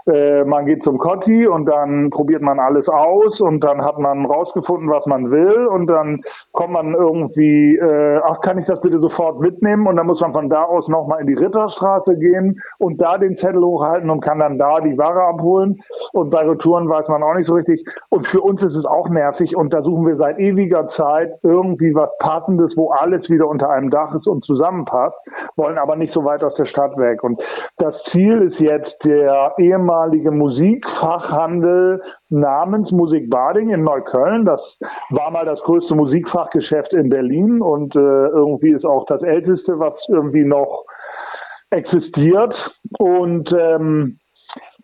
[0.06, 4.26] äh, man geht zum Cotti und dann probiert man alles aus und dann hat man
[4.26, 9.00] rausgefunden, was man will und dann kommt man irgendwie, äh, ach, kann ich das bitte
[9.00, 9.88] sofort mitnehmen?
[9.88, 13.38] Und dann muss man von da aus nochmal in die Ritterstraße gehen und da den
[13.38, 15.82] Zettel hochhalten und kann dann da die Ware abholen.
[16.14, 17.84] Und bei Retouren weiß man auch nicht so richtig.
[18.10, 21.94] Und für uns ist es auch nervig und da suchen wir seit ewiger Zeit irgendwie
[21.94, 25.18] was Passendes, wo alles wieder unter einem Dach ist und zusammenpasst,
[25.56, 27.24] wollen aber nicht so weit aus der Stadt weg.
[27.24, 27.42] Und
[27.78, 34.46] das Ziel ist jetzt der ehemalige Musikfachhandel namens Musik Bading in Neukölln.
[34.46, 34.60] Das
[35.12, 39.94] war mal das größte Musikfachgeschäft in Berlin und äh, irgendwie ist auch das älteste, was
[40.10, 40.84] irgendwie noch
[41.70, 42.56] existiert.
[42.98, 44.18] Und ähm,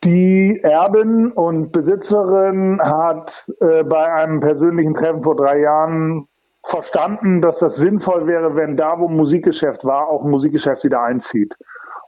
[0.04, 6.28] die Erbin und Besitzerin hat äh, bei einem persönlichen Treffen vor drei Jahren
[6.70, 11.54] verstanden, dass das sinnvoll wäre, wenn da, wo Musikgeschäft war, auch ein Musikgeschäft wieder einzieht.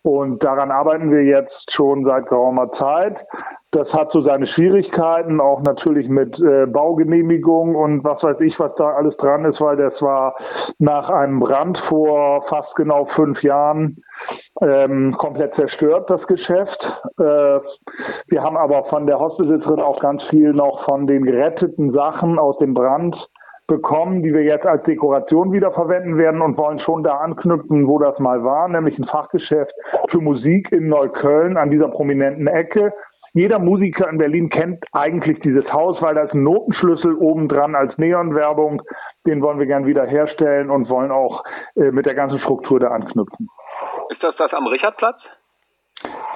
[0.06, 3.18] Und daran arbeiten wir jetzt schon seit geraumer Zeit.
[3.72, 8.76] Das hat so seine Schwierigkeiten, auch natürlich mit äh, Baugenehmigung und was weiß ich, was
[8.76, 10.36] da alles dran ist, weil das war
[10.78, 14.04] nach einem Brand vor fast genau fünf Jahren
[14.62, 16.86] ähm, komplett zerstört, das Geschäft.
[17.18, 17.60] Äh,
[18.28, 22.60] wir haben aber von der Hausbesitzerin auch ganz viel noch von den geretteten Sachen aus
[22.60, 23.18] dem Brand
[23.68, 28.20] bekommen, die wir jetzt als Dekoration wiederverwenden werden und wollen schon da anknüpfen, wo das
[28.20, 29.74] mal war, nämlich ein Fachgeschäft
[30.10, 32.94] für Musik in Neukölln an dieser prominenten Ecke.
[33.34, 37.76] Jeder Musiker in Berlin kennt eigentlich dieses Haus, weil da ist ein Notenschlüssel oben dran
[37.76, 38.82] als Neonwerbung.
[39.28, 41.44] Den wollen wir gern wieder herstellen und wollen auch
[41.76, 43.50] äh, mit der ganzen Struktur da anknüpfen.
[44.10, 45.18] Ist das das am Richardplatz?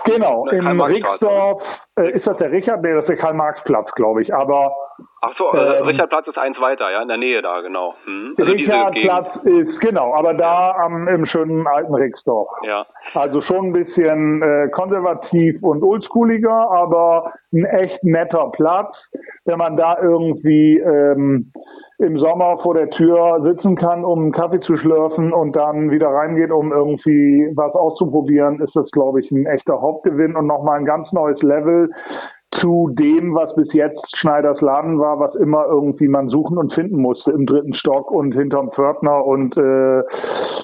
[0.05, 1.61] Genau, in Rixdorf
[1.95, 4.73] äh, ist das der Richard, nee, das ist der Karl-Marx-Platz, glaube ich, aber
[5.21, 7.95] Ach so, äh, ähm, Richardplatz ist eins weiter, ja, in der Nähe da, genau.
[8.05, 8.35] Hm.
[8.37, 12.49] Also Richardplatz ist, genau, aber da am, im schönen alten Rixdorf.
[12.63, 12.85] Ja.
[13.13, 18.95] Also schon ein bisschen äh, konservativ und oldschooliger, aber ein echt netter Platz.
[19.43, 21.51] Wenn man da irgendwie ähm,
[21.97, 26.07] im Sommer vor der Tür sitzen kann, um einen Kaffee zu schlürfen und dann wieder
[26.07, 30.85] reingeht, um irgendwie was auszuprobieren, ist das, glaube ich, ein echter Hauptgewinn und nochmal ein
[30.85, 31.89] ganz neues Level
[32.59, 37.01] zu dem, was bis jetzt Schneiders Laden war, was immer irgendwie man suchen und finden
[37.01, 40.03] musste im dritten Stock und hinterm Pförtner und äh,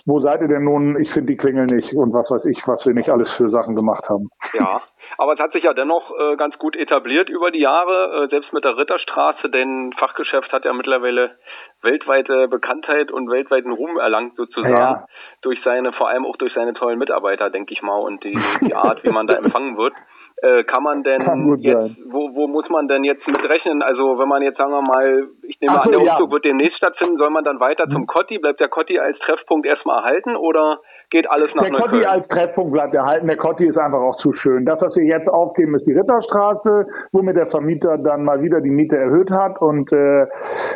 [0.05, 0.99] wo seid ihr denn nun?
[0.99, 3.75] Ich finde die Klingel nicht und was weiß ich, was wir nicht alles für Sachen
[3.75, 4.29] gemacht haben.
[4.53, 4.81] Ja,
[5.17, 8.51] aber es hat sich ja dennoch äh, ganz gut etabliert über die Jahre, äh, selbst
[8.51, 11.37] mit der Ritterstraße, denn Fachgeschäft hat ja mittlerweile
[11.81, 15.05] weltweite Bekanntheit und weltweiten Ruhm erlangt sozusagen ja.
[15.41, 18.75] durch seine, vor allem auch durch seine tollen Mitarbeiter, denke ich mal, und die, die
[18.75, 19.93] Art, wie man da empfangen wird.
[20.41, 23.81] Äh, kann man denn kann jetzt, wo, wo muss man denn jetzt mit rechnen?
[23.81, 26.31] Also wenn man jetzt, sagen wir mal, ich nehme Ach an, der Umzug ja.
[26.31, 28.37] wird demnächst stattfinden, soll man dann weiter zum Kotti?
[28.39, 30.81] Bleibt der Kotti als Treffpunkt erstmal erhalten oder
[31.15, 33.27] geht alles nach Der Kotti als Treffpunkt bleibt erhalten.
[33.27, 34.65] Der Kotti ist einfach auch zu schön.
[34.65, 38.69] Das, was wir jetzt aufgeben, ist die Ritterstraße, womit der Vermieter dann mal wieder die
[38.69, 39.61] Miete erhöht hat.
[39.61, 40.27] Und äh,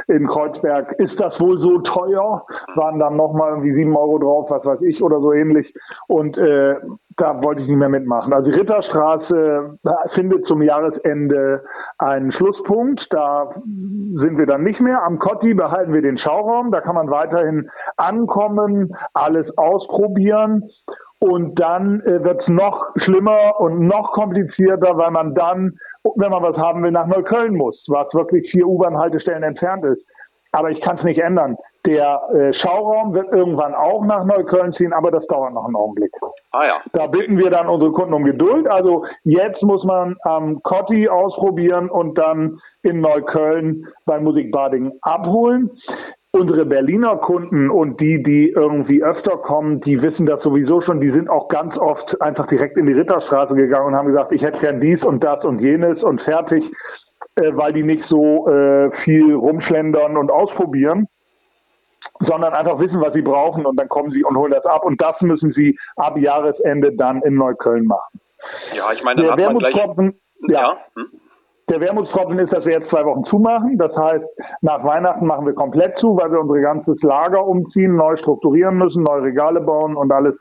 [0.07, 2.45] in Kreuzberg ist das wohl so teuer.
[2.76, 5.74] Waren dann nochmal irgendwie sieben Euro drauf, was weiß ich, oder so ähnlich.
[6.07, 6.76] Und äh,
[7.18, 8.32] da wollte ich nicht mehr mitmachen.
[8.32, 9.78] Also die Ritterstraße
[10.14, 11.64] findet zum Jahresende
[11.98, 13.07] einen Schlusspunkt.
[13.10, 15.03] Da sind wir dann nicht mehr.
[15.03, 16.72] Am Kotti behalten wir den Schauraum.
[16.72, 20.28] Da kann man weiterhin ankommen, alles ausprobieren.
[21.19, 25.77] Und dann äh, wird es noch schlimmer und noch komplizierter, weil man dann,
[26.15, 30.01] wenn man was haben will, nach Neukölln muss, was wirklich vier U-Bahn-Haltestellen entfernt ist.
[30.51, 31.57] Aber ich kann es nicht ändern.
[31.85, 36.11] Der äh, Schauraum wird irgendwann auch nach Neukölln ziehen, aber das dauert noch einen Augenblick.
[36.51, 36.81] Ah ja.
[36.93, 38.68] Da bitten wir dann unsere Kunden um Geduld.
[38.68, 44.91] Also jetzt muss man am ähm, Cotti ausprobieren und dann in Neukölln bei Musik Bading
[45.01, 45.69] abholen.
[46.31, 51.01] Unsere Berliner Kunden und die, die irgendwie öfter kommen, die wissen das sowieso schon.
[51.01, 54.43] Die sind auch ganz oft einfach direkt in die Ritterstraße gegangen und haben gesagt, ich
[54.43, 56.64] hätte gern dies und das und jenes und fertig,
[57.35, 61.07] äh, weil die nicht so äh, viel rumschlendern und ausprobieren
[62.22, 64.84] sondern einfach wissen, was sie brauchen und dann kommen sie und holen das ab.
[64.84, 68.19] Und das müssen sie ab Jahresende dann in Neukölln machen.
[68.73, 69.76] Ja, ich meine, dann der hat man gleich...
[70.47, 70.61] Ja.
[70.61, 70.77] ja.
[70.95, 71.07] Hm?
[71.69, 73.77] Der Wermutstropfen ist, dass wir jetzt zwei Wochen zumachen.
[73.77, 74.25] Das heißt,
[74.61, 79.03] nach Weihnachten machen wir komplett zu, weil wir unser ganzes Lager umziehen, neu strukturieren müssen,
[79.03, 80.35] neue Regale bauen und alles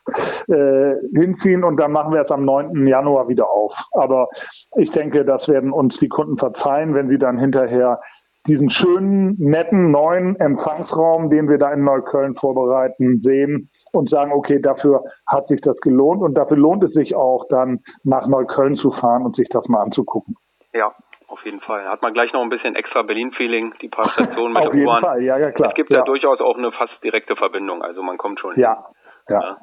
[0.48, 1.64] äh, hinziehen.
[1.64, 2.86] Und dann machen wir es am 9.
[2.86, 3.74] Januar wieder auf.
[3.92, 4.28] Aber
[4.76, 8.00] ich denke, das werden uns die Kunden verzeihen, wenn sie dann hinterher
[8.46, 14.60] diesen schönen, netten, neuen Empfangsraum, den wir da in Neukölln vorbereiten, sehen und sagen, okay,
[14.60, 18.90] dafür hat sich das gelohnt und dafür lohnt es sich auch dann nach Neukölln zu
[18.92, 20.36] fahren und sich das mal anzugucken.
[20.72, 20.92] Ja,
[21.28, 21.86] auf jeden Fall.
[21.88, 24.88] Hat man gleich noch ein bisschen extra Berlin-Feeling, die paar Stationen mit Auf der jeden
[24.88, 25.02] U-Bahn.
[25.02, 25.68] Fall, ja, ja, klar.
[25.68, 25.98] Es gibt ja.
[25.98, 26.04] Ja.
[26.04, 28.62] durchaus auch eine fast direkte Verbindung, also man kommt schon hin.
[28.62, 28.86] Ja,
[29.28, 29.40] ja.
[29.40, 29.58] Ja.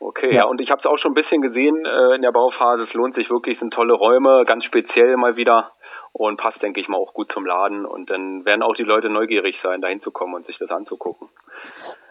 [0.00, 2.82] Okay, ja, und ich habe es auch schon ein bisschen gesehen äh, in der Bauphase.
[2.84, 5.72] Es lohnt sich wirklich, sind tolle Räume, ganz speziell mal wieder
[6.12, 7.86] und passt, denke ich mal, auch gut zum Laden.
[7.86, 11.28] Und dann werden auch die Leute neugierig sein, da hinzukommen und sich das anzugucken.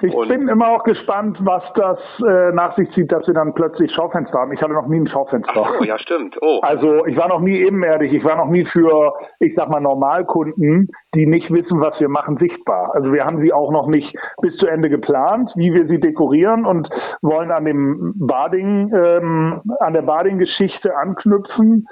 [0.03, 3.53] Ich Und- bin immer auch gespannt, was das äh, nach sich zieht, dass wir dann
[3.53, 4.51] plötzlich Schaufenster haben.
[4.51, 5.53] Ich hatte noch nie ein Schaufenster.
[5.79, 6.37] Oh, ja, stimmt.
[6.41, 9.79] Oh, Also ich war noch nie ebenerdig, ich war noch nie für, ich sag mal,
[9.79, 12.91] Normalkunden, die nicht wissen, was wir machen, sichtbar.
[12.93, 16.65] Also wir haben sie auch noch nicht bis zu Ende geplant, wie wir sie dekorieren
[16.65, 16.89] und
[17.21, 21.87] wollen an dem Bading, ähm, an der Bading-Geschichte anknüpfen.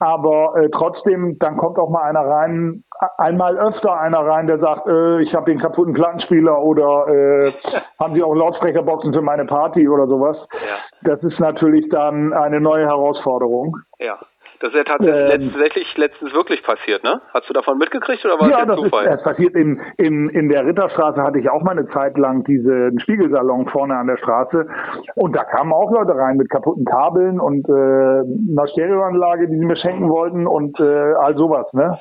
[0.00, 2.84] Aber äh, trotzdem, dann kommt auch mal einer rein,
[3.16, 7.52] einmal öfter einer rein, der sagt, äh, ich habe den kaputten Plattenspieler oder äh,
[7.98, 10.36] haben Sie auch Lautsprecherboxen für meine Party oder sowas.
[10.52, 10.76] ja.
[11.02, 13.76] Das ist natürlich dann eine neue Herausforderung.
[13.98, 14.18] Ja.
[14.60, 17.20] Das ist ja tatsächlich Ähm, letztendlich letztens wirklich passiert, ne?
[17.32, 19.04] Hast du davon mitgekriegt oder war ja, das das der ist Zufall?
[19.06, 22.98] das passiert in, in, in der Ritterstraße hatte ich auch mal eine Zeit lang diesen
[23.00, 24.66] Spiegelsalon vorne an der Straße
[25.14, 29.64] und da kamen auch Leute rein mit kaputten Kabeln und äh, einer Stereoanlage, die sie
[29.64, 31.98] mir schenken wollten und äh, all sowas, ne?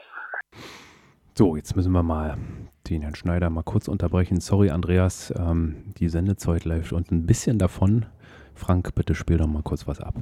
[1.35, 2.35] So, jetzt müssen wir mal
[2.89, 4.39] den Herrn Schneider mal kurz unterbrechen.
[4.39, 8.05] Sorry, Andreas, ähm, die Sendezeit läuft uns ein bisschen davon.
[8.55, 10.15] Frank, bitte spiel doch mal kurz was ab.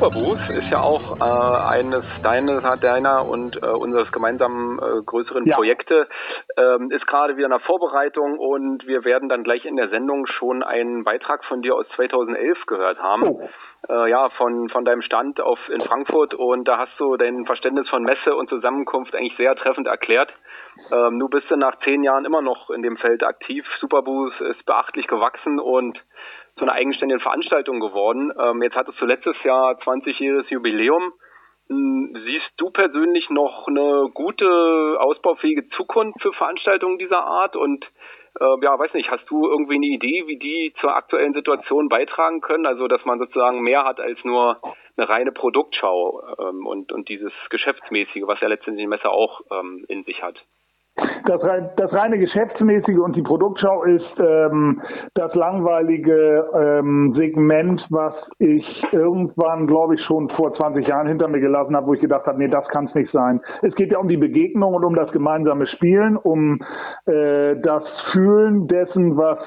[0.00, 5.56] Superboost ist ja auch äh, eines deines, deiner und äh, unseres gemeinsamen äh, größeren Ja.
[5.56, 6.08] Projekte,
[6.56, 10.26] ähm, ist gerade wieder in der Vorbereitung und wir werden dann gleich in der Sendung
[10.26, 13.24] schon einen Beitrag von dir aus 2011 gehört haben.
[13.24, 13.48] Oh.
[13.90, 17.88] Äh, ja, von, von deinem Stand auf, in Frankfurt und da hast du dein Verständnis
[17.90, 20.32] von Messe und Zusammenkunft eigentlich sehr treffend erklärt.
[20.90, 23.66] Ähm, du bist ja nach zehn Jahren immer noch in dem Feld aktiv.
[23.80, 26.02] Superboost ist beachtlich gewachsen und
[26.60, 28.32] zu einer eigenständigen Veranstaltung geworden.
[28.38, 31.14] Ähm, jetzt hattest du letztes Jahr 20-jähriges Jubiläum.
[31.70, 37.56] Hm, Siehst du persönlich noch eine gute, ausbaufähige Zukunft für Veranstaltungen dieser Art?
[37.56, 37.86] Und
[38.38, 42.42] äh, ja, weiß nicht, hast du irgendwie eine Idee, wie die zur aktuellen Situation beitragen
[42.42, 42.66] können?
[42.66, 44.60] Also, dass man sozusagen mehr hat als nur
[44.98, 49.86] eine reine Produktschau ähm, und, und dieses Geschäftsmäßige, was ja letztendlich die Messe auch ähm,
[49.88, 50.44] in sich hat.
[51.26, 51.40] Das,
[51.76, 54.82] das reine Geschäftsmäßige und die Produktschau ist ähm,
[55.14, 61.40] das langweilige ähm, Segment, was ich irgendwann, glaube ich, schon vor 20 Jahren hinter mir
[61.40, 63.40] gelassen habe, wo ich gedacht habe, nee, das kann es nicht sein.
[63.62, 66.58] Es geht ja um die Begegnung und um das gemeinsame Spielen, um
[67.06, 67.82] äh, das
[68.12, 69.38] Fühlen dessen, was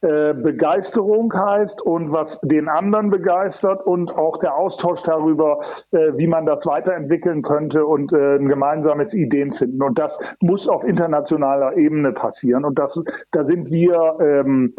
[0.00, 5.60] äh, Begeisterung heißt und was den anderen begeistert und auch der Austausch darüber,
[5.92, 9.82] äh, wie man das weiterentwickeln könnte und äh, ein gemeinsames Ideen finden.
[9.82, 12.64] Und das muss auf internationaler Ebene passieren.
[12.64, 12.90] Und das,
[13.30, 14.74] da sind wir ähm,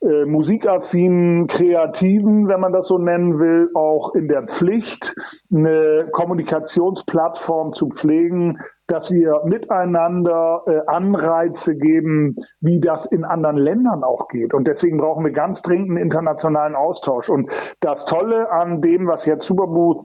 [0.00, 5.12] äh, musikaffinen Kreativen, wenn man das so nennen will, auch in der Pflicht,
[5.52, 8.58] eine Kommunikationsplattform zu pflegen,
[8.88, 14.54] dass wir miteinander äh, Anreize geben, wie das in anderen Ländern auch geht.
[14.54, 17.28] Und deswegen brauchen wir ganz dringend einen internationalen Austausch.
[17.28, 17.50] Und
[17.80, 20.04] das Tolle an dem, was jetzt Superbooth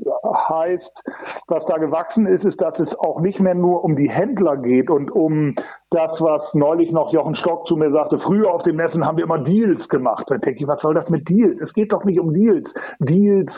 [0.50, 1.04] heißt,
[1.48, 4.90] was da gewachsen ist, ist, dass es auch nicht mehr nur um die Händler geht
[4.90, 5.56] und um
[5.94, 9.26] das, was neulich noch Jochen Stock zu mir sagte, früher auf den Messen haben wir
[9.26, 10.26] immer Deals gemacht.
[10.28, 11.62] Da denke ich, was soll das mit Deals?
[11.62, 12.68] Es geht doch nicht um Deals.
[13.00, 13.52] Deals,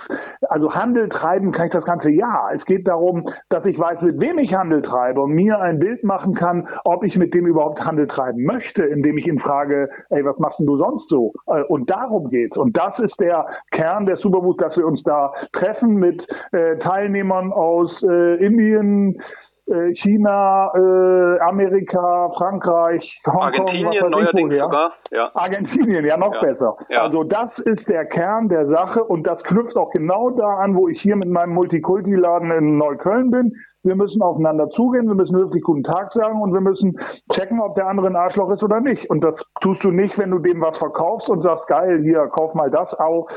[0.50, 2.52] also Handel treiben kann ich das ganze Jahr.
[2.54, 6.04] Es geht darum, dass ich weiß, mit wem ich Handel treibe und mir ein Bild
[6.04, 10.24] machen kann, ob ich mit dem überhaupt Handel treiben möchte, indem ich ihn frage, ey,
[10.26, 11.34] was machst denn du sonst so?
[11.48, 12.58] Äh, und darum geht's.
[12.58, 17.52] Und das ist der Kern der Superbooth, dass wir uns da treffen mit äh, Teilnehmern
[17.52, 19.22] aus äh, Indien,
[19.96, 24.64] China, äh, Amerika, Frankreich, Hongkong, Argentinien neuerdings ja?
[24.66, 24.94] sogar.
[25.12, 25.32] Ja.
[25.34, 26.42] Argentinien, ja noch ja.
[26.42, 26.78] besser.
[26.90, 27.02] Ja.
[27.02, 30.88] Also das ist der Kern der Sache und das knüpft auch genau da an, wo
[30.88, 33.54] ich hier mit meinem Multikulti-Laden in Neukölln bin.
[33.82, 37.00] Wir müssen aufeinander zugehen, wir müssen höflich guten Tag sagen und wir müssen
[37.34, 39.10] checken, ob der andere ein Arschloch ist oder nicht.
[39.10, 42.54] Und das tust du nicht, wenn du dem was verkaufst und sagst, geil, hier, kauf
[42.54, 43.28] mal das, au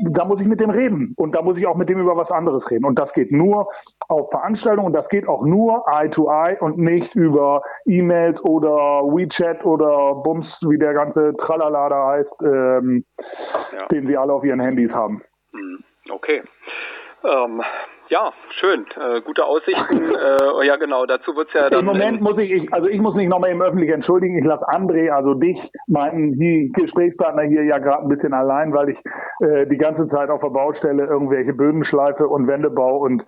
[0.00, 2.30] da muss ich mit dem reden und da muss ich auch mit dem über was
[2.30, 2.84] anderes reden.
[2.84, 3.68] Und das geht nur
[4.08, 9.02] auf Veranstaltungen und das geht auch nur Eye to Eye und nicht über E-Mails oder
[9.04, 13.86] WeChat oder Bums, wie der ganze Tralala da heißt, ähm, ja.
[13.90, 15.22] den sie alle auf ihren Handys haben.
[15.52, 16.42] Hm, okay.
[17.24, 17.62] Ähm,
[18.08, 18.84] ja, schön.
[18.96, 20.12] Äh, gute Aussichten.
[20.24, 21.06] Äh, ja, genau.
[21.06, 21.80] Dazu wird es ja dann.
[21.80, 24.38] Im Moment muss ich, ich, also ich muss mich nochmal im Öffentlichen entschuldigen.
[24.38, 28.90] Ich lasse André, also dich, meinen die Gesprächspartner hier ja gerade ein bisschen allein, weil
[28.90, 28.98] ich
[29.40, 33.24] äh, die ganze Zeit auf der Baustelle irgendwelche Böden schleife und Wendebau und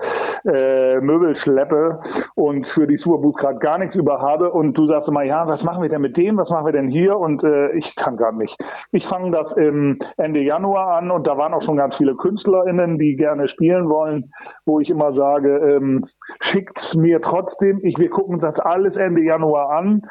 [0.46, 2.00] äh, Möbel schleppe
[2.34, 4.52] und für die Superbooth gerade gar nichts über habe.
[4.52, 6.36] Und du sagst immer, ja, was machen wir denn mit dem?
[6.36, 7.18] Was machen wir denn hier?
[7.18, 8.56] Und äh, ich kann gar nicht.
[8.92, 12.98] Ich fange das im Ende Januar an und da waren auch schon ganz viele KünstlerInnen,
[12.98, 14.30] die gerne spielen wollen
[14.66, 16.06] wo ich immer sage, ähm,
[16.40, 17.80] schickt's mir trotzdem.
[17.82, 20.02] Ich, wir gucken uns das alles Ende Januar an.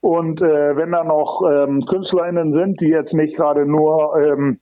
[0.00, 4.60] Und äh, wenn da noch ähm, KünstlerInnen sind, die jetzt nicht gerade nur ähm,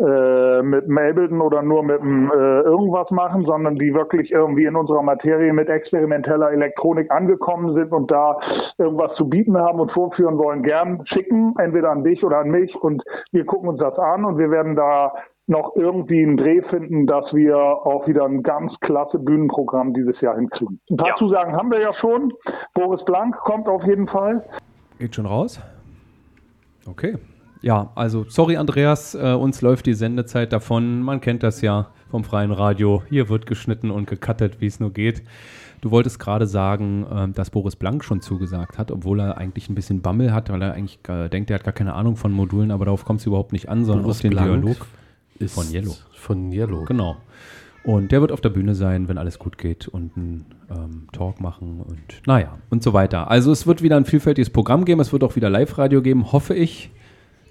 [0.00, 4.76] äh, mit Ableton oder nur mit dem äh, irgendwas machen, sondern die wirklich irgendwie in
[4.76, 8.38] unserer Materie mit experimenteller Elektronik angekommen sind und da
[8.78, 12.76] irgendwas zu bieten haben und vorführen wollen, gern schicken, entweder an dich oder an mich
[12.76, 13.02] und
[13.32, 15.14] wir gucken uns das an und wir werden da
[15.48, 20.36] noch irgendwie einen Dreh finden, dass wir auch wieder ein ganz klasse Bühnenprogramm dieses Jahr
[20.36, 20.78] hinkriegen.
[20.90, 21.16] Ein paar ja.
[21.16, 22.32] Zusagen haben wir ja schon.
[22.74, 24.44] Boris Blank kommt auf jeden Fall.
[24.98, 25.60] Geht schon raus?
[26.86, 27.16] Okay.
[27.60, 31.02] Ja, also sorry Andreas, äh, uns läuft die Sendezeit davon.
[31.02, 33.02] Man kennt das ja vom freien Radio.
[33.08, 35.22] Hier wird geschnitten und gecuttet, wie es nur geht.
[35.80, 39.74] Du wolltest gerade sagen, äh, dass Boris Blank schon zugesagt hat, obwohl er eigentlich ein
[39.74, 42.70] bisschen Bammel hat, weil er eigentlich äh, denkt, er hat gar keine Ahnung von Modulen,
[42.70, 44.86] aber darauf kommt es überhaupt nicht an, sondern Boris auf den Blank Dialog.
[45.38, 45.96] Ist von Yellow.
[46.12, 46.84] Von Yellow.
[46.84, 47.16] Genau.
[47.84, 51.40] Und der wird auf der Bühne sein, wenn alles gut geht und einen ähm, Talk
[51.40, 53.30] machen und naja und so weiter.
[53.30, 55.00] Also es wird wieder ein vielfältiges Programm geben.
[55.00, 56.90] Es wird auch wieder Live-Radio geben, hoffe ich.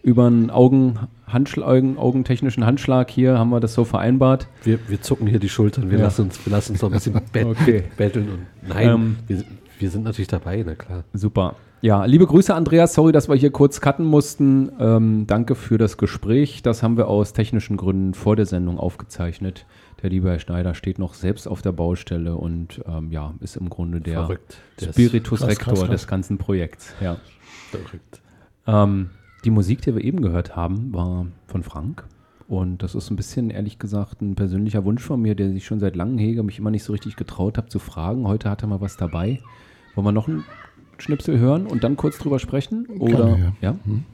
[0.03, 4.47] Über einen Augen, Augen, augentechnischen Handschlag hier haben wir das so vereinbart.
[4.63, 6.05] Wir, wir zucken hier die Schultern, wir, ja.
[6.05, 7.15] lassen, uns, wir lassen uns noch ein bisschen
[7.45, 7.83] okay.
[7.97, 8.29] betteln.
[8.29, 9.43] Und nein, ähm, wir,
[9.79, 11.03] wir sind natürlich dabei, na klar.
[11.13, 11.55] Super.
[11.81, 12.95] Ja, liebe Grüße, Andreas.
[12.95, 14.71] Sorry, dass wir hier kurz cutten mussten.
[14.79, 16.63] Ähm, danke für das Gespräch.
[16.63, 19.67] Das haben wir aus technischen Gründen vor der Sendung aufgezeichnet.
[20.01, 23.69] Der liebe Herr Schneider steht noch selbst auf der Baustelle und ähm, ja, ist im
[23.69, 24.27] Grunde der,
[24.79, 25.89] der Spiritus krass, Rector krass, krass.
[25.89, 26.93] des ganzen Projekts.
[26.99, 27.17] Ja.
[27.69, 28.21] Verrückt.
[28.65, 29.11] Ähm,
[29.45, 32.05] die Musik, die wir eben gehört haben, war von Frank.
[32.47, 35.79] Und das ist ein bisschen, ehrlich gesagt, ein persönlicher Wunsch von mir, der sich schon
[35.79, 38.27] seit langem hege, mich immer nicht so richtig getraut habe zu fragen.
[38.27, 39.41] Heute hat er mal was dabei.
[39.93, 40.43] Wollen wir noch einen
[40.97, 42.87] Schnipsel hören und dann kurz drüber sprechen?
[42.99, 43.71] Oder Kann, ja?
[43.71, 43.75] ja?
[43.85, 44.05] Hm.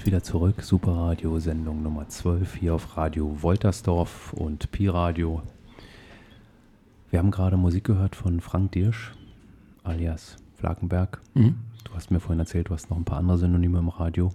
[0.00, 0.62] Sind wieder zurück.
[0.62, 5.42] Superradio, Sendung Nummer 12 hier auf Radio Woltersdorf und Pi Radio.
[7.10, 9.12] Wir haben gerade Musik gehört von Frank Dirsch,
[9.82, 11.20] alias Flakenberg.
[11.34, 11.56] Mhm.
[11.84, 14.30] Du hast mir vorhin erzählt, du hast noch ein paar andere Synonyme im Radio.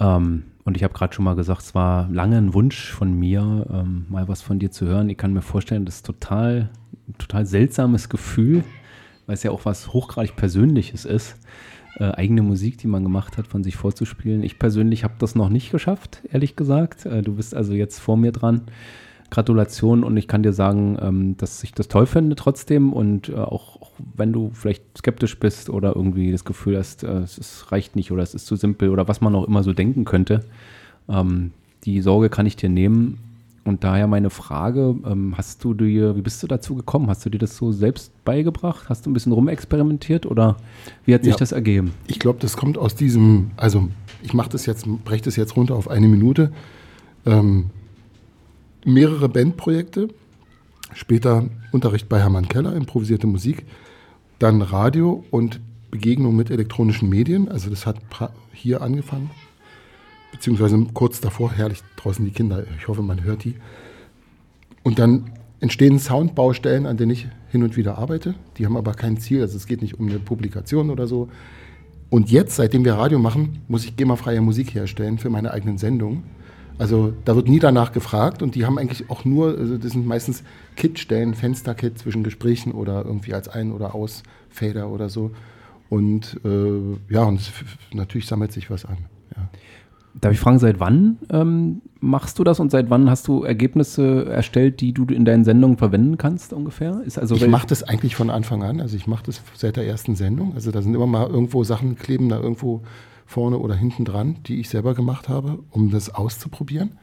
[0.00, 3.66] Ähm, und ich habe gerade schon mal gesagt, es war lange ein Wunsch von mir,
[3.72, 5.08] ähm, mal was von dir zu hören.
[5.08, 6.68] Ich kann mir vorstellen, das ist total,
[7.08, 8.64] ein total seltsames Gefühl,
[9.26, 11.36] weil es ja auch was hochgradig Persönliches ist.
[11.98, 14.42] Äh, eigene Musik, die man gemacht hat, von sich vorzuspielen.
[14.42, 17.04] Ich persönlich habe das noch nicht geschafft, ehrlich gesagt.
[17.04, 18.62] Äh, du bist also jetzt vor mir dran.
[19.28, 23.34] Gratulation und ich kann dir sagen, ähm, dass ich das toll finde trotzdem und äh,
[23.34, 27.72] auch, auch wenn du vielleicht skeptisch bist oder irgendwie das Gefühl hast, äh, es ist,
[27.72, 30.40] reicht nicht oder es ist zu simpel oder was man auch immer so denken könnte,
[31.08, 31.52] ähm,
[31.84, 33.18] die Sorge kann ich dir nehmen.
[33.64, 37.08] Und daher meine Frage, ähm, hast du dir, wie bist du dazu gekommen?
[37.08, 38.88] Hast du dir das so selbst beigebracht?
[38.88, 40.56] Hast du ein bisschen rumexperimentiert oder
[41.04, 41.38] wie hat sich Ja.
[41.38, 41.92] das ergeben?
[42.08, 43.88] Ich glaube, das kommt aus diesem, also
[44.22, 46.50] ich mache das jetzt, breche das jetzt runter auf eine Minute.
[47.24, 47.66] Ähm,
[48.84, 50.08] mehrere Bandprojekte,
[50.92, 53.64] später Unterricht bei Hermann Keller, improvisierte Musik,
[54.40, 55.60] dann Radio und
[55.92, 57.48] Begegnung mit elektronischen Medien.
[57.48, 57.96] Also das hat
[58.52, 59.30] hier angefangen,
[60.32, 63.54] beziehungsweise kurz davor, herrlich draußen die Kinder, ich hoffe, man hört die.
[64.82, 65.30] Und dann
[65.60, 68.34] entstehen Soundbaustellen, an denen ich hin und wieder arbeite.
[68.58, 71.28] Die haben aber kein Ziel, also es geht nicht um eine Publikation oder so.
[72.10, 76.24] Und jetzt, seitdem wir Radio machen, muss ich GEMA-freie Musik herstellen für meine eigenen Sendungen.
[76.78, 80.06] Also da wird nie danach gefragt und die haben eigentlich auch nur, also das sind
[80.06, 80.42] meistens
[80.74, 85.30] Kit-Stellen, Fenster-Kit zwischen Gesprächen oder irgendwie als Ein- oder Ausfader oder so.
[85.88, 87.52] Und äh, ja, und es,
[87.92, 88.96] natürlich sammelt sich was an.
[89.36, 89.48] Ja.
[90.20, 94.26] Darf ich fragen, seit wann ähm, machst du das und seit wann hast du Ergebnisse
[94.26, 97.00] erstellt, die du in deinen Sendungen verwenden kannst ungefähr?
[97.04, 98.80] Ist also Ich mache das eigentlich von Anfang an.
[98.80, 100.54] Also ich mache das seit der ersten Sendung.
[100.54, 102.82] Also da sind immer mal irgendwo Sachen kleben da irgendwo
[103.24, 106.98] vorne oder hinten dran, die ich selber gemacht habe, um das auszuprobieren.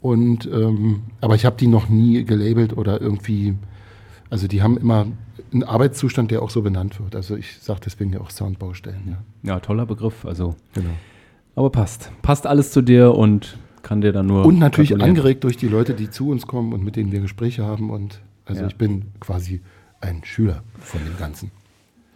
[0.00, 3.54] Und ähm, aber ich habe die noch nie gelabelt oder irgendwie.
[4.28, 5.06] Also die haben immer
[5.52, 7.14] einen Arbeitszustand, der auch so benannt wird.
[7.16, 9.16] Also ich sage deswegen ja auch Soundbaustellen.
[9.42, 10.54] Ja, ja, toller Begriff, also.
[10.72, 10.90] genau.
[11.54, 12.10] Aber passt.
[12.22, 14.44] Passt alles zu dir und kann dir dann nur.
[14.44, 15.16] Und natürlich gratulieren.
[15.16, 17.90] angeregt durch die Leute, die zu uns kommen und mit denen wir Gespräche haben.
[17.90, 18.68] Und also Ja.
[18.68, 19.60] ich bin quasi
[20.00, 21.50] ein Schüler von dem Ganzen.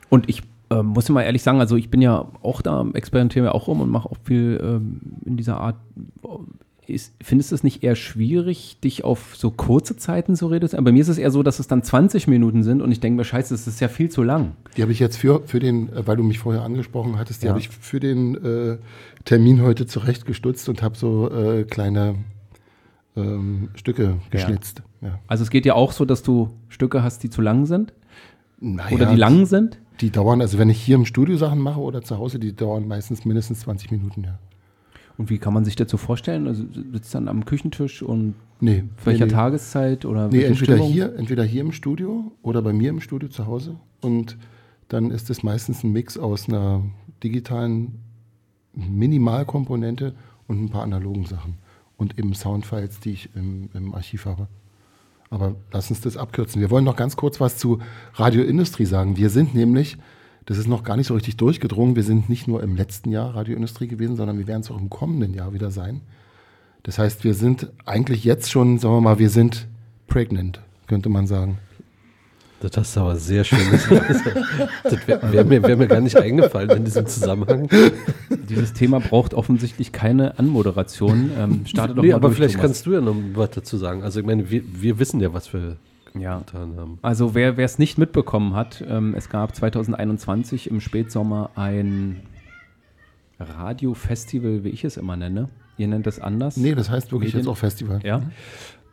[0.08, 3.52] Und ich äh, muss mal ehrlich sagen, also ich bin ja auch da, experimentiere ja
[3.52, 5.76] auch rum und mache auch viel ähm, in dieser Art.
[6.86, 10.84] Ist, findest du es nicht eher schwierig, dich auf so kurze Zeiten zu reduzieren?
[10.84, 13.16] Bei mir ist es eher so, dass es dann 20 Minuten sind und ich denke
[13.16, 14.52] mir, scheiße, das ist ja viel zu lang.
[14.76, 17.46] Die habe ich jetzt für, für den, äh, weil du mich vorher angesprochen hattest, die
[17.46, 17.52] Ja.
[17.52, 18.76] habe ich für den äh,
[19.24, 22.16] Termin heute zurechtgestutzt und habe so äh, kleine
[23.16, 24.82] ähm, Stücke geschnitzt.
[25.00, 25.18] Ja.
[25.26, 27.92] Also es geht ja auch so, dass du Stücke hast, die zu lang sind
[28.60, 29.78] Naja, oder die lang sind.
[30.00, 32.86] Die dauern, also wenn ich hier im Studio Sachen mache oder zu Hause, die dauern
[32.88, 34.38] meistens mindestens 20 Minuten, ja.
[35.16, 36.46] Und wie kann man sich das so vorstellen?
[36.46, 39.32] Also sitzt dann am Küchentisch und Nee, welcher nee.
[39.32, 40.90] Tageszeit oder Nee, entweder Stimmung?
[40.92, 43.76] hier, entweder hier im Studio oder bei mir im Studio zu Hause.
[44.00, 44.38] Und
[44.88, 46.82] dann ist es meistens ein Mix aus einer
[47.22, 48.00] digitalen
[48.74, 50.14] Minimalkomponente
[50.46, 51.58] und ein paar analogen Sachen.
[51.96, 54.48] Und eben Soundfiles, die ich im, im Archiv habe.
[55.30, 56.60] Aber lass uns das abkürzen.
[56.60, 57.78] Wir wollen noch ganz kurz was zu
[58.14, 59.16] Radioindustrie sagen.
[59.16, 59.96] Wir sind nämlich,
[60.46, 63.34] das ist noch gar nicht so richtig durchgedrungen, wir sind nicht nur im letzten Jahr
[63.34, 66.02] Radioindustrie gewesen, sondern wir werden es auch im kommenden Jahr wieder sein.
[66.82, 69.66] Das heißt, wir sind eigentlich jetzt schon, sagen wir mal, wir sind
[70.06, 71.58] pregnant, könnte man sagen.
[72.60, 74.14] Das hast du aber sehr schön gesagt.
[74.84, 77.68] Das wäre wär mir, wär mir gar nicht eingefallen in diesem Zusammenhang.
[78.48, 81.30] Dieses Thema braucht offensichtlich keine Anmoderation.
[81.38, 82.66] Ähm, starte doch Nee, mal aber durch, vielleicht Thomas.
[82.66, 84.02] kannst du ja noch was dazu sagen.
[84.02, 85.76] Also ich meine, wir, wir wissen ja, was wir
[86.18, 86.38] Ja.
[86.38, 86.98] getan haben.
[87.02, 92.22] Also wer es nicht mitbekommen hat, ähm, es gab 2021 im Spätsommer ein
[93.38, 95.48] Radiofestival, wie ich es immer nenne.
[95.76, 96.56] Ihr nennt es anders.
[96.56, 97.40] Nee, das heißt wirklich Medien?
[97.40, 98.00] jetzt auch Festival.
[98.04, 98.22] Ja.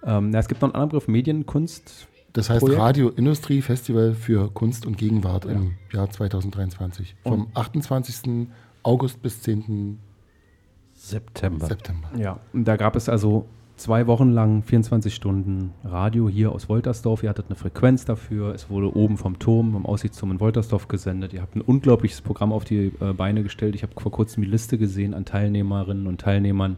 [0.03, 2.07] Ähm, na, es gibt noch einen anderen Begriff, Medienkunst.
[2.33, 2.81] Das heißt Projekt?
[2.81, 7.15] Radioindustrie Festival für Kunst und Gegenwart im Jahr 2023.
[7.23, 8.47] Vom 28.
[8.83, 9.99] August bis 10.
[10.93, 11.67] September.
[11.67, 12.09] September.
[12.17, 12.39] Ja.
[12.53, 13.47] Und da gab es also
[13.81, 17.23] zwei Wochen lang 24 Stunden Radio hier aus Woltersdorf.
[17.23, 18.53] Ihr hattet eine Frequenz dafür.
[18.53, 21.33] Es wurde oben vom Turm, vom Aussichtsturm in Woltersdorf gesendet.
[21.33, 23.73] Ihr habt ein unglaubliches Programm auf die äh, Beine gestellt.
[23.73, 26.77] Ich habe vor kurzem die Liste gesehen an Teilnehmerinnen und Teilnehmern.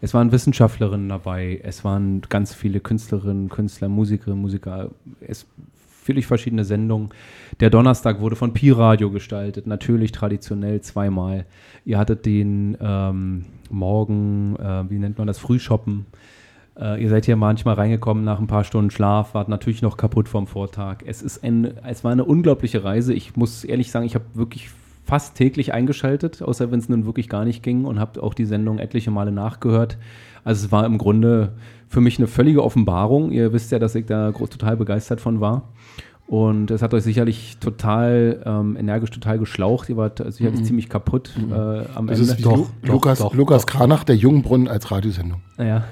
[0.00, 5.44] Es waren Wissenschaftlerinnen dabei, es waren ganz viele Künstlerinnen, Künstler, Musikerinnen, Musiker, es
[6.02, 7.10] völlig verschiedene Sendungen.
[7.60, 11.44] Der Donnerstag wurde von Pi Radio gestaltet, natürlich traditionell zweimal.
[11.84, 16.06] Ihr hattet den ähm, Morgen, äh, wie nennt man das, Frühshoppen.
[16.80, 20.28] Äh, ihr seid hier manchmal reingekommen nach ein paar Stunden Schlaf, wart natürlich noch kaputt
[20.28, 20.98] vom Vortag.
[21.06, 23.12] Es, ist ein, es war eine unglaubliche Reise.
[23.14, 24.70] Ich muss ehrlich sagen, ich habe wirklich
[25.04, 28.44] fast täglich eingeschaltet, außer wenn es nun wirklich gar nicht ging und habe auch die
[28.44, 29.96] Sendung etliche Male nachgehört.
[30.44, 31.54] Also es war im Grunde
[31.88, 33.32] für mich eine völlige Offenbarung.
[33.32, 35.62] Ihr wisst ja, dass ich da total begeistert von war.
[36.26, 39.88] Und es hat euch sicherlich total ähm, energisch total geschlaucht.
[39.88, 40.64] Ihr wart sicherlich mhm.
[40.64, 41.52] ziemlich kaputt mhm.
[41.52, 41.56] äh,
[41.94, 42.32] am das Ende.
[42.34, 43.78] Ist doch, doch, Lukas, doch, Lukas doch.
[43.78, 45.40] Kranach, der Jungbrunnen als Radiosendung.
[45.56, 45.84] Ja.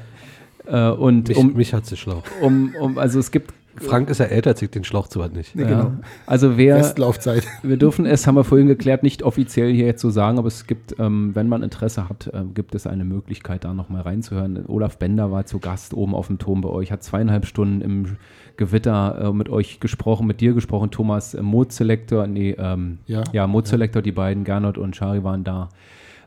[0.66, 2.22] Äh, und mich, um, mich hat sie schlau.
[2.40, 5.54] Um, um, also es gibt Frank ist ja älter, zieht den Schlauch zu weit nicht.
[5.54, 5.92] Ja, genau.
[6.26, 7.44] Also wer, Restlaufzeit.
[7.62, 10.66] Wir dürfen es, haben wir vorhin geklärt, nicht offiziell hier jetzt so sagen, aber es
[10.66, 14.64] gibt, ähm, wenn man Interesse hat, äh, gibt es eine Möglichkeit, da nochmal reinzuhören.
[14.66, 18.16] Olaf Bender war zu Gast oben auf dem Turm bei euch, hat zweieinhalb Stunden im
[18.56, 23.24] Gewitter äh, mit euch gesprochen, mit dir gesprochen, Thomas, äh, Mode Selector, nee, ähm, ja,
[23.32, 25.68] ja Mode Selector, die beiden, Gernot und Shari waren da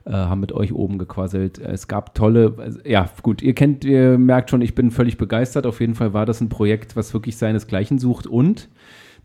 [0.09, 1.59] äh, haben mit euch oben gequasselt.
[1.59, 5.65] Es gab tolle, ja gut, ihr kennt, ihr merkt schon, ich bin völlig begeistert.
[5.65, 8.69] Auf jeden Fall war das ein Projekt, was wirklich seinesgleichen sucht und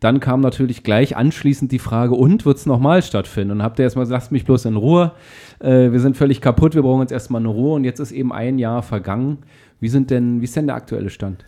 [0.01, 3.53] dann kam natürlich gleich anschließend die Frage, und wird es nochmal stattfinden?
[3.53, 5.13] Und habt ihr erstmal gesagt, lasst mich bloß in Ruhe.
[5.61, 8.31] Äh, wir sind völlig kaputt, wir brauchen jetzt erstmal eine Ruhe und jetzt ist eben
[8.31, 9.39] ein Jahr vergangen.
[9.81, 11.47] Wie sind denn, wie ist denn der aktuelle Stand?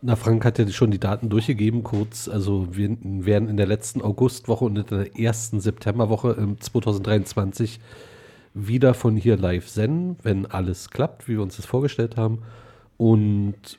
[0.00, 2.28] Na, Frank hat ja schon die Daten durchgegeben, kurz.
[2.28, 7.80] Also wir werden in der letzten Augustwoche und in der ersten Septemberwoche 2023
[8.54, 12.42] wieder von hier live senden, wenn alles klappt, wie wir uns das vorgestellt haben.
[12.96, 13.78] Und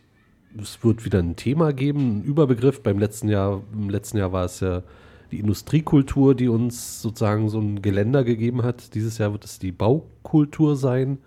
[0.60, 2.82] es wird wieder ein Thema geben, einen Überbegriff.
[2.82, 4.84] Beim letzten Jahr, im letzten Jahr war es ja
[5.32, 8.94] die Industriekultur, die uns sozusagen so ein Geländer gegeben hat.
[8.94, 11.18] Dieses Jahr wird es die Baukultur sein.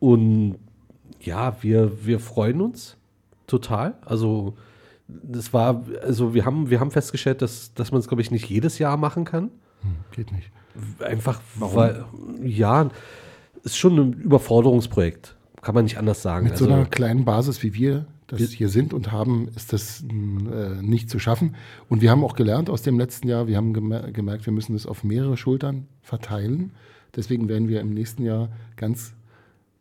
[0.00, 0.56] Und
[1.20, 2.96] ja, wir, wir freuen uns
[3.46, 3.94] total.
[4.04, 4.54] Also
[5.08, 8.48] das war, also wir haben, wir haben festgestellt, dass, dass man es, glaube ich, nicht
[8.48, 9.50] jedes Jahr machen kann.
[9.82, 10.50] Hm, geht nicht.
[11.00, 11.76] Einfach, Warum?
[11.76, 12.04] weil,
[12.42, 12.90] ja,
[13.62, 15.36] ist schon ein Überforderungsprojekt.
[15.60, 16.44] Kann man nicht anders sagen.
[16.44, 19.74] Mit also, so einer kleinen Basis wie wir das wir hier sind und haben, ist
[19.74, 21.54] das äh, nicht zu schaffen.
[21.90, 24.72] Und wir haben auch gelernt aus dem letzten Jahr, wir haben gemer gemerkt, wir müssen
[24.72, 26.72] das auf mehrere Schultern verteilen.
[27.14, 29.12] Deswegen werden wir im nächsten Jahr ganz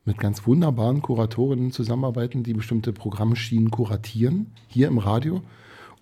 [0.03, 5.41] mit ganz wunderbaren Kuratorinnen zusammenarbeiten, die bestimmte Programmschienen kuratieren, hier im Radio.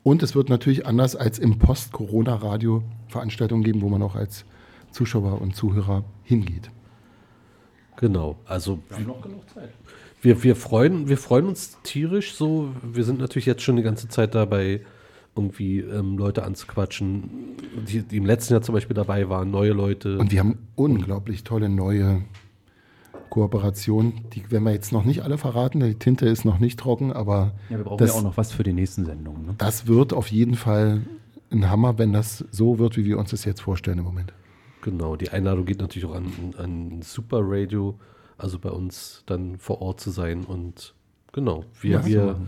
[0.01, 4.45] Und es wird natürlich anders als im Post-Corona-Radio Veranstaltungen geben, wo man auch als
[4.91, 6.71] Zuschauer und Zuhörer hingeht.
[7.97, 9.69] Genau, also wir haben noch genug Zeit.
[10.21, 12.69] Wir, wir, freuen, wir freuen uns tierisch so.
[12.81, 14.81] Wir sind natürlich jetzt schon die ganze Zeit dabei,
[15.35, 17.55] irgendwie ähm, Leute anzuquatschen,
[17.87, 20.17] die, die, im letzten Jahr zum Beispiel dabei waren, neue Leute.
[20.17, 22.21] Und wir haben unglaublich tolle neue
[23.29, 24.25] Kooperationen.
[24.33, 25.79] Die werden wir jetzt noch nicht alle verraten.
[25.79, 27.53] Die Tinte ist noch nicht trocken, aber.
[27.69, 29.45] Ja, wir brauchen das, ja auch noch was für die nächsten Sendungen.
[29.45, 29.55] Ne?
[29.57, 31.01] Das wird auf jeden Fall
[31.51, 34.33] ein Hammer, wenn das so wird, wie wir uns das jetzt vorstellen im Moment.
[34.81, 37.99] Genau, die Einladung geht natürlich auch an, an Super Radio,
[38.37, 40.45] also bei uns dann vor Ort zu sein.
[40.45, 40.93] Und
[41.33, 42.41] genau, wir, ja, wir,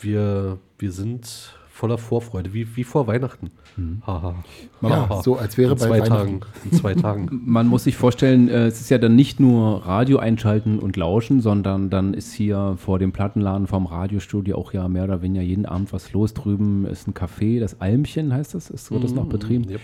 [0.00, 3.50] wir, wir sind voller Vorfreude, wie, wie vor Weihnachten.
[3.76, 4.02] Mhm.
[4.06, 4.34] Haha.
[4.80, 6.40] Ja, so als wäre in bei zwei Tagen.
[6.64, 7.42] In zwei Tagen.
[7.44, 11.40] Man muss sich vorstellen, äh, es ist ja dann nicht nur Radio einschalten und lauschen,
[11.40, 15.66] sondern dann ist hier vor dem Plattenladen vom Radiostudio auch ja mehr oder weniger jeden
[15.66, 16.32] Abend was los.
[16.32, 19.28] Drüben ist ein Café, das Almchen heißt das, ist, wird das noch mhm.
[19.28, 19.68] betrieben.
[19.68, 19.80] Yep.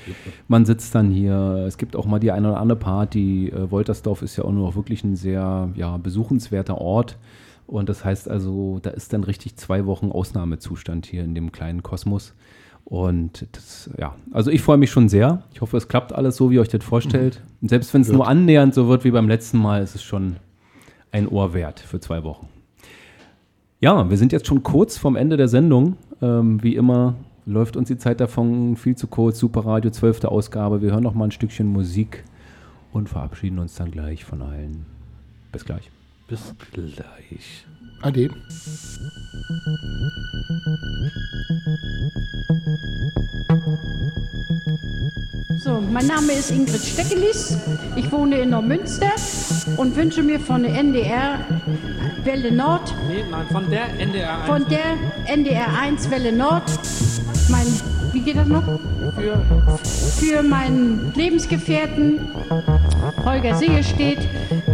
[0.49, 3.49] Man sitzt dann hier, es gibt auch mal die eine oder andere Party.
[3.49, 7.19] Äh, Woltersdorf ist ja auch nur wirklich ein sehr ja, besuchenswerter Ort.
[7.71, 11.85] Und das heißt also, da ist dann richtig zwei Wochen Ausnahmezustand hier in dem kleinen
[11.85, 12.35] Kosmos.
[12.85, 15.45] Und das, ja, also ich freue mich schon sehr.
[15.55, 17.41] Ich hoffe, es klappt alles so, wie ihr euch das vorstellt.
[17.63, 20.35] Und selbst wenn es nur annähernd so wird wie beim letzten Mal, ist es schon
[21.13, 22.49] ein Ohr wert für zwei Wochen.
[23.79, 25.97] Ja, wir sind jetzt schon kurz vom Ende der Sendung.
[26.21, 27.15] Ähm, wie immer
[27.47, 29.39] läuft uns die Zeit davon viel zu kurz.
[29.39, 30.25] Super Radio, 12.
[30.25, 30.83] Ausgabe.
[30.83, 32.25] Wir hören noch mal ein Stückchen Musik
[32.93, 34.87] und verabschieden uns dann gleich von allen.
[35.53, 35.89] Bis gleich.
[36.31, 37.65] Bis gleich.
[38.03, 38.31] Ade.
[45.59, 47.57] So, mein Name ist Ingrid Steckelis.
[47.97, 49.11] Ich wohne in Neumünster
[49.77, 51.45] und wünsche mir von der NDR
[52.23, 52.95] Welle Nord.
[53.09, 54.47] Nee, nein, von der NDR 1.
[54.47, 54.97] Von der
[55.27, 56.71] NDR 1 Welle Nord.
[57.49, 57.67] Mein,
[58.13, 58.63] wie geht das noch?
[59.15, 59.41] Für,
[60.19, 62.21] für meinen Lebensgefährten
[63.25, 64.19] Holger Sehestedt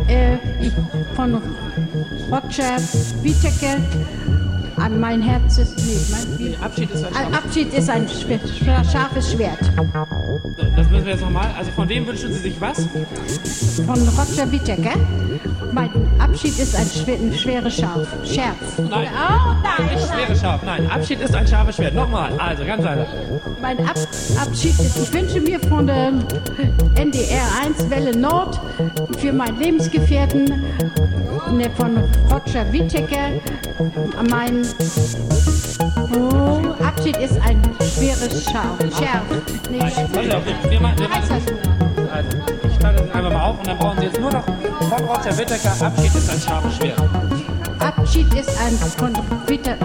[0.08, 0.36] äh,
[1.14, 1.34] von
[2.30, 2.76] Roger
[3.22, 3.80] Wietecke
[5.00, 5.76] mein Herz ist.
[5.78, 9.58] Nee, mein, Abschied ist ein, ein Abschied ist ein scharfes Schwert.
[10.76, 11.48] Das müssen wir jetzt nochmal.
[11.56, 12.86] Also von wem wünschen Sie sich was?
[13.86, 14.90] Von Roger Wietecke.
[15.72, 18.06] Mein Abschied ist ein, schwer, ein schweres Schaf.
[18.24, 18.56] Schärf.
[18.78, 19.08] Nein.
[19.12, 20.62] Oh, nein, nicht schweres Schaf.
[20.62, 21.94] Nein, Abschied ist ein scharfes Schwert.
[21.94, 22.32] Nochmal.
[22.38, 23.06] Also ganz einfach.
[23.60, 23.96] Mein Ab
[24.40, 26.12] Abschied ist, ich wünsche mir von der
[26.94, 28.60] NDR 1 Welle Nord
[29.18, 30.64] für meinen Lebensgefährten
[31.52, 31.96] ne, von
[32.30, 33.40] Roger Wietecke
[34.28, 34.65] mein
[36.84, 37.62] Abschied ist ein
[37.94, 38.78] schweres Schaf.
[38.98, 39.22] Schärf.
[39.70, 40.70] Nee, gut.
[40.70, 41.26] Wir machen, wir machen.
[42.12, 42.38] Also,
[42.70, 45.36] ich teile das einfach mal auf und dann brauchen Sie jetzt nur noch von Roger
[45.38, 47.02] Whittaker Abschied ist ein scharfes Schwert.
[47.80, 49.12] Abschied ist ein von
[49.46, 49.76] Witter.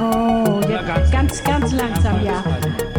[0.00, 2.42] Oh, jetzt ganz, ganz langsam, ja.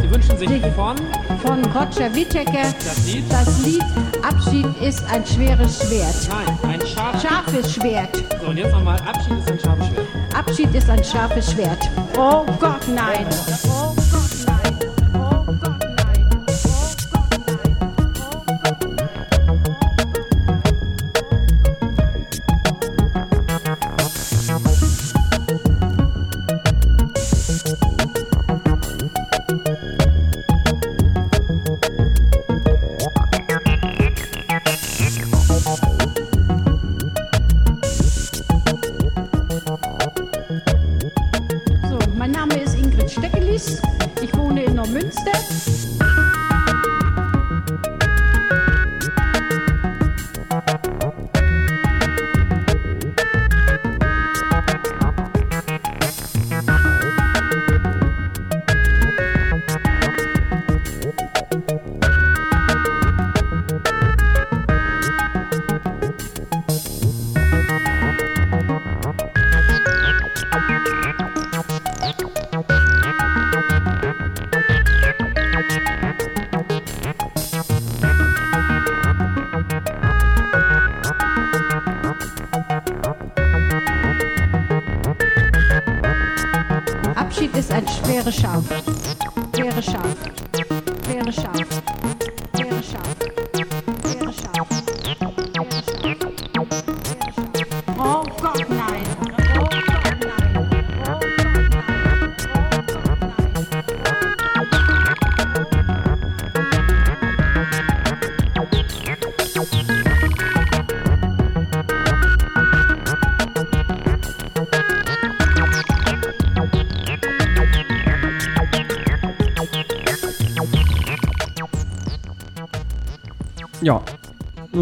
[0.01, 0.95] Sie wünschen sich von
[1.43, 3.23] Von Roger Whittaker Das Lied?
[3.31, 3.83] das Lied
[4.23, 6.15] Abschied ist ein schweres Schwert.
[6.63, 8.23] Nein, ein scharfes Scharfes Schwert.
[8.41, 10.07] So, und jetzt nochmal Abschied ist ein scharfes Schwert.
[10.41, 11.87] Abschied ist ein scharfes Schwert.
[12.17, 13.27] Oh Gott, nein.
[13.67, 13.90] Oh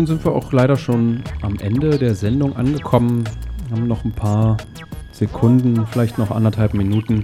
[0.10, 3.23] sind wir auch leider schon am Ende der Sendung angekommen.
[3.72, 4.57] Haben noch ein paar
[5.11, 7.23] Sekunden, vielleicht noch anderthalb Minuten.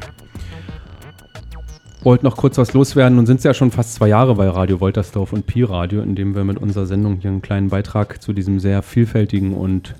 [2.03, 3.15] Wollt noch kurz was loswerden.
[3.15, 6.13] Nun sind es ja schon fast zwei Jahre bei Radio Woltersdorf und Pi Radio, in
[6.13, 9.95] dem wir mit unserer Sendung hier einen kleinen Beitrag zu diesem sehr vielfältigen und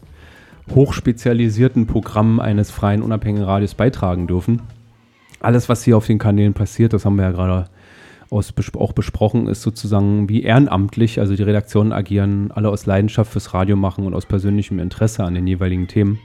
[0.70, 4.62] hochspezialisierten Programm eines freien, unabhängigen Radios beitragen dürfen.
[5.40, 7.66] Alles, was hier auf den Kanälen passiert, das haben wir ja gerade
[8.36, 11.20] aus, auch besprochen, ist sozusagen wie ehrenamtlich.
[11.20, 15.34] Also die Redaktionen agieren alle aus Leidenschaft fürs Radio machen und aus persönlichem Interesse an
[15.34, 16.20] den jeweiligen Themen.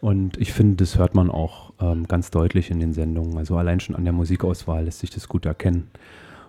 [0.00, 3.38] Und ich finde, das hört man auch ähm, ganz deutlich in den Sendungen.
[3.38, 5.88] Also allein schon an der Musikauswahl lässt sich das gut erkennen.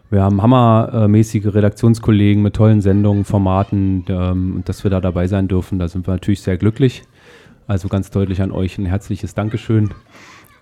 [0.09, 5.47] Wir haben hammermäßige Redaktionskollegen mit tollen Sendungen, Formaten ähm, und dass wir da dabei sein
[5.47, 7.03] dürfen, da sind wir natürlich sehr glücklich.
[7.67, 9.89] Also ganz deutlich an euch ein herzliches Dankeschön.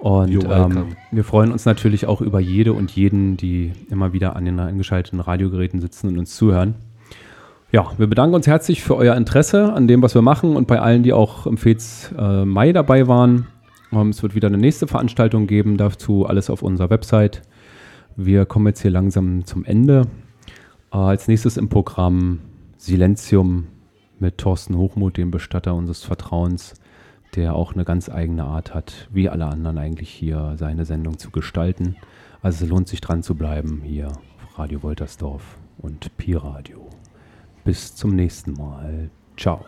[0.05, 4.45] Und ähm, wir freuen uns natürlich auch über jede und jeden, die immer wieder an
[4.45, 6.75] den eingeschalteten Radiogeräten sitzen und uns zuhören.
[7.71, 10.79] Ja, wir bedanken uns herzlich für euer Interesse an dem, was wir machen und bei
[10.79, 13.47] allen, die auch im FEZ äh, Mai dabei waren.
[13.91, 17.41] Ähm, es wird wieder eine nächste Veranstaltung geben, dazu alles auf unserer Website.
[18.15, 20.03] Wir kommen jetzt hier langsam zum Ende.
[20.93, 22.41] Äh, als nächstes im Programm
[22.77, 23.69] Silentium
[24.19, 26.75] mit Thorsten Hochmuth, dem Bestatter unseres Vertrauens,
[27.35, 31.31] der auch eine ganz eigene Art hat, wie alle anderen eigentlich hier seine Sendung zu
[31.31, 31.95] gestalten.
[32.41, 36.89] Also es lohnt sich dran zu bleiben hier auf Radio Woltersdorf und Pi Radio.
[37.63, 39.09] Bis zum nächsten Mal.
[39.37, 39.65] Ciao.